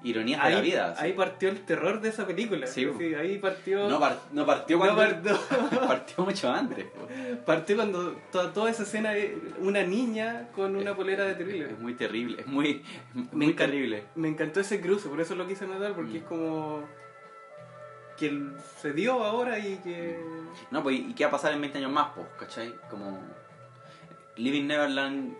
ironías 0.03 0.43
de 0.45 0.51
la 0.53 0.61
vida. 0.61 0.91
así. 0.91 1.05
ahí 1.05 1.13
partió 1.13 1.49
el 1.49 1.65
terror 1.65 1.99
de 2.01 2.09
esa 2.09 2.25
película, 2.27 2.67
Sí. 2.67 2.87
Sí, 2.97 3.13
ahí 3.15 3.39
partió... 3.39 3.89
no, 3.89 3.99
par- 3.99 4.19
no 4.31 4.45
partió 4.45 4.77
no 4.77 4.83
cuando 4.83 5.01
partió- 5.01 5.39
partió 5.87 6.23
mucho 6.23 6.51
antes. 6.51 6.85
partió 7.45 7.75
cuando 7.75 8.11
toda, 8.31 8.53
toda 8.53 8.69
esa 8.69 8.83
escena 8.83 9.11
de 9.11 9.37
una 9.59 9.83
niña 9.83 10.49
con 10.55 10.75
una 10.75 10.95
polera 10.95 11.25
de 11.25 11.31
Es 11.31 11.37
thriller. 11.37 11.77
muy 11.79 11.95
terrible, 11.95 12.41
es 12.41 12.47
muy, 12.47 12.83
muy 13.31 13.53
terrible. 13.53 14.03
Me 14.15 14.27
encantó 14.29 14.59
ese 14.61 14.79
cruce, 14.79 15.09
por 15.09 15.19
eso 15.19 15.35
lo 15.35 15.47
quise 15.47 15.65
notar, 15.67 15.93
porque 15.93 16.11
Mm. 16.11 16.17
es 16.17 16.23
como 16.23 16.83
que 18.17 18.49
se 18.81 18.93
dio 18.93 19.23
ahora 19.23 19.59
y 19.59 19.77
que... 19.77 20.19
No, 20.71 20.83
pues, 20.83 20.99
¿y 20.99 21.13
qué 21.13 21.23
va 21.25 21.29
a 21.29 21.31
pasar 21.31 21.53
en 21.53 21.61
20 21.61 21.77
años 21.77 21.91
más, 21.91 22.09
pues? 22.15 22.27
¿Cachai? 22.39 22.73
Como. 22.89 23.19
Living 24.35 24.67
Neverland 24.67 25.35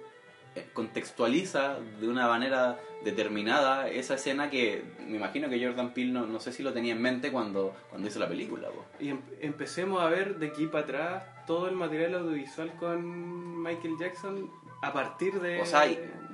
eh, 0.55 0.67
contextualiza 0.73 1.77
de 1.99 2.07
una 2.07 2.27
manera 2.27 2.79
determinada 3.03 3.87
esa 3.89 4.15
escena 4.15 4.49
que 4.49 4.83
me 5.07 5.17
imagino 5.17 5.49
que 5.49 5.63
Jordan 5.63 5.93
Peele 5.93 6.11
no, 6.11 6.25
no 6.25 6.39
sé 6.39 6.51
si 6.51 6.63
lo 6.63 6.73
tenía 6.73 6.93
en 6.93 7.01
mente 7.01 7.31
cuando, 7.31 7.75
cuando 7.89 8.07
hizo 8.07 8.19
la 8.19 8.27
película, 8.27 8.67
pues. 8.73 8.87
Y 8.99 9.09
em- 9.09 9.21
empecemos 9.39 10.01
a 10.01 10.07
ver 10.07 10.37
de 10.39 10.47
aquí 10.47 10.65
para 10.65 10.83
atrás 10.83 11.23
todo 11.45 11.69
el 11.69 11.75
material 11.75 12.15
audiovisual 12.15 12.73
con 12.79 13.61
Michael 13.61 13.95
Jackson 13.99 14.49
a 14.81 14.93
partir 14.93 15.39
de... 15.39 15.61
O 15.61 15.65
sea, 15.65 15.85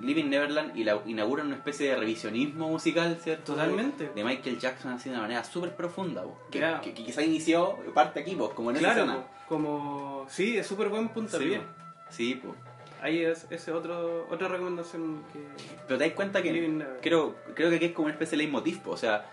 Living 0.02 0.26
Neverland 0.30 0.76
y 0.78 0.84
la, 0.84 1.00
inaugura 1.06 1.44
una 1.44 1.56
especie 1.56 1.89
de 1.89 1.96
revisionismo 1.96 2.68
musical, 2.70 3.18
¿cierto? 3.22 3.54
Totalmente. 3.54 4.12
De 4.14 4.24
Michael 4.24 4.60
Jackson 4.60 4.94
así 4.94 5.10
de 5.10 5.16
una 5.16 5.22
manera 5.24 5.44
súper 5.44 5.76
profunda, 5.76 6.24
que, 6.52 6.60
que, 6.82 6.94
que 6.94 7.04
quizá 7.06 7.22
inició 7.22 7.78
parte 7.94 8.20
aquí, 8.20 8.36
pues, 8.36 8.52
como 8.52 8.72
en 8.72 8.78
esa 8.78 8.86
Claro, 8.94 9.04
escena. 9.04 9.28
como... 9.48 10.26
Sí, 10.30 10.58
es 10.58 10.68
súper 10.68 10.89
buen 10.89 11.10
punto 11.10 11.38
Sí, 11.39 11.56
po. 11.56 11.64
sí, 12.10 12.36
pues. 12.44 12.56
Ahí 13.02 13.22
es 13.24 13.48
ese 13.50 13.72
otro 13.74 14.28
otra 14.30 14.48
recomendación 14.48 15.24
que... 15.34 15.39
Pero 15.88 15.98
te 15.98 16.06
das 16.06 16.14
cuenta 16.14 16.41
que 16.41 16.52
Living 16.54 16.82
creo, 17.02 17.36
creo 17.54 17.70
que 17.70 17.76
aquí 17.78 17.86
es 17.86 17.91
como 17.91 18.06
una 18.06 18.14
especie 18.14 18.38
de 18.38 18.44
leitmotiv, 18.44 18.80
po, 18.82 18.91
o 18.91 18.98
sea, 18.98 19.26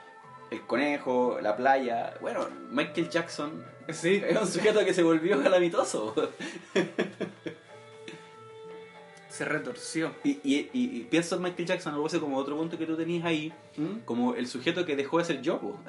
el 0.50 0.66
conejo, 0.66 1.38
la 1.40 1.56
playa. 1.56 2.14
Bueno, 2.20 2.48
Michael 2.70 3.08
Jackson 3.08 3.64
Sí, 3.88 4.22
es 4.24 4.40
un 4.40 4.46
sujeto 4.46 4.84
que 4.84 4.92
se 4.94 5.02
volvió 5.02 5.40
calamitoso. 5.42 6.14
se 9.30 9.44
retorció. 9.46 10.14
Y, 10.24 10.32
y, 10.42 10.68
y, 10.72 10.98
y 11.00 11.06
pienso 11.10 11.36
en 11.36 11.42
Michael 11.42 11.66
Jackson, 11.66 11.94
algo 11.94 12.06
así 12.06 12.18
como 12.18 12.36
otro 12.36 12.56
punto 12.56 12.76
que 12.76 12.84
tú 12.86 12.96
tenías 12.96 13.24
ahí, 13.24 13.52
¿Mm? 13.76 14.00
como 14.04 14.34
el 14.34 14.46
sujeto 14.46 14.84
que 14.84 14.96
dejó 14.96 15.18
de 15.18 15.24
ser 15.24 15.40
yo. 15.40 15.60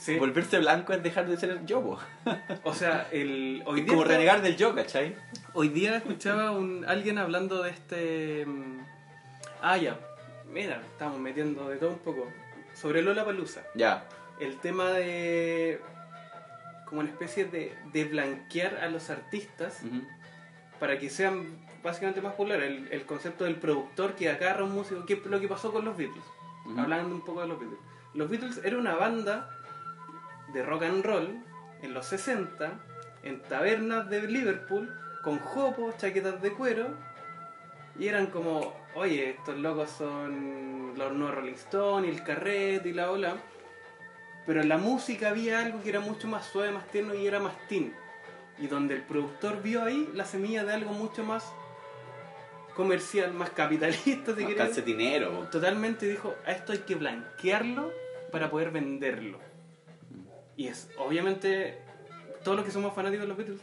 Sí. 0.00 0.16
Volverse 0.16 0.60
blanco 0.60 0.92
es 0.92 1.02
dejar 1.02 1.28
de 1.28 1.36
ser 1.36 1.66
yo. 1.66 1.82
po. 1.82 1.98
O 2.62 2.72
sea, 2.72 3.08
el... 3.10 3.64
Hoy 3.66 3.80
Es 3.80 3.86
día 3.86 3.94
como 3.94 4.04
renegar 4.04 4.42
del 4.42 4.56
yo, 4.56 4.72
¿cachai? 4.72 5.16
Hoy 5.54 5.70
día 5.70 5.96
escuchaba 5.96 6.52
un, 6.52 6.84
alguien 6.86 7.18
hablando 7.18 7.64
de 7.64 7.70
este... 7.70 8.46
mm, 8.46 8.78
Ah, 9.60 9.76
ya. 9.76 9.98
Mira, 10.52 10.80
estamos 10.92 11.18
metiendo 11.18 11.68
de 11.68 11.78
todo 11.78 11.90
un 11.90 11.98
poco. 11.98 12.28
Sobre 12.74 13.02
Lola 13.02 13.24
Palusa. 13.24 13.64
Ya. 13.74 14.06
El 14.38 14.58
tema 14.60 14.90
de... 14.92 15.80
Como 16.86 17.00
una 17.00 17.10
especie 17.10 17.46
de, 17.46 17.74
de 17.92 18.04
blanquear 18.04 18.76
a 18.76 18.88
los 18.88 19.10
artistas 19.10 19.80
para 20.78 20.96
que 21.00 21.10
sean 21.10 21.58
básicamente 21.88 22.20
más 22.20 22.32
populares. 22.32 22.70
El, 22.70 22.88
el 22.92 23.04
concepto 23.04 23.44
del 23.44 23.56
productor 23.56 24.14
que 24.14 24.30
agarra 24.30 24.64
un 24.64 24.72
músico, 24.72 25.04
que 25.04 25.14
es 25.14 25.26
lo 25.26 25.40
que 25.40 25.48
pasó 25.48 25.72
con 25.72 25.84
los 25.84 25.96
Beatles. 25.96 26.24
Hablando 26.76 27.14
un 27.14 27.22
poco 27.22 27.40
de 27.40 27.48
los 27.48 27.58
Beatles. 27.58 27.80
Los 28.14 28.28
Beatles 28.28 28.60
era 28.64 28.76
una 28.76 28.94
banda 28.94 29.48
de 30.52 30.62
rock 30.62 30.82
and 30.84 31.04
roll 31.04 31.42
en 31.82 31.94
los 31.94 32.06
60, 32.06 32.72
en 33.22 33.42
tabernas 33.42 34.08
de 34.08 34.22
Liverpool, 34.22 34.92
con 35.22 35.38
jopos, 35.38 35.96
chaquetas 35.98 36.40
de 36.42 36.52
cuero, 36.52 36.88
y 37.98 38.08
eran 38.08 38.26
como, 38.26 38.74
oye, 38.94 39.30
estos 39.30 39.56
locos 39.58 39.90
son 39.90 40.94
los 40.96 41.12
nuevos 41.12 41.36
Rolling 41.36 41.54
Stones, 41.54 42.10
y 42.10 42.16
el 42.16 42.24
carrete 42.24 42.88
y 42.88 42.92
la 42.92 43.10
ola. 43.10 43.36
Pero 44.46 44.62
en 44.62 44.68
la 44.68 44.78
música 44.78 45.28
había 45.28 45.60
algo 45.60 45.82
que 45.82 45.90
era 45.90 46.00
mucho 46.00 46.26
más 46.28 46.46
suave, 46.46 46.70
más 46.70 46.86
tierno 46.88 47.14
y 47.14 47.26
era 47.26 47.40
más 47.40 47.54
teen. 47.68 47.92
Y 48.58 48.66
donde 48.66 48.94
el 48.94 49.02
productor 49.02 49.62
vio 49.62 49.84
ahí 49.84 50.08
la 50.14 50.24
semilla 50.24 50.64
de 50.64 50.72
algo 50.72 50.92
mucho 50.92 51.22
más 51.22 51.52
comercial, 52.78 53.34
más 53.34 53.50
capitalista, 53.50 54.36
si 54.36 54.54
calcetinero. 54.54 55.32
po. 55.32 55.46
Totalmente 55.50 56.06
dijo, 56.06 56.36
a 56.46 56.52
esto 56.52 56.70
hay 56.70 56.78
que 56.78 56.94
blanquearlo 56.94 57.90
para 58.30 58.50
poder 58.52 58.70
venderlo. 58.70 59.40
Y 60.56 60.68
es, 60.68 60.88
obviamente, 60.96 61.76
todos 62.44 62.56
los 62.56 62.64
que 62.64 62.70
somos 62.70 62.94
fanáticos 62.94 63.24
de 63.24 63.28
los 63.28 63.36
Beatles, 63.36 63.60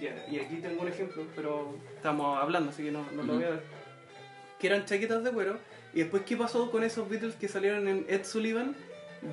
y, 0.00 0.34
y 0.34 0.38
aquí 0.40 0.56
tengo 0.62 0.80
un 0.80 0.88
ejemplo, 0.88 1.26
pero 1.36 1.76
estamos 1.94 2.40
hablando, 2.42 2.70
así 2.70 2.84
que 2.84 2.90
no, 2.90 3.04
no 3.12 3.22
lo 3.22 3.34
voy 3.34 3.44
a 3.44 3.50
ver, 3.50 3.62
que 4.58 4.66
eran 4.68 4.86
chaquetas 4.86 5.22
de 5.22 5.30
cuero, 5.30 5.58
y 5.92 5.98
después, 5.98 6.22
¿qué 6.24 6.38
pasó 6.38 6.70
con 6.70 6.82
esos 6.84 7.06
Beatles 7.06 7.34
que 7.34 7.48
salieron 7.48 7.86
en 7.86 8.06
Ed 8.08 8.24
Sullivan? 8.24 8.74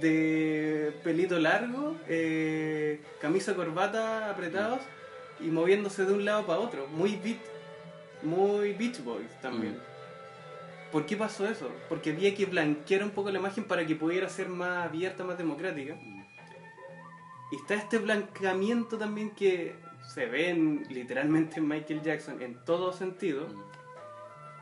De 0.01 0.91
pelito 1.05 1.39
largo, 1.39 1.95
eh, 2.09 2.99
camisa, 3.22 3.55
corbata 3.55 4.30
apretados 4.30 4.82
y 5.39 5.45
moviéndose 5.45 6.03
de 6.03 6.11
un 6.11 6.26
lado 6.26 6.45
para 6.45 6.59
otro. 6.59 6.88
Muy 6.88 7.15
beat, 7.15 7.38
muy 8.24 8.74
Beach 8.74 9.03
Boys 9.03 9.30
también. 9.41 9.74
Mm. 9.74 10.91
¿Por 10.91 11.05
qué 11.05 11.18
pasó 11.18 11.47
eso? 11.47 11.70
Porque 11.89 12.11
había 12.11 12.34
que 12.34 12.45
blanquear 12.45 13.03
un 13.03 13.09
poco 13.11 13.30
la 13.30 13.39
imagen 13.39 13.65
para 13.65 13.86
que 13.86 13.95
pudiera 13.95 14.30
ser 14.30 14.47
más 14.49 14.86
abierta, 14.88 15.24
más 15.24 15.38
democrática. 15.38 15.95
Y 17.51 17.55
está 17.55 17.76
este 17.76 17.97
blanqueamiento 17.97 18.97
también 18.97 19.32
que 19.32 19.76
se 20.13 20.26
ve 20.26 20.49
en- 20.49 20.86
literalmente 20.89 21.59
en 21.59 21.68
Michael 21.68 22.01
Jackson 22.01 22.41
en 22.41 22.63
todo 22.65 22.93
sentido. 22.93 23.47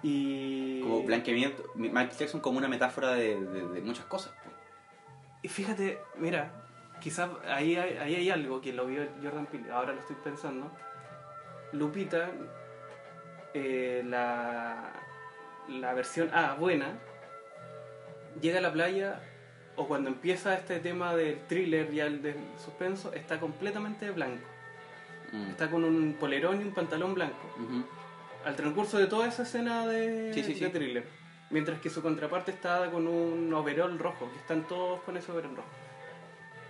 Y. 0.03 0.81
Como 0.81 1.03
blanqueamiento. 1.03 1.63
Michael 1.75 2.11
Jackson 2.17 2.41
como 2.41 2.57
una 2.57 2.67
metáfora 2.67 3.13
de, 3.13 3.39
de- 3.39 3.67
de 3.67 3.81
muchas 3.81 4.05
cosas. 4.05 4.33
Y 5.41 5.47
fíjate, 5.47 5.99
mira, 6.17 6.51
quizás 6.99 7.29
ahí 7.47 7.75
hay, 7.75 7.97
ahí 7.97 8.15
hay 8.15 8.29
algo 8.31 8.61
que 8.61 8.73
lo 8.73 8.87
vio 8.87 9.07
Jordan 9.23 9.45
Peele, 9.45 9.71
ahora 9.71 9.93
lo 9.93 9.99
estoy 9.99 10.15
pensando. 10.23 10.71
Lupita, 11.71 12.31
eh, 13.55 14.03
la, 14.05 14.91
la 15.69 15.93
versión 15.93 16.29
A 16.33 16.55
buena, 16.55 16.99
llega 18.41 18.59
a 18.59 18.61
la 18.61 18.71
playa 18.73 19.21
o 19.77 19.87
cuando 19.87 20.09
empieza 20.09 20.53
este 20.55 20.79
tema 20.79 21.15
del 21.15 21.39
thriller 21.47 21.93
y 21.93 21.99
el 22.01 22.21
del 22.21 22.35
suspenso, 22.63 23.13
está 23.13 23.39
completamente 23.39 24.11
blanco. 24.11 24.43
Mm. 25.31 25.49
Está 25.51 25.69
con 25.69 25.83
un 25.83 26.13
polerón 26.19 26.61
y 26.61 26.65
un 26.65 26.73
pantalón 26.73 27.13
blanco. 27.13 27.55
Al 28.45 28.55
transcurso 28.55 28.97
de 28.97 29.07
toda 29.07 29.27
esa 29.27 29.43
escena 29.43 29.87
de, 29.87 30.33
Sí, 30.33 30.43
sí, 30.43 30.53
sí. 30.53 30.59
de 30.59 30.69
thriller. 30.69 31.05
Mientras 31.49 31.79
que 31.79 31.89
su 31.89 32.01
contraparte 32.01 32.51
está 32.51 32.89
con 32.91 33.07
un 33.07 33.53
overall 33.53 33.97
rojo, 33.97 34.29
que 34.31 34.37
están 34.39 34.67
todos 34.67 35.01
con 35.01 35.15
ese 35.17 35.31
overall 35.31 35.55
rojo. 35.55 35.69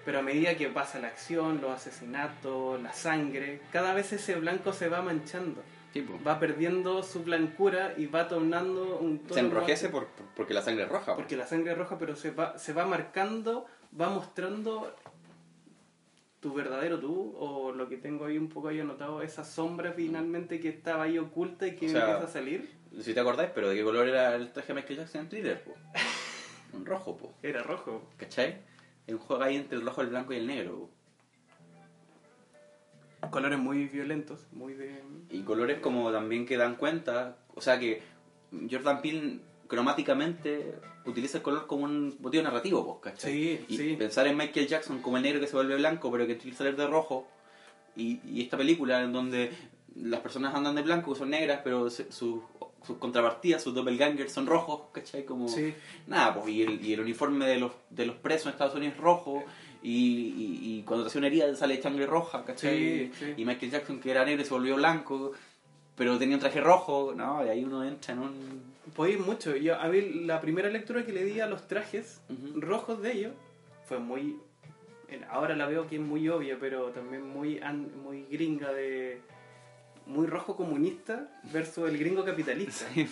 Pero 0.05 0.19
a 0.19 0.21
medida 0.21 0.55
que 0.55 0.67
pasa 0.67 0.99
la 0.99 1.07
acción, 1.07 1.61
los 1.61 1.71
asesinatos, 1.71 2.79
la 2.81 2.93
sangre, 2.93 3.61
cada 3.71 3.93
vez 3.93 4.13
ese 4.13 4.35
blanco 4.35 4.71
se 4.71 4.87
va 4.87 5.01
manchando. 5.01 5.63
Va 6.27 6.39
perdiendo 6.39 7.03
su 7.03 7.23
blancura 7.23 7.93
y 7.97 8.05
va 8.07 8.27
tornando 8.27 8.99
un 8.99 9.19
tono 9.19 9.33
Se 9.33 9.39
enrojece 9.39 9.89
por, 9.89 10.07
por- 10.07 10.25
porque 10.35 10.53
la 10.53 10.61
sangre 10.61 10.83
es 10.83 10.89
roja. 10.89 11.13
po. 11.13 11.15
Porque 11.17 11.37
la 11.37 11.47
sangre 11.47 11.71
es 11.71 11.77
roja, 11.77 11.97
pero 11.97 12.15
se 12.15 12.31
va, 12.31 12.57
se 12.57 12.73
va 12.73 12.85
marcando, 12.85 13.65
va 13.99 14.09
mostrando 14.09 14.93
tu 16.41 16.53
verdadero 16.53 16.99
tú, 16.99 17.33
o 17.39 17.71
lo 17.71 17.89
que 17.89 17.97
tengo 17.97 18.25
ahí 18.25 18.37
un 18.37 18.49
poco 18.49 18.67
ahí 18.67 18.79
anotado, 18.79 19.21
esa 19.21 19.43
sombra 19.43 19.93
finalmente 19.93 20.59
que 20.59 20.69
estaba 20.69 21.03
ahí 21.03 21.17
oculta 21.17 21.65
y 21.65 21.75
que 21.75 21.87
O 21.87 21.89
sea, 21.89 22.01
empieza 22.01 22.25
a 22.25 22.27
salir. 22.33 22.69
Si 23.01 23.13
te 23.13 23.19
acordáis, 23.19 23.49
pero 23.55 23.69
¿de 23.69 23.75
qué 23.75 23.83
color 23.83 24.07
era 24.07 24.35
el 24.35 24.51
traje 24.53 24.67
de 24.69 24.73
Michael 24.75 24.99
Jackson 24.99 25.21
en 25.21 25.29
Thriller? 25.29 25.63
Po? 25.63 25.73
Un 26.73 26.85
rojo, 26.85 27.17
po. 27.17 27.33
Era 27.41 27.63
rojo. 27.63 28.03
¿Cachai? 28.17 28.59
Es 29.07 29.13
un 29.13 29.19
juego 29.21 29.41
ahí 29.43 29.55
entre 29.55 29.77
el 29.77 29.85
rojo, 29.85 30.01
el 30.01 30.07
blanco 30.07 30.33
y 30.33 30.37
el 30.37 30.45
negro. 30.47 30.77
po. 30.77 30.89
Colores 33.31 33.59
muy 33.59 33.85
violentos, 33.87 34.47
muy 34.51 34.73
de... 34.73 35.01
Y 35.29 35.41
colores 35.41 35.79
como 35.79 36.11
también 36.11 36.45
que 36.45 36.57
dan 36.57 36.75
cuenta, 36.75 37.37
o 37.53 37.61
sea 37.61 37.79
que 37.79 38.01
Jordan 38.69 39.01
Peele 39.01 39.39
cromáticamente 39.67 40.75
utiliza 41.05 41.37
el 41.37 41.43
color 41.43 41.67
como 41.67 41.83
un 41.85 42.15
motivo 42.19 42.43
narrativo, 42.43 42.85
pues, 43.01 43.13
¿cachai? 43.13 43.31
Sí, 43.33 43.65
y 43.67 43.77
sí. 43.77 43.95
pensar 43.97 44.27
en 44.27 44.37
Michael 44.37 44.67
Jackson 44.67 45.01
como 45.01 45.17
el 45.17 45.23
negro 45.23 45.39
que 45.39 45.47
se 45.47 45.55
vuelve 45.55 45.75
blanco, 45.75 46.11
pero 46.11 46.25
que 46.25 46.33
utiliza 46.33 46.59
salir 46.59 46.75
de 46.75 46.87
rojo, 46.87 47.27
y, 47.95 48.19
y 48.25 48.41
esta 48.41 48.57
película 48.57 49.01
en 49.01 49.13
donde 49.13 49.51
las 49.95 50.19
personas 50.19 50.53
andan 50.55 50.75
de 50.75 50.81
blanco, 50.81 51.13
que 51.13 51.19
son 51.19 51.29
negras, 51.29 51.61
pero 51.63 51.89
se- 51.89 52.11
sus 52.11 52.39
sus 52.85 52.97
contrapartidas, 52.99 53.63
sus 53.63 53.73
doppelgangers 53.73 54.31
son 54.31 54.45
rojos, 54.45 54.81
¿cachai? 54.91 55.25
Como, 55.25 55.47
Sí. 55.47 55.73
Nada, 56.05 56.35
pues, 56.35 56.49
y 56.49 56.61
el, 56.61 56.85
y 56.85 56.93
el 56.93 56.99
uniforme 56.99 57.47
de 57.47 57.57
los, 57.57 57.71
de 57.89 58.05
los 58.05 58.15
presos 58.17 58.45
en 58.45 58.51
Estados 58.51 58.75
Unidos 58.75 58.93
es 58.95 59.01
rojo, 59.01 59.43
y, 59.85 60.33
y, 60.35 60.79
y 60.79 60.81
cuando 60.81 61.03
te 61.03 61.09
hace 61.09 61.19
una 61.19 61.27
herida 61.27 61.55
sale 61.55 61.79
sangre 61.79 62.07
roja, 62.07 62.43
¿cachai? 62.43 62.77
Sí, 62.79 63.11
sí. 63.19 63.33
Y 63.37 63.45
Michael 63.45 63.71
Jackson, 63.71 63.99
que 63.99 64.09
era 64.09 64.25
negro, 64.25 64.43
se 64.43 64.49
volvió 64.49 64.75
blanco, 64.77 65.33
pero 65.95 66.17
tenía 66.17 66.37
un 66.37 66.41
traje 66.41 66.59
rojo, 66.59 67.13
¿no? 67.15 67.45
Y 67.45 67.49
ahí 67.49 67.63
uno 67.63 67.83
entra 67.83 68.13
en 68.15 68.19
un... 68.19 68.75
Podéis 68.95 69.19
mucho. 69.19 69.55
Yo, 69.55 69.79
a 69.79 69.87
mí 69.87 70.01
la 70.25 70.41
primera 70.41 70.69
lectura 70.69 71.05
que 71.05 71.13
le 71.13 71.23
di 71.23 71.39
a 71.39 71.45
los 71.45 71.67
trajes 71.67 72.19
rojos 72.55 73.01
de 73.03 73.11
ellos 73.11 73.33
fue 73.87 73.99
muy... 73.99 74.37
Ahora 75.29 75.55
la 75.55 75.67
veo 75.67 75.87
que 75.87 75.97
es 75.97 76.01
muy 76.01 76.27
obvia, 76.29 76.57
pero 76.59 76.89
también 76.89 77.27
muy, 77.27 77.61
muy 78.03 78.23
gringa 78.23 78.73
de... 78.73 79.21
Muy 80.07 80.25
rojo 80.27 80.55
comunista 80.55 81.29
versus 81.53 81.87
el 81.89 81.97
gringo 81.97 82.25
capitalista. 82.25 82.85
Sí. 82.93 83.07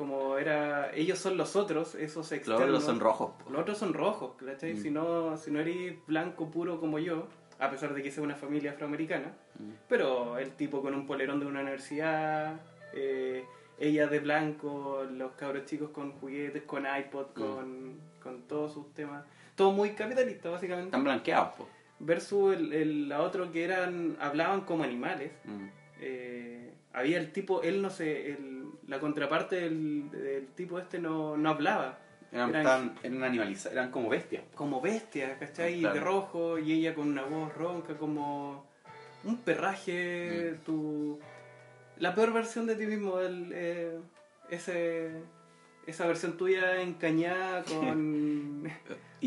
Como 0.00 0.38
era... 0.38 0.90
Ellos 0.94 1.18
son 1.18 1.36
los 1.36 1.56
otros, 1.56 1.94
esos 1.94 2.16
los 2.16 2.32
externos. 2.32 2.62
otros 2.62 2.84
son 2.84 3.00
rojos. 3.00 3.32
po. 3.44 3.50
Los 3.50 3.60
otros 3.60 3.76
son 3.76 3.92
rojos, 3.92 4.32
¿cachai? 4.42 4.72
Mm. 4.72 4.76
Si, 4.82 4.90
no, 4.90 5.36
si 5.36 5.50
no 5.50 5.60
eres 5.60 5.94
blanco 6.06 6.50
puro 6.50 6.80
como 6.80 6.98
yo, 6.98 7.26
a 7.58 7.68
pesar 7.70 7.92
de 7.92 8.02
que 8.02 8.10
sea 8.10 8.22
una 8.22 8.34
familia 8.34 8.70
afroamericana, 8.70 9.34
Mm. 9.58 9.72
pero 9.90 10.38
el 10.38 10.52
tipo 10.52 10.80
con 10.80 10.94
un 10.94 11.06
polerón 11.06 11.38
de 11.38 11.44
una 11.44 11.60
universidad, 11.60 12.58
eh, 12.94 13.44
ella 13.78 14.06
de 14.06 14.20
blanco, 14.20 15.04
los 15.12 15.32
cabros 15.32 15.66
chicos 15.66 15.90
con 15.90 16.12
juguetes, 16.12 16.62
con 16.62 16.84
iPod, 16.86 17.26
Mm. 17.34 17.34
con, 17.34 18.00
con 18.22 18.42
todos 18.48 18.72
sus 18.72 18.94
temas. 18.94 19.22
Todo 19.54 19.70
muy 19.72 19.90
capitalista, 19.90 20.48
básicamente. 20.48 20.86
Están 20.86 21.04
blanqueados, 21.04 21.50
pues. 21.58 21.68
Versus 21.98 22.56
el, 22.56 22.72
el- 22.72 23.08
la 23.10 23.20
otro 23.20 23.52
que 23.52 23.64
eran 23.64 24.16
hablaban 24.18 24.62
como 24.62 24.82
animales. 24.82 25.30
Mm. 25.44 25.66
Eh, 26.00 26.72
había 26.94 27.18
el 27.18 27.30
tipo, 27.32 27.60
él 27.60 27.82
no 27.82 27.90
sé, 27.90 28.30
el- 28.32 28.59
la 28.90 28.98
contraparte 29.00 29.56
del, 29.56 30.10
del 30.10 30.48
tipo 30.48 30.78
este 30.78 30.98
no, 30.98 31.36
no 31.36 31.48
hablaba. 31.50 31.98
Eran, 32.32 32.50
Eran- 32.50 32.64
tan- 32.64 32.94
eran 33.02 33.22
animalizados, 33.24 33.72
eran 33.72 33.90
como 33.90 34.08
bestias. 34.08 34.42
como 34.54 34.80
bestia, 34.80 35.38
¿cachai? 35.38 35.80
Claro. 35.80 35.94
De 35.94 36.00
rojo 36.00 36.58
y 36.58 36.72
ella 36.72 36.94
con 36.94 37.08
una 37.08 37.22
voz 37.22 37.54
ronca, 37.56 37.94
como 37.96 38.64
un 39.24 39.36
perraje, 39.38 40.54
Mm. 40.56 40.64
tu... 40.64 41.18
La 41.98 42.14
peor 42.14 42.32
versión 42.32 42.66
de 42.66 42.76
ti 42.76 42.86
mismo, 42.86 43.18
el, 43.20 43.50
eh, 43.52 43.98
ese, 44.48 45.10
esa 45.86 46.06
versión 46.06 46.36
tuya 46.36 46.80
encañada 46.80 47.62
con, 47.68 48.68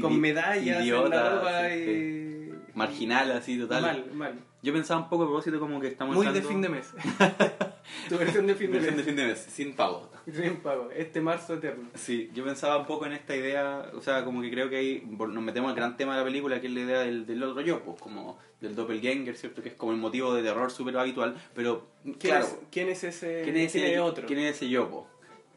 con 0.01 0.19
medallas 0.21 0.77
en 0.77 0.83
idiota, 0.83 1.09
la 1.23 1.29
ropa 1.35 1.69
sí, 1.69 1.75
y... 1.75 2.53
Marginal, 2.73 3.31
así, 3.33 3.59
total. 3.59 3.81
Mal, 3.81 4.11
mal. 4.13 4.39
Yo 4.63 4.73
pensaba 4.73 5.01
un 5.01 5.09
poco 5.09 5.23
a 5.23 5.27
propósito 5.27 5.59
como 5.59 5.79
que 5.81 5.87
estamos 5.87 6.15
Muy 6.15 6.25
de 6.27 6.41
fin 6.41 6.61
de 6.61 6.69
mes. 6.69 6.91
tu 8.09 8.17
versión 8.17 8.47
de 8.47 8.55
fin 8.55 8.71
de 8.71 8.79
mes. 8.79 8.97
de 8.97 9.03
fin 9.03 9.15
de 9.15 9.25
mes, 9.25 9.39
sin 9.39 9.73
pago. 9.73 10.09
Sin 10.31 10.57
pago. 10.57 10.89
Este 10.91 11.21
marzo 11.21 11.55
eterno. 11.55 11.89
Sí, 11.95 12.31
yo 12.33 12.43
pensaba 12.43 12.77
un 12.77 12.85
poco 12.85 13.05
en 13.05 13.13
esta 13.13 13.35
idea, 13.35 13.91
o 13.93 14.01
sea, 14.01 14.23
como 14.23 14.41
que 14.41 14.49
creo 14.49 14.69
que 14.69 14.77
ahí 14.77 15.03
nos 15.05 15.43
metemos 15.43 15.69
al 15.69 15.75
gran 15.75 15.97
tema 15.97 16.13
de 16.13 16.19
la 16.19 16.25
película, 16.25 16.61
que 16.61 16.67
es 16.67 16.73
la 16.73 16.79
idea 16.81 16.99
del, 16.99 17.25
del 17.25 17.43
otro 17.43 17.61
yo, 17.61 17.83
pues 17.83 17.99
como 17.99 18.37
del 18.61 18.75
doppelganger, 18.75 19.35
¿cierto? 19.35 19.61
Que 19.61 19.69
es 19.69 19.75
como 19.75 19.91
el 19.91 19.97
motivo 19.97 20.33
de 20.33 20.41
terror 20.41 20.71
súper 20.71 20.97
habitual, 20.97 21.35
pero 21.53 21.87
¿Quién, 22.03 22.15
claro, 22.15 22.45
es, 22.45 22.57
quién 22.71 22.89
es 22.89 23.03
ese? 23.03 23.41
¿quién 23.43 23.57
es 23.57 23.75
ese 23.75 23.99
otro? 23.99 24.25
¿Quién 24.25 24.39
es 24.39 24.55
ese 24.55 24.69
yo, 24.69 24.89
po? 24.89 25.07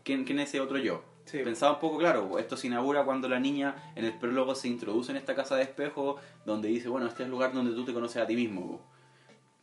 ¿Quién, 0.03 0.25
quién 0.25 0.41
es 0.41 0.49
ese 0.49 0.61
otro 0.61 0.79
yo? 0.79 1.03
Sí. 1.25 1.39
Pensaba 1.39 1.75
un 1.75 1.81
poco, 1.81 1.99
claro, 1.99 2.39
esto 2.39 2.57
se 2.57 2.69
inaugura 2.69 3.05
cuando 3.05 3.29
la 3.29 3.41
niña 3.41 3.93
en 3.97 4.05
el 4.05 4.13
prólogo 4.13 4.55
se 4.55 4.69
introduce 4.69 5.11
en 5.11 5.17
esta 5.17 5.35
casa 5.35 5.57
de 5.57 5.63
espejo, 5.63 6.17
donde 6.45 6.69
dice, 6.69 6.89
bueno, 6.89 7.07
este 7.07 7.23
es 7.23 7.27
el 7.27 7.31
lugar 7.31 7.53
donde 7.53 7.75
tú 7.75 7.85
te 7.85 7.93
conoces 7.93 8.23
a 8.23 8.27
ti 8.27 8.37
mismo. 8.37 8.81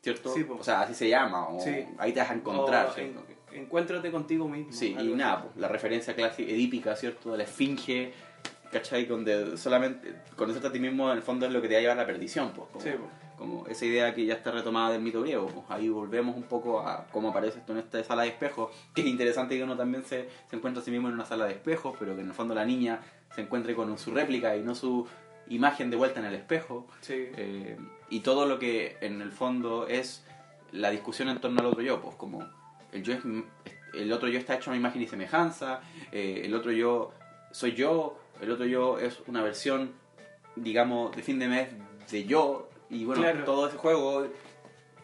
¿Cierto? 0.04 0.34
Sí, 0.34 0.44
po. 0.44 0.56
o 0.56 0.64
sea, 0.64 0.82
así 0.82 0.94
se 0.94 1.08
llama, 1.10 1.48
o 1.48 1.60
Sí. 1.62 1.86
ahí 1.98 2.12
te 2.12 2.20
vas 2.20 2.30
a 2.30 2.34
encontrar, 2.34 2.88
O 2.88 2.94
¿cierto? 2.94 3.24
en- 3.52 3.62
encuéntrate 3.64 4.12
contigo 4.12 4.48
mismo. 4.50 4.74
Sí, 4.74 4.96
y 5.00 5.14
nada, 5.14 5.44
pues, 5.44 5.56
la 5.56 5.70
referencia 5.70 6.14
clásica 6.14 6.52
edípica, 6.52 6.96
¿cierto? 6.98 7.32
De 7.32 7.38
la 7.38 7.44
esfinge, 7.46 8.12
¿cachai? 8.72 9.06
Donde 9.06 9.56
solamente 9.58 10.14
conocerte 10.36 10.68
a 10.68 10.72
ti 10.72 10.80
mismo 10.80 11.10
en 11.10 11.18
el 11.18 11.24
fondo 11.24 11.46
es 11.46 11.54
lo 11.54 11.62
que 11.62 11.68
te 11.70 11.76
va 11.76 11.78
a 11.78 11.82
llevar 11.82 11.98
a 11.98 12.02
la 12.02 12.08
perdición, 12.08 12.52
pues. 12.54 12.68
Como, 12.70 12.84
Sí, 12.84 12.90
pues. 12.98 13.12
como 13.38 13.66
esa 13.68 13.86
idea 13.86 14.14
que 14.14 14.26
ya 14.26 14.34
está 14.34 14.52
retomada 14.52 14.92
del 14.92 15.02
mito 15.02 15.22
griego, 15.22 15.46
pues. 15.48 15.66
Ahí 15.70 15.88
volvemos 15.88 16.36
un 16.36 16.44
poco 16.44 16.82
a 16.82 17.06
cómo 17.12 17.30
aparece 17.30 17.60
esto 17.60 17.72
en 17.72 17.78
esta 17.78 18.04
sala 18.04 18.24
de 18.24 18.30
espejos, 18.30 18.72
que 18.94 19.02
es 19.02 19.08
interesante 19.08 19.56
que 19.56 19.64
uno 19.64 19.78
también 19.78 20.04
se, 20.04 20.28
se 20.50 20.56
encuentra 20.58 20.82
a 20.82 20.84
sí 20.86 20.92
mismo 20.92 21.08
en 21.08 21.14
una 21.14 21.26
sala 21.26 21.46
de 21.46 21.54
espejos, 21.54 21.96
pero 21.98 22.14
que 22.16 22.22
en 22.22 22.28
el 22.28 22.34
fondo 22.34 22.54
la 22.56 22.66
niña 22.66 23.00
se 23.34 23.42
encuentre 23.42 23.74
con 23.76 23.98
su 23.98 24.12
réplica 24.12 24.56
y 24.58 24.62
no 24.62 24.76
su 24.76 25.08
imagen 25.56 25.90
de 25.90 25.98
vuelta 25.98 26.20
en 26.20 26.26
el 26.28 26.34
espejo. 26.36 26.88
Sí. 27.02 27.14
Eh, 27.38 27.78
y 28.10 28.20
todo 28.22 28.46
lo 28.46 28.60
que 28.60 28.98
en 29.02 29.22
el 29.22 29.32
fondo 29.32 29.88
es 29.88 30.26
la 30.72 30.90
discusión 30.90 31.30
en 31.30 31.40
torno 31.40 31.60
al 31.60 31.68
otro 31.68 31.82
yo, 31.82 32.02
pues 32.02 32.16
como 32.16 32.48
el 32.92 33.04
yo 33.04 33.14
es 33.14 33.20
el 33.94 34.12
otro 34.12 34.28
yo 34.28 34.40
está 34.40 34.56
hecho 34.56 34.70
a 34.70 34.74
una 34.74 34.80
imagen 34.80 35.02
y 35.02 35.08
semejanza, 35.08 35.82
eh, 36.12 36.42
el 36.46 36.54
otro 36.56 36.72
yo 36.72 37.12
soy 37.52 37.74
yo, 37.74 38.18
el 38.42 38.50
otro 38.52 38.66
yo 38.66 38.98
es 38.98 39.22
una 39.28 39.44
versión, 39.44 39.92
digamos, 40.56 41.16
de 41.16 41.22
fin 41.22 41.38
de 41.38 41.48
mes 41.48 41.70
de 42.10 42.26
yo, 42.26 42.70
y 42.90 43.06
bueno, 43.06 43.22
Claro. 43.22 43.44
todo 43.44 43.68
ese 43.68 43.78
juego 43.78 44.28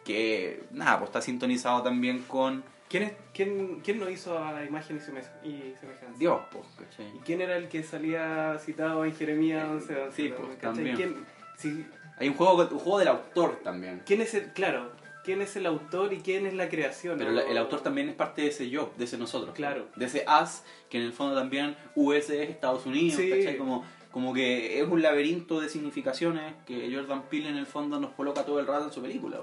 que 0.04 0.64
nada, 0.72 0.98
pues 0.98 1.10
está 1.10 1.20
sintonizado 1.22 1.82
también 1.82 2.22
con 2.26 2.64
¿Quién, 2.90 3.04
es, 3.04 3.12
quién, 3.32 3.80
¿Quién 3.84 4.00
lo 4.00 4.10
hizo 4.10 4.36
a 4.44 4.64
imagen 4.64 4.96
y, 4.96 5.00
seme- 5.00 5.22
y 5.44 5.74
semejanza? 5.80 6.18
Dios, 6.18 6.40
pues, 6.50 6.66
¿cachai? 6.76 7.06
¿Y 7.16 7.20
quién 7.20 7.40
era 7.40 7.56
el 7.56 7.68
que 7.68 7.82
salía 7.84 8.58
citado 8.58 9.04
en 9.04 9.14
Jeremías 9.14 9.66
11? 9.68 10.10
Sí, 10.12 10.34
pues, 10.36 10.58
también. 10.58 10.96
¿Quién, 10.96 11.24
sí, 11.56 11.86
Hay 12.18 12.28
un 12.28 12.34
juego, 12.34 12.56
un 12.56 12.78
juego 12.80 12.98
del 12.98 13.08
autor 13.08 13.60
también. 13.62 14.02
¿Quién 14.04 14.20
es 14.20 14.34
el, 14.34 14.52
claro, 14.52 14.90
quién 15.24 15.40
es 15.40 15.54
el 15.54 15.66
autor 15.66 16.12
y 16.12 16.18
quién 16.18 16.46
es 16.46 16.54
la 16.54 16.68
creación? 16.68 17.16
Pero 17.16 17.30
el 17.40 17.56
autor 17.58 17.80
también 17.80 18.08
es 18.08 18.16
parte 18.16 18.42
de 18.42 18.48
ese 18.48 18.68
yo, 18.68 18.92
de 18.98 19.04
ese 19.04 19.16
nosotros. 19.18 19.54
Claro. 19.54 19.86
De 19.94 20.06
ese 20.06 20.24
as, 20.26 20.64
que 20.88 20.98
en 20.98 21.04
el 21.04 21.12
fondo 21.12 21.36
también 21.36 21.76
US 21.94 22.28
es 22.30 22.50
Estados 22.50 22.86
Unidos, 22.86 23.20
Sí. 23.20 23.30
¿cachai? 23.30 23.56
Como, 23.56 23.84
como 24.10 24.34
que 24.34 24.80
es 24.80 24.88
un 24.88 25.00
laberinto 25.00 25.60
de 25.60 25.68
significaciones 25.68 26.54
que 26.66 26.92
Jordan 26.92 27.22
Peele 27.30 27.50
en 27.50 27.56
el 27.56 27.66
fondo 27.66 28.00
nos 28.00 28.10
coloca 28.14 28.44
todo 28.44 28.58
el 28.58 28.66
rato 28.66 28.86
en 28.86 28.92
su 28.92 29.00
película. 29.00 29.38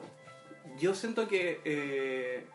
Yo 0.78 0.94
siento 0.94 1.30
que 1.30 1.62
eh, 1.64 2.46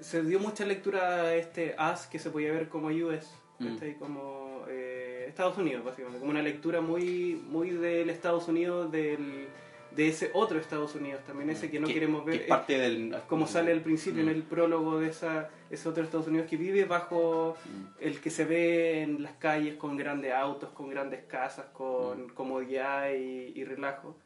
se 0.00 0.22
dio 0.22 0.38
mucha 0.40 0.64
lectura 0.64 1.22
a 1.22 1.34
este 1.34 1.74
As 1.78 2.06
que 2.06 2.18
se 2.18 2.30
podía 2.30 2.52
ver 2.52 2.68
como 2.68 2.88
US, 2.88 3.26
Mm. 3.60 3.76
como 3.98 4.64
eh, 4.68 5.24
Estados 5.28 5.58
Unidos, 5.58 5.84
básicamente, 5.84 6.20
como 6.20 6.30
una 6.30 6.42
lectura 6.42 6.80
muy, 6.80 7.34
muy 7.48 7.70
del 7.70 8.08
Estados 8.08 8.46
Unidos, 8.46 8.92
del, 8.92 9.48
de 9.90 10.08
ese 10.08 10.30
otro 10.34 10.60
Estados 10.60 10.94
Unidos 10.94 11.22
también, 11.26 11.50
ese 11.50 11.68
que 11.70 11.80
no 11.80 11.88
queremos 11.88 12.24
ver. 12.24 12.36
Que 12.36 12.42
es 12.44 12.48
parte 12.48 12.78
del... 12.78 13.16
como 13.26 13.48
sale 13.48 13.72
al 13.72 13.80
principio 13.80 14.22
Mm. 14.22 14.28
en 14.28 14.34
el 14.36 14.42
prólogo 14.44 15.00
de 15.00 15.08
esa, 15.08 15.50
ese 15.70 15.88
otro 15.88 16.04
Estados 16.04 16.28
Unidos 16.28 16.46
que 16.48 16.56
vive 16.56 16.84
bajo 16.84 17.56
Mm. 17.64 17.84
el 18.04 18.20
que 18.20 18.30
se 18.30 18.44
ve 18.44 19.02
en 19.02 19.22
las 19.24 19.32
calles 19.38 19.74
con 19.74 19.96
grandes 19.96 20.32
autos, 20.32 20.70
con 20.70 20.88
grandes 20.88 21.24
casas, 21.24 21.66
con 21.72 22.26
Mm. 22.26 22.30
comodidad 22.34 23.10
y, 23.10 23.52
y 23.58 23.64
relajo. 23.64 24.16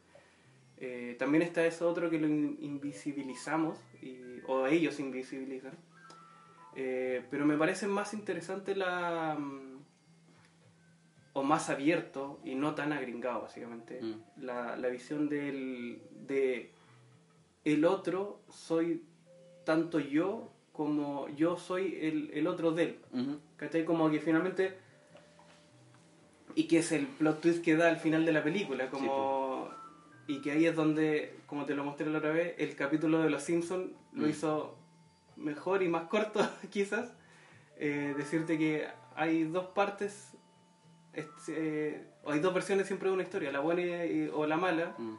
Eh, 0.85 1.15
también 1.17 1.43
está 1.43 1.65
ese 1.65 1.83
otro 1.85 2.09
que 2.09 2.19
lo 2.19 2.27
in- 2.27 2.57
invisibilizamos, 2.59 3.77
y, 4.01 4.17
o 4.47 4.67
ellos 4.67 4.99
invisibilizan. 4.99 5.71
Eh, 6.75 7.23
pero 7.31 7.45
me 7.45 7.55
parece 7.57 7.87
más 7.87 8.13
interesante 8.13 8.75
la... 8.75 9.35
mm, 9.39 9.71
o 11.35 11.41
más 11.43 11.69
abierto 11.69 12.39
y 12.43 12.53
no 12.55 12.75
tan 12.75 12.91
agringado, 12.93 13.41
básicamente, 13.43 13.99
Mm. 14.01 14.21
la, 14.45 14.75
la 14.75 14.87
visión 14.89 15.29
del, 15.29 16.01
de 16.27 16.69
el 17.63 17.85
otro 17.85 18.41
soy 18.49 19.03
tanto 19.63 19.99
yo 19.99 20.51
como 20.73 21.27
yo 21.29 21.55
soy 21.55 21.97
el, 22.01 22.29
el 22.33 22.45
otro 22.47 22.71
de 22.73 22.83
él. 22.83 22.99
¿Cachai? 23.57 23.85
Como 23.85 24.09
que 24.11 24.19
finalmente. 24.19 24.77
Y 26.55 26.65
que 26.67 26.79
es 26.79 26.91
el 26.91 27.07
plot 27.07 27.41
twist 27.41 27.63
que 27.63 27.75
da 27.77 27.87
al 27.89 27.97
final 27.97 28.25
de 28.25 28.31
la 28.33 28.43
película. 28.43 28.89
Como. 28.89 29.69
Y 30.27 30.41
que 30.41 30.51
ahí 30.51 30.65
es 30.65 30.75
donde, 30.75 31.35
como 31.47 31.65
te 31.65 31.75
lo 31.75 31.83
mostré 31.83 32.07
la 32.09 32.19
otra 32.19 32.31
vez, 32.31 32.55
el 32.57 32.75
capítulo 32.75 33.19
de 33.21 33.29
Los 33.29 33.43
Simpsons 33.43 33.91
lo 34.13 34.27
Mm. 34.27 34.29
hizo 34.29 34.77
mejor 35.35 35.83
y 35.83 35.87
más 35.89 36.03
corto, 36.05 36.39
quizás. 36.71 37.13
Eh, 37.77 38.13
decirte 38.17 38.57
que 38.57 38.87
hay 39.15 39.43
dos 39.43 39.65
partes. 39.67 40.29
es- 41.13 41.27
eh, 41.49 42.07
o 42.23 42.31
hay 42.31 42.39
dos 42.39 42.53
versiones 42.55 42.87
siempre 42.87 43.07
de 43.09 43.13
una 43.13 43.21
historia, 43.23 43.51
la 43.51 43.59
buena 43.59 44.03
y- 44.05 44.29
o 44.33 44.47
la 44.47 44.57
mala. 44.57 44.95
Mm. 44.97 45.15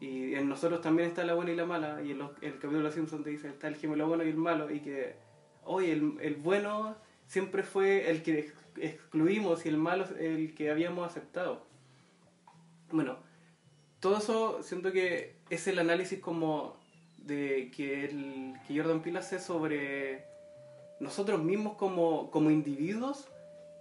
Y 0.00 0.34
en 0.34 0.48
nosotros 0.48 0.80
también 0.80 1.08
está 1.10 1.24
la 1.24 1.34
buena 1.34 1.50
y 1.52 1.56
la 1.56 1.66
mala. 1.66 2.00
Y 2.02 2.12
en 2.12 2.18
los- 2.18 2.30
el 2.40 2.52
capítulo 2.54 2.78
de 2.78 2.84
los 2.84 2.94
Simpsons 2.94 3.22
te 3.24 3.28
dice, 3.30 3.48
está 3.48 3.68
el 3.68 3.76
gemelo 3.76 4.06
bueno 4.08 4.24
y 4.24 4.28
el 4.30 4.36
malo. 4.38 4.70
Y 4.70 4.80
que, 4.80 5.16
oye, 5.64 5.92
el, 5.92 6.16
el 6.22 6.36
bueno 6.36 6.96
siempre 7.26 7.62
fue 7.62 8.10
el 8.10 8.22
que 8.22 8.38
ex- 8.38 8.54
excluimos 8.78 9.66
y 9.66 9.68
el 9.68 9.76
malo 9.76 10.06
el 10.18 10.54
que 10.54 10.70
habíamos 10.70 11.06
aceptado. 11.06 11.66
Bueno, 12.92 13.18
todo 14.00 14.18
eso 14.18 14.62
siento 14.62 14.92
que 14.92 15.36
es 15.50 15.66
el 15.66 15.78
análisis 15.78 16.18
como 16.20 16.76
de 17.18 17.70
que, 17.76 18.06
el, 18.06 18.54
que 18.66 18.76
Jordan 18.78 19.02
Peele 19.02 19.18
hace 19.18 19.38
sobre 19.38 20.24
nosotros 20.98 21.42
mismos 21.42 21.76
como, 21.76 22.30
como 22.30 22.50
individuos 22.50 23.28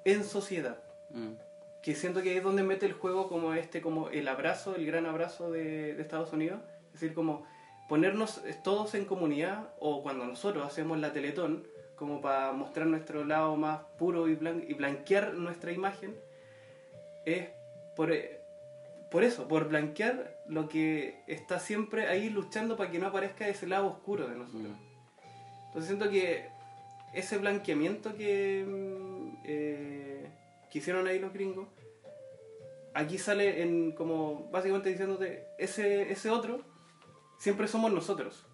en 0.06 0.24
sociedad. 0.24 0.84
Mm. 1.12 1.34
Que 1.82 1.96
siento 1.96 2.22
que 2.22 2.36
es 2.38 2.44
donde 2.44 2.64
mete 2.64 2.86
el 2.86 2.94
juego 2.94 3.30
como 3.30 3.54
este, 3.54 3.82
como 3.82 4.10
el 4.10 4.28
abrazo, 4.28 4.76
el 4.76 4.86
gran 4.86 5.06
abrazo 5.06 5.52
de, 5.52 5.96
de 5.96 6.02
Estados 6.02 6.34
Unidos. 6.34 6.60
Es 6.88 7.02
decir, 7.02 7.14
como 7.14 7.46
ponernos 7.88 8.42
todos 8.64 8.94
en 8.96 9.06
comunidad 9.06 9.74
o 9.80 10.04
cuando 10.04 10.26
nosotros 10.26 10.66
hacemos 10.66 11.00
la 11.00 11.14
Teletón, 11.14 11.66
como 11.96 12.22
para 12.22 12.52
mostrar 12.52 12.88
nuestro 12.88 13.24
lado 13.26 13.56
más 13.56 13.82
puro 13.98 14.28
y, 14.28 14.36
blan- 14.36 14.64
y 14.68 14.74
blanquear 14.74 15.34
nuestra 15.34 15.72
imagen, 15.72 16.16
es 17.26 17.48
por, 17.96 18.12
por 19.12 19.24
eso, 19.24 19.48
por 19.48 19.68
blanquear 19.70 20.36
lo 20.48 20.68
que 20.70 21.22
está 21.28 21.60
siempre 21.60 22.08
ahí 22.08 22.30
luchando 22.30 22.78
para 22.78 22.92
que 22.92 23.00
no 23.00 23.08
aparezca 23.08 23.48
ese 23.48 23.68
lado 23.68 23.88
oscuro 23.88 24.28
de 24.28 24.36
nosotros. 24.36 24.72
Mm. 24.72 25.66
Entonces 25.68 25.88
siento 25.88 26.10
que 26.10 26.48
ese 27.14 27.38
blanqueamiento 27.38 28.16
que, 28.16 28.66
mm, 28.68 29.38
eh, 29.46 30.30
que 30.72 30.78
hicieron 30.80 31.08
ahí 31.08 31.20
los 31.20 31.34
gringos, 31.34 31.68
aquí 32.94 33.18
sale 33.18 33.64
en 33.64 33.92
como 33.94 34.50
básicamente 34.52 34.90
diciéndote, 34.90 35.46
ese, 35.58 36.12
ese 36.12 36.30
otro 36.30 36.62
siempre 37.38 37.68
somos 37.68 37.92
nosotros. 37.92 38.46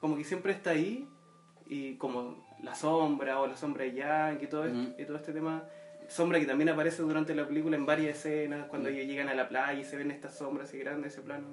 Como 0.00 0.16
que 0.16 0.24
siempre 0.24 0.52
está 0.52 0.70
ahí 0.70 1.08
y 1.66 1.94
como 1.96 2.44
la 2.62 2.74
sombra 2.74 3.40
o 3.40 3.46
la 3.46 3.56
sombra 3.56 3.84
de 3.84 3.94
Yankee 3.94 4.44
y 4.44 4.48
todo, 4.48 4.64
este- 4.66 4.78
Ujú. 4.78 4.94
y 5.00 5.04
todo 5.06 5.16
este 5.16 5.32
tema. 5.32 5.64
Sombra 6.12 6.38
que 6.38 6.44
también 6.46 6.68
aparece 6.68 7.00
durante 7.02 7.34
la 7.34 7.46
película 7.46 7.74
en 7.76 7.86
varias 7.86 8.18
escenas, 8.18 8.66
cuando 8.66 8.88
Ujú. 8.90 8.98
ellos 8.98 9.08
llegan 9.08 9.28
a 9.30 9.34
la 9.34 9.48
playa 9.48 9.80
y 9.80 9.84
se 9.84 9.96
ven 9.96 10.10
estas 10.10 10.34
sombras 10.36 10.68
así 10.68 10.78
grandes, 10.78 11.14
ese 11.14 11.22
plano 11.22 11.46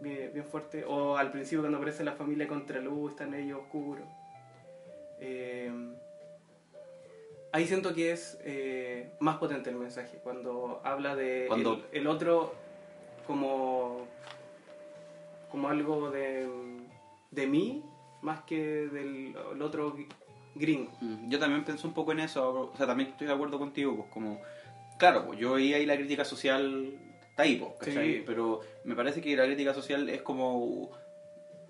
bien, 0.00 0.30
bien 0.32 0.46
fuerte. 0.46 0.84
O 0.86 1.16
al 1.18 1.30
principio 1.30 1.60
cuando 1.60 1.76
aparece 1.76 2.02
la 2.02 2.12
familia 2.12 2.48
contra 2.48 2.80
luz, 2.80 3.12
están 3.12 3.34
ellos 3.34 3.60
oscuros. 3.60 4.06
Eh, 5.20 5.70
ahí 7.52 7.66
siento 7.66 7.94
que 7.94 8.12
es 8.12 8.38
eh, 8.44 9.10
más 9.20 9.36
potente 9.36 9.68
el 9.68 9.76
mensaje, 9.76 10.18
cuando 10.22 10.80
habla 10.82 11.14
de 11.14 11.44
Cuando- 11.46 11.74
el, 11.92 12.00
el 12.00 12.06
otro 12.06 12.54
como, 13.26 14.06
como 15.50 15.68
algo 15.68 16.10
de, 16.10 16.48
de 17.30 17.46
mí 17.46 17.84
más 18.22 18.40
que 18.44 18.56
del 18.88 19.36
el 19.52 19.60
otro 19.62 19.94
gringo. 20.58 20.92
Mm, 21.00 21.28
Yo 21.30 21.38
también 21.38 21.64
pienso 21.64 21.86
un 21.88 21.94
poco 21.94 22.12
en 22.12 22.20
eso, 22.20 22.70
o 22.72 22.76
sea, 22.76 22.86
también 22.86 23.10
estoy 23.10 23.26
de 23.26 23.32
acuerdo 23.32 23.58
contigo, 23.58 23.96
pues 23.96 24.08
como, 24.10 24.40
claro, 24.98 25.26
pues 25.26 25.38
yo 25.38 25.54
veía 25.54 25.76
ahí 25.76 25.86
la 25.86 25.96
crítica 25.96 26.24
social, 26.24 26.92
está 27.30 27.42
ahí, 27.44 27.56
pues, 27.56 27.72
¿cachai? 27.78 28.14
Sí. 28.16 28.22
Pero 28.26 28.60
me 28.84 28.94
parece 28.94 29.20
que 29.20 29.36
la 29.36 29.44
crítica 29.44 29.74
social 29.74 30.08
es 30.08 30.22
como 30.22 30.90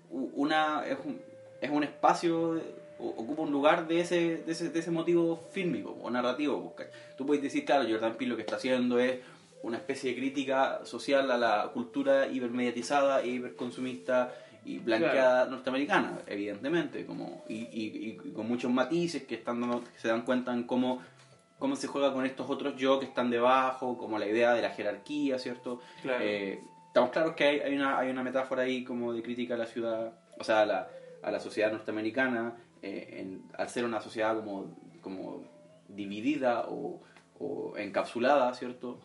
una, 0.09 0.85
es 0.87 0.97
un, 1.03 1.21
es 1.61 1.69
un 1.69 1.83
espacio, 1.83 2.61
ocupa 2.99 3.43
un 3.43 3.51
lugar 3.51 3.87
de 3.87 3.99
ese, 4.01 4.37
de 4.37 4.51
ese, 4.51 4.69
de 4.69 4.79
ese 4.79 4.91
motivo 4.91 5.47
fílmico 5.51 5.97
o 6.01 6.09
narrativo. 6.09 6.61
pues, 6.75 6.87
¿cachai? 6.89 7.15
Tú 7.17 7.25
puedes 7.25 7.43
decir, 7.43 7.65
claro, 7.65 7.87
Jordan 7.89 8.15
Peele 8.15 8.31
lo 8.31 8.35
que 8.35 8.43
está 8.43 8.55
haciendo 8.55 8.99
es 8.99 9.19
una 9.63 9.77
especie 9.77 10.11
de 10.11 10.17
crítica 10.17 10.85
social 10.85 11.29
a 11.31 11.37
la 11.37 11.71
cultura 11.73 12.27
hipermediatizada 12.27 13.21
e 13.23 13.29
hiperconsumista 13.29 14.33
y 14.67 14.79
blanqueada 14.79 15.45
norteamericana, 15.45 16.19
evidentemente, 16.27 17.05
como 17.05 17.43
y, 17.47 17.55
y- 17.55 18.17
y 18.23 18.31
con 18.31 18.47
muchos 18.47 18.71
matices 18.71 19.23
que 19.23 19.35
están 19.35 19.61
dando- 19.61 19.83
que 19.83 19.99
se 19.99 20.07
dan 20.09 20.23
cuenta 20.23 20.53
en 20.53 20.63
cómo, 20.63 21.01
cómo 21.59 21.75
se 21.75 21.87
juega 21.87 22.13
con 22.13 22.25
estos 22.25 22.49
otros 22.49 22.75
yo 22.77 22.99
que 22.99 23.05
están 23.05 23.29
debajo, 23.29 23.97
como 23.97 24.19
la 24.19 24.27
idea 24.27 24.53
de 24.53 24.61
la 24.61 24.69
jerarquía, 24.71 25.39
¿cierto? 25.39 25.79
Claro. 26.01 26.23
Eh, 26.23 26.59
estamos 26.87 27.09
claros 27.11 27.33
que 27.35 27.43
hay, 27.45 27.59
hay, 27.61 27.75
una, 27.75 27.97
hay 27.97 28.09
una 28.09 28.23
metáfora 28.23 28.63
ahí 28.63 28.83
como 28.83 29.13
de 29.13 29.21
crítica 29.23 29.55
a 29.55 29.57
la 29.57 29.65
ciudad, 29.65 30.11
o 30.37 30.43
sea, 30.43 30.61
a 30.61 30.65
la, 30.65 30.87
a 31.23 31.31
la 31.31 31.39
sociedad 31.39 31.71
norteamericana, 31.71 32.53
eh, 32.81 33.17
en- 33.21 33.41
al 33.57 33.69
ser 33.69 33.85
una 33.85 34.01
sociedad 34.01 34.35
como, 34.35 34.75
como 35.01 35.43
dividida 35.87 36.65
o, 36.67 37.01
o 37.39 37.77
encapsulada, 37.77 38.53
¿cierto? 38.53 38.99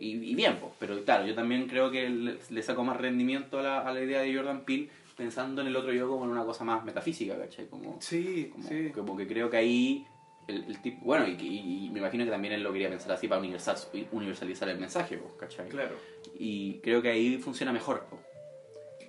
Y, 0.00 0.12
y 0.30 0.34
bien, 0.34 0.56
pues, 0.60 0.72
pero 0.78 1.02
claro, 1.04 1.26
yo 1.26 1.34
también 1.34 1.66
creo 1.66 1.90
que 1.90 2.08
le, 2.08 2.38
le 2.50 2.62
saco 2.62 2.84
más 2.84 2.96
rendimiento 2.96 3.58
a 3.58 3.62
la, 3.62 3.78
a 3.80 3.92
la 3.92 4.00
idea 4.00 4.20
de 4.20 4.34
Jordan 4.34 4.60
Peele 4.64 4.88
pensando 5.18 5.60
en 5.60 5.66
el 5.66 5.76
otro 5.76 5.92
yo 5.92 6.08
como 6.08 6.24
en 6.24 6.30
una 6.30 6.44
cosa 6.44 6.64
más 6.64 6.84
metafísica, 6.84 7.36
¿cachai? 7.36 7.66
Como, 7.66 7.98
sí, 8.00 8.48
como, 8.52 8.66
sí. 8.68 8.90
como 8.94 9.16
que 9.16 9.26
creo 9.26 9.50
que 9.50 9.56
ahí 9.56 10.06
el, 10.46 10.64
el 10.64 10.80
tipo, 10.80 11.04
bueno, 11.04 11.26
y, 11.26 11.32
y- 11.32 11.86
y 11.86 11.90
me 11.90 11.98
imagino 11.98 12.24
que 12.24 12.30
también 12.30 12.54
él 12.54 12.62
lo 12.62 12.72
quería 12.72 12.88
pensar 12.88 13.10
así 13.12 13.26
para 13.28 13.40
universal, 13.40 13.76
universalizar 14.12 14.68
el 14.68 14.78
mensaje, 14.78 15.20
¿cachai? 15.38 15.68
Claro. 15.68 15.96
Y 16.38 16.78
creo 16.78 17.02
que 17.02 17.10
ahí 17.10 17.36
funciona 17.38 17.72
mejor. 17.72 18.06
po. 18.08 18.18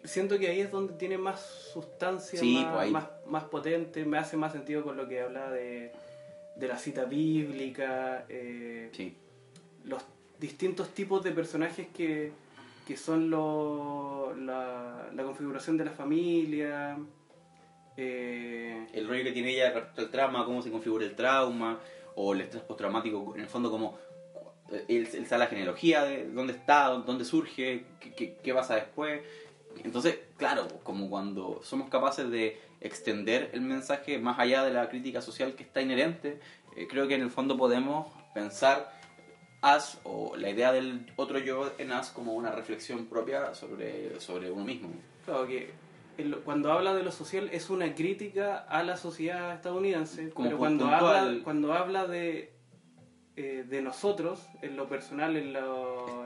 Siento 0.04 0.40
que 0.40 0.48
ahí 0.48 0.62
es 0.62 0.72
donde 0.72 0.94
tiene 0.94 1.18
más 1.20 1.42
sustancia, 1.72 2.40
Sí, 2.40 2.56
más, 2.56 2.74
pues 2.76 2.92
más, 2.92 3.06
más 3.28 3.44
potente, 3.46 4.04
me 4.06 4.18
hace 4.18 4.36
más 4.36 4.52
sentido 4.52 4.84
con 4.84 4.98
lo 4.98 5.08
que 5.08 5.22
hablaba 5.22 5.52
de, 5.52 5.92
de 6.56 6.68
la 6.68 6.78
cita 6.78 7.06
bíblica, 7.06 8.26
eh, 8.30 8.90
Sí. 8.94 9.14
los 9.86 10.02
distintos 10.40 10.90
tipos 10.90 11.24
de 11.24 11.32
personajes 11.32 11.88
que, 11.96 12.32
que 12.90 12.98
son 12.98 13.30
lo, 13.30 14.34
la, 14.36 15.12
la 15.14 15.24
configuración 15.24 15.78
de 15.78 15.86
la 15.86 15.92
familia. 15.92 16.98
eh, 17.98 18.88
El 18.94 19.08
rollo 19.08 19.24
que 19.26 19.32
tiene 19.32 19.52
ella 19.52 19.70
respecto 19.72 20.02
al 20.02 20.10
trauma, 20.10 20.44
cómo 20.44 20.64
se 20.64 20.72
configura 20.72 21.06
el 21.06 21.16
trauma, 21.16 21.78
o 22.16 22.34
el 22.34 22.42
estrés 22.42 22.64
postraumático, 22.64 23.34
en 23.36 23.42
el 23.42 23.48
fondo 23.48 23.70
como 23.70 23.96
él, 24.88 25.08
él 25.14 25.28
sabe 25.28 25.40
la 25.44 25.48
genealogía 25.48 26.04
de 26.04 26.32
dónde 26.32 26.54
está, 26.54 26.88
dónde 26.88 27.26
surge, 27.26 27.86
qué, 28.00 28.14
qué- 28.16 28.38
qué 28.44 28.54
pasa 28.56 28.74
después. 28.74 29.22
Entonces, 29.84 30.18
claro, 30.38 30.68
como 30.82 31.12
cuando 31.12 31.62
somos 31.64 31.90
capaces 31.90 32.32
de 32.32 32.60
extender 32.82 33.52
el 33.54 33.62
mensaje 33.62 34.18
más 34.18 34.40
allá 34.40 34.64
de 34.64 34.72
la 34.74 34.90
crítica 34.90 35.22
social 35.22 35.54
que 35.54 35.62
está 35.62 35.80
inherente, 35.80 36.40
eh, 36.76 36.88
creo 36.90 37.08
que 37.08 37.14
en 37.14 37.22
el 37.22 37.30
fondo 37.30 37.56
podemos 37.56 38.08
pensar 38.34 38.99
As 39.62 40.00
o 40.04 40.36
la 40.38 40.50
idea 40.50 40.72
del 40.72 41.12
otro 41.18 41.40
yo 41.40 41.72
en 41.78 41.92
As 41.92 42.12
como 42.12 42.34
una 42.34 42.52
reflexión 42.52 43.08
propia 43.08 43.54
sobre, 43.54 44.20
sobre 44.20 44.50
uno 44.52 44.64
mismo. 44.64 44.90
claro 45.26 45.48
que 45.48 45.74
cuando 46.44 46.72
habla 46.72 46.94
de 46.94 47.04
lo 47.04 47.12
social 47.12 47.50
es 47.52 47.70
una 47.70 47.96
crítica 47.96 48.58
a 48.58 48.84
la 48.84 48.98
sociedad 48.98 49.54
estadounidense, 49.54 50.30
Como 50.32 50.48
pero 50.48 50.58
cuando 50.58 50.88
habla, 50.88 51.44
cuando 51.44 51.74
habla 51.74 52.08
de, 52.08 52.52
eh, 53.38 53.64
de 53.68 53.82
nosotros, 53.82 54.46
en 54.62 54.76
lo 54.76 54.90
personal, 54.90 55.38
en 55.38 55.54
lo, 55.54 56.26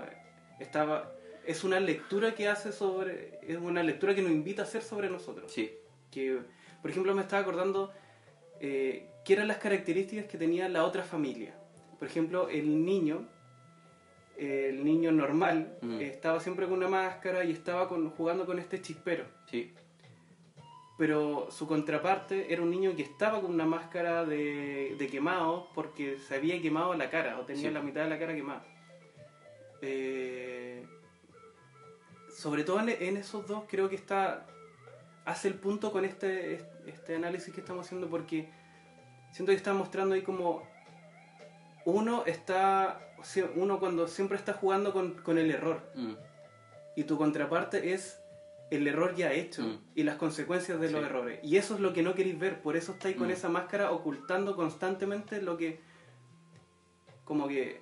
estaba, 0.59 1.11
es 1.45 1.63
una 1.63 1.79
lectura 1.79 2.33
que 2.33 2.47
hace 2.47 2.71
sobre, 2.71 3.39
es 3.43 3.57
una 3.57 3.83
lectura 3.83 4.15
que 4.15 4.21
nos 4.21 4.31
invita 4.31 4.63
a 4.63 4.65
hacer 4.65 4.81
sobre 4.81 5.09
nosotros. 5.09 5.51
Sí. 5.51 5.71
que 6.09 6.39
por 6.81 6.91
ejemplo 6.91 7.13
me 7.15 7.21
estaba 7.21 7.41
acordando 7.41 7.91
eh, 8.59 9.09
qué 9.25 9.33
eran 9.33 9.47
las 9.47 9.57
características 9.57 10.25
que 10.25 10.37
tenía 10.37 10.67
la 10.69 10.85
otra 10.85 11.03
familia 11.03 11.53
por 12.03 12.09
ejemplo 12.09 12.49
el 12.49 12.83
niño 12.85 13.25
el 14.35 14.83
niño 14.83 15.13
normal 15.13 15.77
Mm. 15.81 16.01
estaba 16.01 16.41
siempre 16.41 16.65
con 16.65 16.79
una 16.79 16.89
máscara 16.89 17.45
y 17.45 17.51
estaba 17.51 17.87
con- 17.87 18.09
jugando 18.09 18.45
con 18.45 18.59
este 18.59 18.81
chispero 18.81 19.23
Sí. 19.49 19.71
pero 20.97 21.47
su 21.49 21.65
contraparte 21.65 22.51
era 22.51 22.61
un 22.61 22.71
niño 22.71 22.93
que 22.93 23.03
estaba 23.03 23.39
con 23.39 23.51
una 23.53 23.65
máscara 23.65 24.25
de, 24.25 24.97
de 24.99 25.07
quemado 25.07 25.69
porque 25.73 26.17
se 26.19 26.35
había 26.35 26.61
quemado 26.61 26.93
la 26.93 27.09
cara 27.09 27.39
o 27.39 27.45
tenía 27.45 27.69
Sí. 27.69 27.73
la 27.73 27.81
mitad 27.81 28.03
de 28.03 28.09
la 28.09 28.19
cara 28.19 28.35
quemada. 28.35 28.65
Eh, 29.81 30.85
sobre 32.35 32.65
todo 32.65 32.81
en, 32.81 32.89
en 32.89 33.15
esos 33.15 33.47
dos 33.47 33.63
creo 33.69 33.87
que 33.87 33.95
está 33.95 34.45
hace 35.23 35.47
el 35.47 35.53
punto 35.53 35.93
con 35.93 36.03
este, 36.03 36.65
este 36.85 37.15
análisis 37.15 37.53
que 37.53 37.61
estamos 37.61 37.85
haciendo 37.85 38.09
porque 38.09 38.49
siento 39.31 39.51
que 39.53 39.55
está 39.57 39.73
mostrando 39.73 40.15
ahí 40.15 40.21
como 40.21 40.72
uno 41.85 42.23
está 42.25 42.99
uno 43.55 43.79
cuando 43.79 44.07
siempre 44.07 44.37
está 44.37 44.53
jugando 44.53 44.91
con, 44.91 45.13
con 45.15 45.37
el 45.37 45.49
error 45.51 45.81
Mm. 45.95 46.13
y 46.97 47.03
tu 47.05 47.17
contraparte 47.17 47.93
es 47.93 48.19
el 48.69 48.87
error 48.87 49.15
ya 49.15 49.31
hecho 49.33 49.61
Mm. 49.63 49.77
y 49.95 50.03
las 50.03 50.15
consecuencias 50.17 50.79
de 50.81 50.91
los 50.91 51.01
Sí. 51.01 51.05
errores. 51.07 51.39
Y 51.43 51.57
eso 51.57 51.75
es 51.75 51.79
lo 51.79 51.93
que 51.93 52.03
no 52.03 52.15
queréis 52.15 52.37
ver, 52.39 52.61
por 52.61 52.75
eso 52.75 52.93
estáis 52.93 53.15
con 53.15 53.27
Mm. 53.27 53.31
esa 53.31 53.49
máscara 53.49 53.91
ocultando 53.91 54.55
constantemente 54.55 55.41
lo 55.41 55.57
que... 55.57 55.79
Como 57.23 57.47
que 57.47 57.81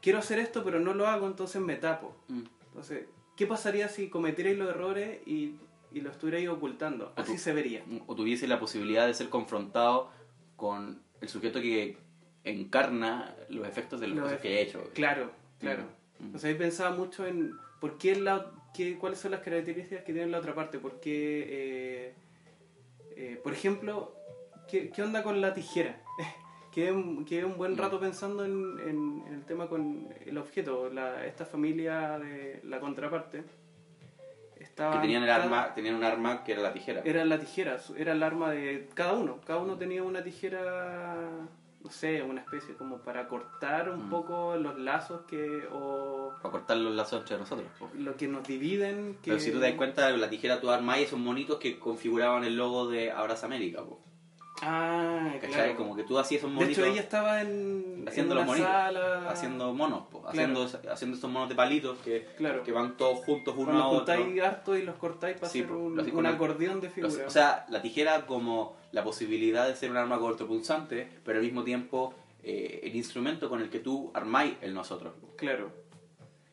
quiero 0.00 0.18
hacer 0.18 0.38
esto 0.38 0.64
pero 0.64 0.80
no 0.80 0.94
lo 0.94 1.06
hago, 1.06 1.26
entonces 1.26 1.60
me 1.62 1.76
tapo. 1.76 2.16
Entonces, 2.68 3.06
¿qué 3.36 3.46
pasaría 3.46 3.88
si 3.88 4.08
cometierais 4.08 4.58
los 4.58 4.68
errores 4.70 5.20
y, 5.26 5.56
y 5.92 6.00
lo 6.00 6.10
estuvierais 6.10 6.48
ocultando? 6.48 7.12
O 7.16 7.20
Así 7.20 7.38
se 7.38 7.52
vería. 7.52 7.84
o 8.06 8.14
tuviese 8.16 8.48
la 8.48 8.58
posibilidad 8.58 9.06
de 9.06 9.14
ser 9.14 9.28
confrontado 9.28 10.10
con 10.56 11.02
el 11.20 11.28
sujeto 11.28 11.60
que 11.60 11.96
encarna 12.44 13.34
los 13.48 13.66
efectos 13.66 14.00
de 14.00 14.08
las 14.08 14.16
Los 14.16 14.24
cosas 14.26 14.40
que 14.40 14.58
he 14.58 14.62
hecho. 14.62 14.82
Claro, 14.94 15.30
claro. 15.58 15.82
Mm. 16.18 16.24
Entonces 16.26 16.48
ahí 16.50 16.54
pensaba 16.56 16.94
mucho 16.96 17.26
en 17.26 17.52
por 17.80 17.98
qué 17.98 18.16
la, 18.16 18.46
qué, 18.74 18.96
cuáles 18.98 19.18
son 19.18 19.30
las 19.32 19.40
características 19.40 20.04
que 20.04 20.12
tiene 20.12 20.28
la 20.30 20.38
otra 20.38 20.54
parte. 20.54 20.78
Por 20.78 21.00
qué, 21.00 21.46
eh, 21.48 22.14
eh, 23.16 23.40
por 23.42 23.52
ejemplo, 23.52 24.14
¿qué, 24.68 24.90
qué 24.90 25.02
onda 25.02 25.22
con 25.22 25.40
la 25.40 25.52
tijera? 25.54 26.00
quedé, 26.72 26.92
un- 26.92 27.24
quedé 27.24 27.44
un 27.44 27.56
buen 27.56 27.72
Mm. 27.74 27.78
rato 27.78 27.98
pensando 28.00 28.44
en, 28.44 28.78
en- 28.86 29.24
en 29.26 29.34
el 29.34 29.44
tema 29.44 29.68
con 29.68 30.08
el 30.24 30.38
objeto. 30.38 30.90
La, 30.90 31.26
esta 31.26 31.44
familia 31.44 32.18
de 32.18 32.60
la 32.64 32.80
contraparte 32.80 33.42
estaba... 34.58 34.92
Que 34.96 35.00
tenían, 35.00 35.22
el 35.24 35.30
arma, 35.30 35.74
tenían 35.74 35.94
un 35.96 36.04
arma 36.04 36.44
que 36.44 36.52
era 36.52 36.62
la 36.62 36.72
tijera. 36.72 37.02
Era 37.04 37.24
la 37.24 37.38
tijera, 37.40 37.78
era 37.96 38.12
el 38.12 38.22
arma 38.22 38.50
de 38.50 38.88
cada 38.94 39.14
uno. 39.14 39.40
Cada 39.46 39.58
uno 39.60 39.76
tenía 39.76 40.02
una 40.02 40.22
tijera, 40.22 41.48
no 41.82 41.90
sé, 41.90 42.22
una 42.22 42.40
especie 42.42 42.74
como 42.74 42.98
para 42.98 43.26
cortar 43.26 43.88
un 43.90 44.06
Mm. 44.06 44.10
poco 44.10 44.56
los 44.56 44.78
lazos 44.78 45.22
que 45.26 45.66
o 45.72 46.32
Para 46.42 46.52
cortar 46.52 46.76
los 46.76 46.94
lazos 46.94 47.20
entre 47.20 47.38
nosotros. 47.38 47.66
po. 47.78 47.88
lo 47.96 48.16
que 48.16 48.28
nos 48.28 48.46
dividen. 48.46 49.14
Que... 49.22 49.30
Pero 49.30 49.40
si 49.40 49.50
tú 49.50 49.58
te 49.60 49.66
das 49.66 49.74
cuenta, 49.76 50.10
la 50.10 50.28
tijera 50.28 50.60
tú 50.60 50.70
armas 50.70 50.98
y 50.98 51.02
esos 51.04 51.18
monitos 51.18 51.58
que 51.58 51.78
configuraban 51.78 52.44
el 52.44 52.56
logo 52.56 52.88
de 52.88 53.10
Abraza 53.10 53.46
América. 53.46 53.82
Po. 53.84 53.98
Ah, 54.62 55.30
¿Cachai? 55.40 55.50
claro. 55.52 55.76
Como 55.76 55.96
que 55.96 56.02
tú 56.04 56.18
hacías 56.18 56.40
esos 56.40 56.50
De 56.50 56.54
monitos. 56.56 56.78
hecho, 56.78 56.86
ella 56.92 57.00
estaba 57.00 57.40
en, 57.40 58.04
haciendo 58.06 58.34
en 58.34 58.38
los 58.38 58.46
monitos, 58.46 58.70
sala. 58.70 59.30
haciendo 59.30 59.72
monos, 59.74 60.02
po, 60.10 60.20
Claro. 60.22 60.28
haciendo, 60.30 60.62
haciendo 60.92 61.14
estos 61.14 61.30
monos 61.30 61.48
de 61.48 61.54
palitos 61.54 61.98
que, 61.98 62.26
Claro. 62.36 62.62
que 62.62 62.72
van 62.72 62.96
todos 62.96 63.18
juntos 63.24 63.54
uno 63.56 63.66
Cuando 63.66 63.82
a 63.84 63.88
otro. 63.88 64.14
juntáis 64.16 64.42
harto 64.42 64.76
y 64.76 64.82
los 64.82 64.96
cortáis 64.96 65.36
para 65.38 65.50
Sí, 65.50 65.60
hacer 65.60 65.72
un, 65.72 65.98
un 65.98 66.10
con 66.10 66.26
el- 66.26 66.34
acordeón 66.34 66.80
de 66.80 66.86
Los- 66.88 66.94
figuras. 66.94 67.26
O 67.26 67.30
sea, 67.30 67.66
la 67.68 67.80
tijera 67.82 68.26
como 68.26 68.76
la 68.92 69.02
posibilidad 69.04 69.66
de 69.66 69.76
ser 69.76 69.90
un 69.90 69.96
arma 69.96 70.18
cortopunzante, 70.18 71.08
pero 71.24 71.38
al 71.38 71.44
mismo 71.44 71.62
tiempo 71.64 72.14
eh, 72.42 72.80
el 72.84 72.96
instrumento 72.96 73.48
con 73.50 73.60
el 73.60 73.68
que 73.68 73.80
tú 73.80 74.10
armáis 74.14 74.54
el 74.62 74.72
nosotros. 74.72 75.12
Claro. 75.36 75.70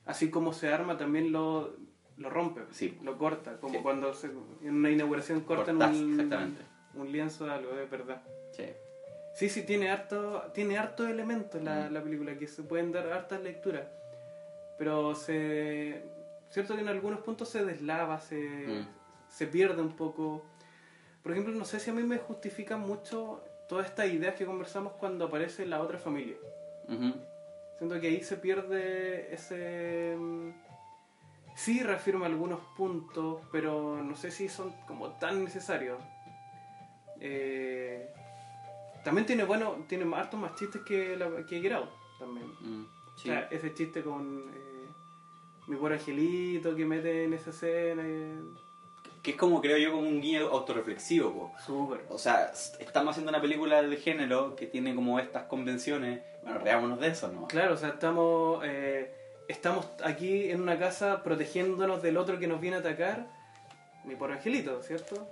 Así 0.06 0.30
como 0.30 0.52
se 0.54 0.68
arma, 0.72 0.98
también 0.98 1.32
lo, 1.32 1.76
lo 2.18 2.30
rompe, 2.30 2.62
Sí. 2.72 2.98
lo 3.04 3.18
corta. 3.18 3.58
Como 3.60 3.74
Sí. 3.76 3.80
cuando 3.82 4.14
se- 4.14 4.32
en 4.64 4.76
una 4.76 4.90
inauguración 4.92 5.42
cortan 5.42 5.78
Cortás, 5.78 5.96
un, 5.98 6.12
exactamente. 6.12 6.62
Un 7.02 7.12
lienzo 7.12 7.46
de 7.46 7.52
algo, 7.52 7.72
es 7.78 7.90
verdad. 7.90 8.22
Sí. 8.52 8.66
Sí, 9.34 9.50
sí, 9.50 9.64
tiene 9.64 9.90
harto, 9.92 10.50
tiene 10.54 10.78
harto 10.78 11.08
elementos 11.08 11.62
la, 11.62 11.90
Mm. 11.90 11.94
la 11.94 12.02
película, 12.04 12.38
que 12.38 12.48
se 12.48 12.64
pueden 12.64 12.92
dar 12.92 13.08
hartas 13.12 13.42
lecturas. 13.42 13.86
Pero 14.78 15.14
se. 15.16 16.04
Cierto 16.50 16.76
que 16.76 16.82
en 16.82 16.88
algunos 16.88 17.20
puntos 17.22 17.50
se 17.50 17.64
deslava, 17.66 18.20
se, 18.20 18.36
Mm. 18.40 18.88
se 19.30 19.48
pierde 19.48 19.82
un 19.82 19.96
poco. 19.96 20.44
Por 21.24 21.34
ejemplo, 21.34 21.54
no 21.54 21.66
sé 21.66 21.80
si 21.80 21.90
a 21.90 21.94
mí 21.94 22.04
me 22.04 22.18
justifican 22.18 22.80
mucho 22.80 23.44
todas 23.68 23.86
estas 23.88 24.08
ideas 24.08 24.36
que 24.36 24.46
conversamos 24.46 24.94
cuando 24.94 25.26
aparece 25.26 25.66
la 25.66 25.82
otra 25.82 25.98
familia. 26.00 26.38
Siento 27.78 28.00
que 28.00 28.08
ahí 28.08 28.24
se 28.24 28.38
pierde 28.38 29.34
ese... 29.34 30.16
mm, 30.18 30.52
Sí 31.56 31.82
reafirma 31.82 32.28
algunos 32.28 32.60
puntos, 32.78 33.42
pero 33.52 34.02
no 34.04 34.16
sé 34.16 34.30
si 34.32 34.48
son 34.48 34.72
como 34.88 35.14
tan 35.18 35.44
necesarios. 35.44 35.98
Eh, 37.20 38.10
también 39.04 39.26
tiene 39.26 39.44
bueno, 39.44 39.86
tiene 39.88 40.06
hartos 40.16 40.40
más 40.40 40.56
chistes 40.56 40.82
que, 40.84 41.16
la, 41.16 41.46
que 41.46 41.62
Get 41.62 41.72
Out, 41.74 41.90
también. 42.20 42.48
Mm, 42.60 42.86
O 43.16 43.18
sea, 43.18 43.48
ese 43.52 43.74
chiste 43.74 44.02
con 44.04 44.52
eh, 44.54 44.88
mi 45.68 45.76
pobre 45.78 45.96
angelito 45.96 46.76
que 46.76 46.86
mete 46.86 47.24
en 47.26 47.34
esa 47.34 47.50
escena. 47.52 48.04
eh, 48.06 48.40
Que 49.24 49.32
es 49.32 49.38
como, 49.38 49.62
creo 49.62 49.78
yo, 49.78 49.92
como 49.92 50.08
un 50.08 50.22
guiño 50.22 50.48
autorreflexivo. 50.48 51.32
po. 51.34 51.52
Súper. 51.66 52.06
O 52.10 52.18
sea, 52.18 52.52
estamos 52.80 53.12
haciendo 53.12 53.30
una 53.32 53.42
película 53.42 53.82
de 53.82 53.98
género 53.98 54.56
que 54.56 54.68
tiene 54.68 54.94
como 54.94 55.20
estas 55.20 55.44
convenciones. 55.44 56.22
Bueno, 56.44 56.60
reámonos 56.60 57.00
de 57.00 57.08
eso, 57.08 57.28
¿no? 57.30 57.48
Claro, 57.48 57.74
o 57.74 57.78
sea, 57.78 57.90
estamos, 57.90 58.62
eh, 58.66 59.14
estamos 59.48 59.90
aquí 60.04 60.50
en 60.52 60.62
una 60.62 60.78
casa 60.78 61.24
protegiéndonos 61.24 62.02
del 62.02 62.18
otro 62.18 62.40
que 62.40 62.48
nos 62.48 62.60
viene 62.62 62.78
a 62.78 62.80
atacar. 62.80 63.28
Mi 64.06 64.16
pobre 64.16 64.34
angelito, 64.36 64.82
¿cierto? 64.84 65.28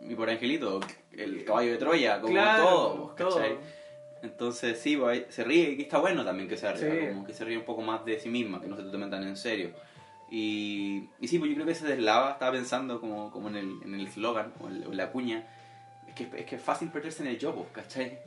Y 0.00 0.14
por 0.14 0.28
Angelito, 0.28 0.80
el 1.18 1.44
caballo 1.44 1.72
de 1.72 1.78
Troya, 1.78 2.20
como 2.20 2.32
Claro, 2.32 2.64
todo, 2.64 3.14
todo. 3.16 3.42
Entonces, 4.22 4.78
sí, 4.78 4.96
pues, 4.96 5.24
se 5.28 5.44
ríe, 5.44 5.72
y 5.78 5.82
está 5.82 5.98
bueno 5.98 6.24
también 6.24 6.48
que 6.48 6.56
se 6.56 6.72
ría, 6.72 7.00
Sí. 7.00 7.08
como 7.08 7.26
que 7.26 7.34
se 7.34 7.44
ríe 7.44 7.58
un 7.58 7.64
poco 7.64 7.82
más 7.82 8.04
de 8.06 8.18
sí 8.18 8.30
misma, 8.30 8.60
que 8.60 8.68
no 8.68 8.76
se 8.76 8.82
tomen 8.84 9.10
tan 9.10 9.22
en 9.22 9.36
serio. 9.36 9.70
Y, 10.30 11.10
y 11.20 11.28
sí, 11.28 11.38
pues 11.38 11.50
yo 11.50 11.54
creo 11.56 11.66
que 11.66 11.74
se 11.74 11.86
deslava, 11.86 12.32
estaba 12.32 12.52
pensando 12.52 13.00
como, 13.00 13.30
como 13.30 13.48
en 13.48 13.56
el 13.56 13.82
en 13.84 13.94
el 13.94 14.06
eslogan, 14.06 14.52
o 14.60 14.68
en, 14.68 14.96
la 14.96 15.10
cuña, 15.12 15.46
es 16.08 16.14
que, 16.14 16.28
es 16.40 16.46
que 16.46 16.56
es 16.56 16.62
fácil 16.62 16.88
perderse 16.88 17.22
en 17.22 17.28
el 17.28 17.38
yo, 17.38 17.54
pues, 17.54 17.66
¿cachai? 17.72 18.18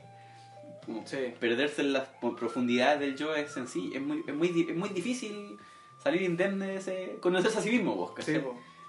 Como 0.86 1.04
Sí. 1.06 1.34
perderse 1.40 1.82
en 1.82 1.92
las 1.92 2.08
profundidades 2.38 3.00
del 3.00 3.16
yo 3.16 3.34
es 3.34 3.50
sencillo, 3.50 3.96
es 3.96 4.00
muy, 4.00 4.22
es 4.26 4.34
muy, 4.34 4.66
es 4.70 4.76
muy 4.76 4.88
difícil 4.90 5.58
salir 6.02 6.22
indemne 6.22 6.66
de 6.68 6.76
ese, 6.76 7.18
conocerse 7.20 7.58
a 7.58 7.62
sí 7.62 7.70
mismo, 7.70 7.96
pues, 7.96 8.24
¿cachai? 8.24 8.36
Sí. 8.36 8.46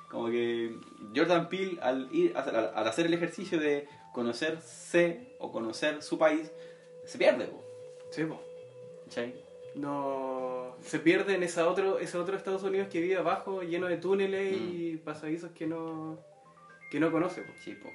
Como 0.09 0.27
que 0.29 0.75
Jordan 1.15 1.49
Peele, 1.49 1.79
al, 1.81 2.09
ir, 2.11 2.35
al, 2.35 2.71
al 2.73 2.87
hacer 2.87 3.05
el 3.05 3.13
ejercicio 3.13 3.59
de 3.59 3.87
conocerse 4.13 5.35
o 5.39 5.51
conocer 5.51 6.01
su 6.01 6.17
país, 6.17 6.51
se 7.05 7.17
pierde, 7.17 7.45
po, 7.45 7.63
Sí, 8.09 8.25
po. 8.25 8.41
No 9.75 10.75
se 10.81 10.99
pierde 10.99 11.35
en 11.35 11.43
esa 11.43 11.67
otro, 11.67 11.99
ese 11.99 12.17
otro 12.17 12.35
Estados 12.35 12.63
Unidos 12.63 12.87
que 12.89 13.01
vive 13.01 13.17
abajo, 13.17 13.61
lleno 13.61 13.87
de 13.87 13.97
túneles 13.97 14.57
y 14.59 14.97
pasadizos 14.97 15.51
que 15.51 15.67
no 15.67 16.17
que 16.91 16.99
no 16.99 17.11
conoce, 17.11 17.41
po. 17.41 17.53
Sí, 17.63 17.73
po. 17.73 17.89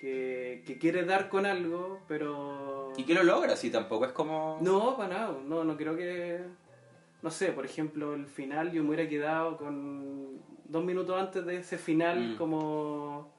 que, 0.00 0.62
que 0.66 0.78
quiere 0.78 1.04
dar 1.04 1.28
con 1.28 1.46
algo, 1.46 2.00
pero 2.08 2.92
¿Y 2.96 3.04
que 3.04 3.14
lo 3.14 3.22
logra? 3.22 3.56
Si 3.56 3.70
tampoco 3.70 4.06
es 4.06 4.12
como... 4.12 4.58
no 4.62 4.96
para 4.96 5.14
nada, 5.14 5.38
no, 5.44 5.64
no 5.64 5.76
creo 5.76 5.96
que 5.96 6.40
no 7.22 7.30
sé, 7.30 7.52
por 7.52 7.64
ejemplo, 7.64 8.14
el 8.14 8.26
final 8.26 8.70
yo 8.72 8.82
me 8.82 8.90
hubiera 8.90 9.08
quedado 9.08 9.56
con 9.56 10.42
dos 10.74 10.84
minutos 10.84 11.14
antes 11.24 11.46
de 11.46 11.56
ese 11.58 11.78
final 11.78 12.18
Mm. 12.32 12.36
como 12.36 13.32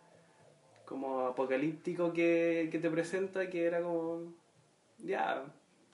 como 0.85 1.07
apocalíptico 1.27 2.13
que, 2.13 2.69
que 2.71 2.79
te 2.79 2.89
presenta 2.89 3.49
que 3.49 3.65
era 3.65 3.81
como 3.81 4.33
ya 4.99 5.43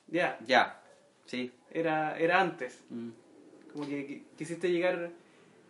ya 0.07 0.37
Ya, 0.45 0.81
sí. 1.25 1.51
era 1.71 2.17
era 2.19 2.39
antes 2.41 2.83
Mm. 2.89 3.09
como 3.73 3.87
que 3.87 3.97
qui- 4.07 4.23
quisiste 4.37 4.69
llegar 4.71 5.09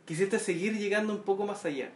quisiste 0.05 0.37
seguir 0.39 0.73
llegando 0.77 1.13
un 1.13 1.21
poco 1.21 1.45
más 1.45 1.63
allá 1.65 1.89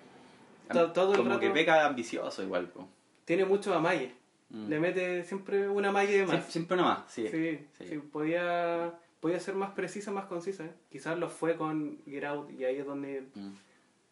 todo 0.93 1.11
el 1.11 1.17
como 1.17 1.29
rato 1.31 1.41
que 1.41 1.49
peca 1.51 1.85
ambicioso 1.85 2.41
igual, 2.43 2.67
po. 2.69 2.87
tiene 3.25 3.43
mucho 3.45 3.73
amalle 3.73 4.13
Mm. 4.49 4.69
le 4.69 4.79
mete 4.79 5.23
siempre 5.23 5.67
una 5.67 5.91
malla 5.91 6.11
de 6.11 6.25
más 6.25 6.45
Sie- 6.45 6.51
siempre 6.51 6.75
una 6.77 6.83
más, 6.89 6.99
sí. 7.11 7.27
sí, 7.27 7.59
sí. 7.77 7.85
sí, 7.89 7.97
podía 7.97 8.93
podía 9.25 9.39
ser 9.39 9.55
más 9.55 9.71
precisa 9.71 10.11
más 10.11 10.25
concisa 10.25 10.65
¿eh? 10.65 10.73
quizás 10.91 11.17
lo 11.17 11.29
fue 11.31 11.55
con 11.57 11.97
Get 12.05 12.25
Out 12.25 12.51
y 12.51 12.63
ahí 12.63 12.75
es 12.77 12.85
donde 12.85 13.25
Mm. 13.33 13.53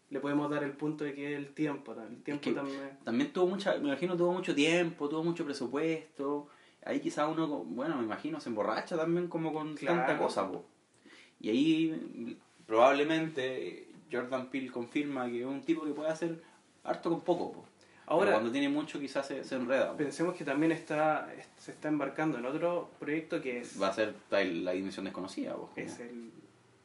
le 0.09 0.19
podemos 0.19 0.49
dar 0.49 0.63
el 0.63 0.71
punto 0.71 1.03
de 1.03 1.13
que 1.13 1.35
el 1.35 1.53
tiempo 1.53 1.93
el 1.93 2.23
tiempo 2.23 2.41
que- 2.45 2.53
también 2.53 2.97
También 3.03 3.31
tuvo 3.31 3.45
mucha, 3.45 3.77
me 3.77 3.89
imagino 3.89 4.17
tuvo 4.17 4.33
mucho 4.33 4.55
tiempo, 4.55 5.07
tuvo 5.09 5.23
mucho 5.23 5.45
presupuesto. 5.45 6.47
Ahí 6.83 6.99
quizás 6.99 7.29
uno, 7.31 7.47
bueno, 7.63 7.95
me 7.97 8.03
imagino, 8.03 8.39
se 8.39 8.49
emborracha 8.49 8.97
también 8.97 9.27
como 9.27 9.53
con 9.53 9.75
Claro. 9.75 9.97
tanta 9.99 10.17
cosa, 10.17 10.51
po. 10.51 10.65
Y 11.39 11.49
ahí 11.49 12.37
probablemente 12.65 13.87
Jordan 14.11 14.49
Peele 14.49 14.71
confirma 14.71 15.27
que 15.29 15.41
es 15.41 15.45
un 15.45 15.61
tipo 15.61 15.83
que 15.85 15.91
puede 15.93 16.09
hacer 16.09 16.41
harto 16.83 17.09
con 17.11 17.21
poco, 17.21 17.51
po. 17.51 17.65
Ahora- 18.05 18.25
Pero 18.25 18.35
cuando 18.37 18.51
tiene 18.51 18.69
mucho 18.69 18.99
quizás 18.99 19.25
se, 19.27 19.43
se 19.43 19.55
enreda. 19.55 19.95
pensemos 19.95 20.35
que 20.35 20.43
también 20.43 20.71
está 20.71 21.29
se 21.57 21.71
está 21.71 21.87
embarcando 21.87 22.37
en 22.37 22.45
otro 22.45 22.89
proyecto 22.99 23.41
que 23.41 23.59
es 23.59 23.81
Va 23.81 23.87
a 23.87 23.93
ser 23.93 24.13
la, 24.29 24.39
dimensión 24.73 25.05
desconocida, 25.05 25.53
como- 25.53 25.71
es 25.75 25.99
el 25.99 26.31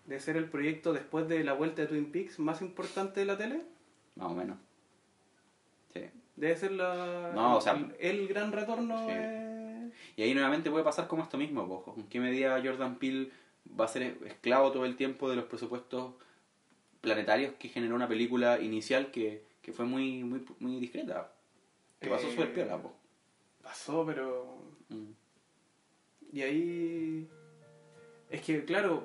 de 0.06 0.20
ser 0.20 0.36
el 0.36 0.46
proyecto 0.46 0.92
después 0.92 1.28
de 1.28 1.44
la 1.44 1.52
vuelta 1.52 1.82
de 1.82 1.88
Twin 1.88 2.10
Peaks 2.12 2.38
más 2.38 2.62
importante 2.62 3.20
de 3.20 3.26
la 3.26 3.36
tele 3.36 3.62
Más 4.16 4.30
o 4.30 4.34
menos. 4.34 4.56
Sí. 5.92 6.00
Debe 6.36 6.56
ser 6.56 6.72
la, 6.72 7.32
No, 7.34 7.56
o 7.56 7.60
sea- 7.60 7.72
el, 7.74 7.94
el 8.20 8.28
gran 8.28 8.52
retorno. 8.52 8.98
Sí. 9.06 9.12
eh, 9.14 9.90
Y 10.16 10.22
ahí 10.22 10.34
nuevamente 10.34 10.70
puede 10.70 10.84
pasar 10.84 11.08
como 11.08 11.22
esto 11.24 11.36
mismo, 11.36 11.66
po. 11.68 11.94
¿En 11.96 12.04
qué 12.08 12.20
medida 12.20 12.60
Jordan 12.64 12.96
Peele 12.96 13.30
va 13.78 13.84
a 13.84 13.88
ser 13.88 14.16
esclavo 14.24 14.70
todo 14.72 14.84
el 14.86 14.96
tiempo 14.96 15.28
de 15.28 15.36
los 15.36 15.44
presupuestos 15.46 16.14
planetarios 17.00 17.54
que 17.58 17.68
generó 17.68 17.94
una 17.94 18.08
película 18.08 18.60
inicial 18.60 19.10
que, 19.10 19.44
que 19.68 19.74
fue 19.74 19.84
muy, 19.84 20.24
muy, 20.24 20.42
muy 20.60 20.80
discreta? 20.80 21.30
Que 22.00 22.08
pasó 22.08 22.26
Eh, 22.26 22.30
súper 22.30 22.54
piola, 22.54 22.80
po. 22.80 22.90
Pasó, 23.62 24.02
pero. 24.06 24.56
Mm. 24.88 25.10
Y 26.32 26.40
ahí. 26.40 27.28
Es 28.30 28.40
que, 28.40 28.64
claro, 28.64 29.04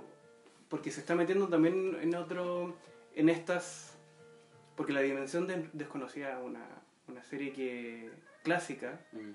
porque 0.70 0.89
se 0.89 1.01
está 1.01 1.16
metiendo 1.16 1.49
también 1.49 1.97
en 2.01 2.16
otro. 2.16 2.74
En 3.14 3.28
estas. 3.28 3.97
Porque 4.78 4.93
La 4.93 5.01
Dimensión 5.01 5.47
de- 5.47 5.70
Desconocida, 5.74 6.39
una, 6.39 6.66
una 7.09 7.22
serie 7.24 7.51
que 7.51 8.09
clásica, 8.43 9.01
Mm. 9.11 9.32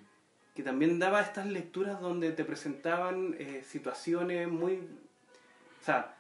que 0.54 0.62
también 0.62 0.98
daba 0.98 1.20
estas 1.20 1.44
lecturas 1.46 2.00
donde 2.00 2.32
te 2.32 2.42
presentaban 2.46 3.36
eh, 3.38 3.62
situaciones 3.64 4.48
muy... 4.48 4.76
O 4.78 5.84
sea, 5.84 6.16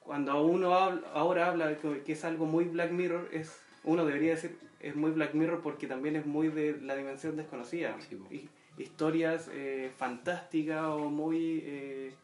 cuando 0.00 0.44
uno 0.44 0.74
habla- 0.74 1.08
ahora 1.14 1.48
habla 1.48 1.66
de 1.68 1.78
que 1.78 2.02
que 2.02 2.12
es 2.12 2.24
algo 2.26 2.44
muy 2.44 2.66
Black 2.66 2.90
Mirror, 2.92 3.30
es 3.32 3.58
uno 3.84 4.04
debería 4.04 4.30
decir 4.34 4.58
es 4.80 4.96
muy 4.96 5.10
Black 5.10 5.34
Mirror 5.34 5.60
porque 5.62 5.86
también 5.86 6.16
es 6.16 6.26
muy 6.26 6.48
de 6.48 6.78
la 6.80 6.96
dimensión 6.96 7.36
desconocida. 7.36 7.96
Sí, 8.08 8.48
historias 8.78 9.48
eh, 9.52 9.90
fantásticas 9.96 10.84
o 10.86 11.10
muy... 11.10 11.62
eh, 11.64 12.14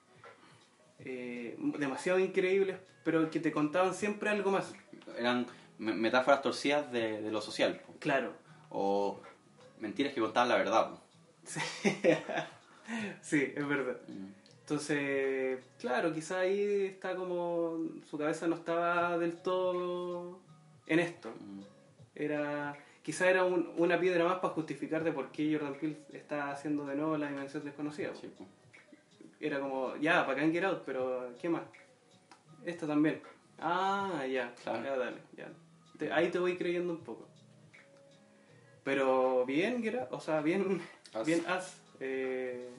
eh, 1.00 1.57
demasiado 1.78 2.18
increíbles, 2.18 2.78
pero 3.04 3.30
que 3.30 3.40
te 3.40 3.52
contaban 3.52 3.94
siempre 3.94 4.30
algo 4.30 4.50
más. 4.50 4.72
Eran 5.18 5.46
me- 5.78 5.94
metáforas 5.94 6.42
torcidas 6.42 6.90
de, 6.90 7.20
de 7.20 7.30
lo 7.30 7.40
social, 7.42 7.80
po. 7.86 7.92
Claro. 7.98 8.32
O 8.70 9.20
mentiras 9.78 10.14
que 10.14 10.20
contaban 10.20 10.48
la 10.48 10.57
verdad, 10.57 10.90
po. 10.90 11.00
Sí, 11.44 11.61
sí 13.20 13.52
es 13.54 13.68
verdad. 13.68 13.98
Mm. 14.09 14.26
Entonces, 14.61 15.61
claro, 15.78 16.12
quizá 16.12 16.40
ahí 16.40 16.86
está 16.86 17.14
como 17.14 17.78
su 18.11 18.18
cabeza 18.18 18.48
no 18.48 18.57
estaba 18.57 19.16
del 19.18 19.36
todo 19.36 20.40
en 20.87 20.99
esto. 21.01 21.30
Mm. 21.41 21.61
Era, 22.14 22.76
quizá 23.03 23.28
era 23.30 23.45
un- 23.45 23.72
una 23.76 23.99
piedra 24.01 24.24
más 24.24 24.39
para 24.39 24.55
justificar 24.55 25.05
de 25.05 25.12
por 25.12 25.30
qué 25.30 25.53
Jordan 25.53 25.74
Peele 25.78 25.99
está 26.12 26.51
haciendo 26.51 26.87
de 26.87 26.95
nuevo 26.97 27.16
la 27.16 27.28
dimensión 27.28 27.64
desconocida. 27.64 28.14
Sí. 28.14 28.30
Era 29.41 29.61
como, 29.61 29.97
ya, 29.97 30.24
para 30.26 30.43
en 30.43 30.53
Get 30.53 30.64
Out, 30.64 30.82
pero 30.87 31.32
¿qué 31.41 31.49
más? 31.49 31.62
Esta 32.64 32.87
también. 32.87 33.20
Ah, 33.59 34.24
ya, 34.30 34.55
Claro. 34.62 34.84
ya, 34.84 34.97
dale, 34.97 35.18
ya. 35.37 35.49
Te- 35.99 36.12
ahí 36.12 36.30
te 36.30 36.39
voy 36.39 36.57
creyendo 36.57 36.93
un 36.93 37.01
poco. 37.01 37.26
Pero 38.84 39.45
bien, 39.45 39.82
Get 39.82 39.97
Out, 39.99 40.09
o 40.12 40.20
sea, 40.20 40.41
bien, 40.41 40.80
As. 41.12 41.26
bien 41.26 41.43
As. 41.47 41.76
eh, 42.01 42.70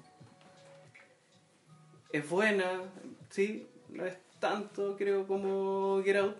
es 2.11 2.29
buena, 2.29 2.81
sí, 3.29 3.67
no 3.89 4.05
es 4.05 4.17
tanto 4.39 4.95
creo 4.97 5.27
como 5.27 6.01
Get 6.03 6.15
Out, 6.17 6.37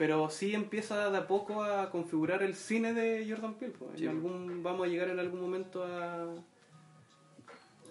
pero 0.00 0.30
sí 0.30 0.54
empieza 0.54 1.10
de 1.10 1.18
a 1.18 1.26
poco 1.26 1.62
a 1.62 1.90
configurar 1.90 2.42
el 2.42 2.54
cine 2.54 2.94
de 2.94 3.26
Jordan 3.28 3.52
Peele. 3.52 3.74
pues. 3.78 4.00
En 4.00 4.08
algún, 4.08 4.62
vamos 4.62 4.86
a 4.86 4.88
llegar 4.90 5.10
en 5.10 5.20
algún 5.20 5.42
momento 5.42 5.84
a... 5.84 6.34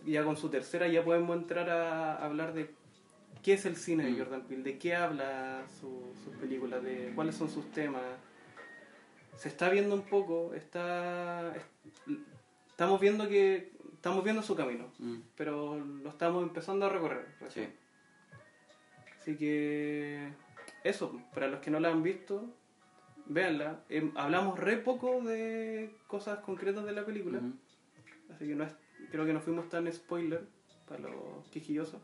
Ya 0.07 0.23
con 0.23 0.35
su 0.35 0.49
tercera 0.49 0.87
ya 0.87 1.03
podemos 1.05 1.37
entrar 1.37 1.69
a 1.69 2.15
hablar 2.25 2.53
de 2.55 2.71
qué 3.43 3.53
es 3.53 3.65
el 3.67 3.75
cine 3.75 4.05
de 4.05 4.11
Mm. 4.13 4.17
Jordan 4.17 4.41
Peele, 4.47 4.63
de 4.63 4.79
qué 4.79 4.95
habla 4.95 5.67
su- 5.79 6.11
sus 6.23 6.33
películas, 6.37 6.81
de 6.83 7.11
cuáles 7.13 7.35
son 7.35 7.47
sus 7.47 7.69
temas. 7.73 8.01
Se 9.37 9.47
está 9.49 9.69
viendo 9.69 9.93
un 9.93 10.01
poco, 10.01 10.55
está... 10.55 11.55
es- 11.55 11.63
estamos 12.71 12.99
viendo 12.99 13.29
que... 13.29 13.71
Estamos 13.93 14.23
viendo 14.23 14.41
su 14.41 14.55
camino 14.55 14.85
Mm. 14.97 15.17
pero 15.35 15.77
lo 15.77 16.09
estamos 16.09 16.41
empezando 16.41 16.87
a 16.87 16.89
recorrer. 16.89 17.27
Sí. 17.49 17.67
Así 19.19 19.35
que 19.37 20.29
eso, 20.83 21.21
para 21.33 21.47
los 21.47 21.59
que 21.59 21.71
no 21.71 21.79
la 21.79 21.89
han 21.89 22.03
visto, 22.03 22.53
véanla. 23.25 23.83
Em, 23.89 24.11
hablamos 24.15 24.59
re 24.59 24.77
poco 24.77 25.21
de 25.21 25.95
cosas 26.07 26.39
concretas 26.39 26.85
de 26.85 26.93
la 26.93 27.05
película, 27.05 27.41
así 28.33 28.47
que 28.47 28.55
no 28.55 28.63
es, 28.63 28.73
creo 29.11 29.25
que 29.25 29.33
no 29.33 29.41
fuimos 29.41 29.69
tan 29.69 29.91
spoiler 29.91 30.47
para 30.87 31.01
los 31.01 31.47
quisquillosos. 31.51 32.01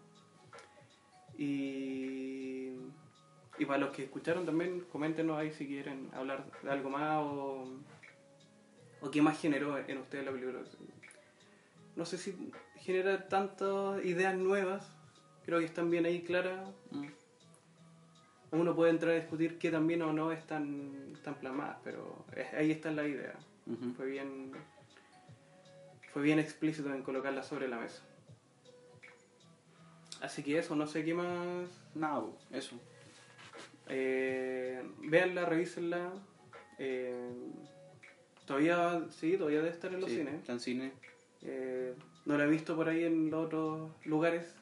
Y, 1.37 2.71
y 3.57 3.65
para 3.65 3.79
los 3.79 3.89
que 3.89 4.03
escucharon 4.03 4.45
también, 4.45 4.81
coméntenos 4.91 5.37
ahí 5.37 5.51
si 5.51 5.67
quieren 5.67 6.09
hablar 6.13 6.45
de 6.61 6.71
algo 6.71 6.89
más 6.89 7.17
o, 7.23 7.67
o 9.01 9.11
qué 9.11 9.21
más 9.21 9.39
generó 9.39 9.77
en 9.77 9.97
ustedes 9.97 10.25
la 10.25 10.31
película. 10.31 10.59
No 11.95 12.05
sé 12.05 12.17
si 12.17 12.51
genera 12.77 13.27
tantas 13.27 14.03
ideas 14.05 14.35
nuevas, 14.35 14.85
creo 15.45 15.59
que 15.59 15.65
están 15.65 15.89
bien 15.89 16.05
ahí 16.05 16.21
claras. 16.21 16.69
Mm. 16.91 17.05
Uno 18.55 18.75
puede 18.75 18.91
entrar 18.91 19.11
a 19.13 19.15
discutir 19.15 19.57
qué 19.57 19.69
también 19.71 20.01
o 20.01 20.13
no 20.13 20.31
están 20.31 21.13
tan 21.23 21.35
plasmadas, 21.35 21.77
pero 21.83 22.25
es- 22.35 22.53
ahí 22.53 22.71
está 22.71 22.91
la 22.91 23.05
idea. 23.07 23.33
Fue 23.97 24.05
bien 24.07 24.51
fue 26.13 26.21
bien 26.23 26.39
explícito 26.39 26.93
en 26.93 27.03
colocarla 27.03 27.43
sobre 27.43 27.67
la 27.67 27.77
mesa. 27.77 28.01
Así 30.21 30.43
que 30.43 30.57
eso, 30.57 30.75
no 30.75 30.87
sé 30.87 31.03
qué 31.03 31.13
más. 31.13 31.67
Nada, 31.93 32.23
eso. 32.51 32.79
Eh, 33.89 34.81
véanla, 34.99 35.45
revísenla. 35.45 36.13
Eh, 36.79 37.29
todavía, 38.45 39.05
sí, 39.11 39.37
todavía 39.37 39.57
debe 39.59 39.71
estar 39.71 39.93
en 39.93 39.99
los 40.01 40.09
Sí, 40.09 40.17
cines. 40.17 40.35
está 40.35 40.53
en 40.53 40.59
cine. 40.61 40.93
Eh, 41.41 41.93
no 42.25 42.37
la 42.37 42.45
he 42.45 42.49
visto 42.49 42.75
por 42.77 42.87
ahí 42.87 43.03
en 43.03 43.29
los 43.29 43.45
otros 43.47 43.91
lugares 44.05 44.55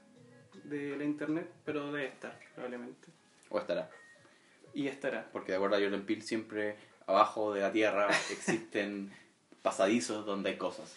de 0.63 0.97
la 0.97 1.03
internet, 1.03 1.47
pero 1.65 1.91
debe 1.91 2.07
estar, 2.07 2.37
probablemente. 2.55 3.07
O 3.53 3.59
estará. 3.59 3.89
Y 4.73 4.87
estará. 4.87 5.29
Porque 5.31 5.51
de 5.51 5.57
acuerdo 5.57 5.77
a 5.77 5.79
Jordan 5.79 6.05
Peele, 6.05 6.23
siempre 6.23 6.75
abajo 7.05 7.53
de 7.53 7.61
la 7.61 7.71
tierra 7.71 8.09
existen 8.31 9.13
pasadizos 9.61 10.25
donde 10.25 10.49
hay 10.49 10.57
cosas. 10.57 10.93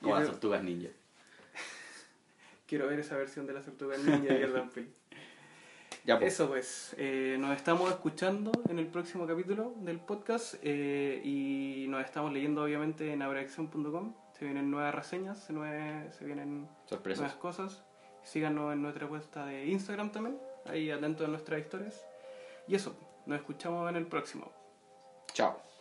Como 0.00 0.16
las 0.16 0.28
tortugas 0.28 0.62
ninja. 0.62 0.88
Quiero 2.66 2.86
ver 2.86 3.00
esa 3.00 3.16
versión 3.16 3.46
de 3.46 3.52
la 3.52 3.60
Tortuga 3.60 3.96
Ninja 3.98 4.32
de 4.32 4.46
Jordan 4.46 4.70
Peele. 4.70 4.88
Ya, 6.04 6.18
pues. 6.18 6.34
Eso 6.34 6.48
pues, 6.48 6.96
eh, 6.98 7.36
nos 7.38 7.56
estamos 7.56 7.88
escuchando 7.88 8.50
en 8.68 8.80
el 8.80 8.88
próximo 8.88 9.24
capítulo 9.24 9.72
del 9.82 10.00
podcast 10.00 10.56
eh, 10.60 11.20
y 11.22 11.86
nos 11.88 12.04
estamos 12.04 12.32
leyendo 12.32 12.64
obviamente 12.64 13.12
en 13.12 13.22
abreacción.com. 13.22 14.12
Se 14.36 14.44
vienen 14.44 14.68
nuevas 14.68 14.92
reseñas, 14.92 15.44
se, 15.44 15.52
vienen 15.52 16.62
nuevas 16.62 16.76
Sorpresas. 16.86 17.34
cosas. 17.34 17.84
Síganos 18.24 18.72
en 18.72 18.82
nuestra 18.82 19.06
cuenta 19.06 19.46
de 19.46 19.66
Instagram 19.66 20.10
también, 20.10 20.38
ahí 20.66 20.90
atentos 20.90 21.26
a 21.26 21.30
nuestras 21.30 21.60
historias. 21.60 22.04
Y 22.66 22.74
eso, 22.74 22.94
nos 23.26 23.38
escuchamos 23.38 23.88
en 23.90 23.96
el 23.96 24.06
próximo. 24.06 24.50
Chao. 25.32 25.71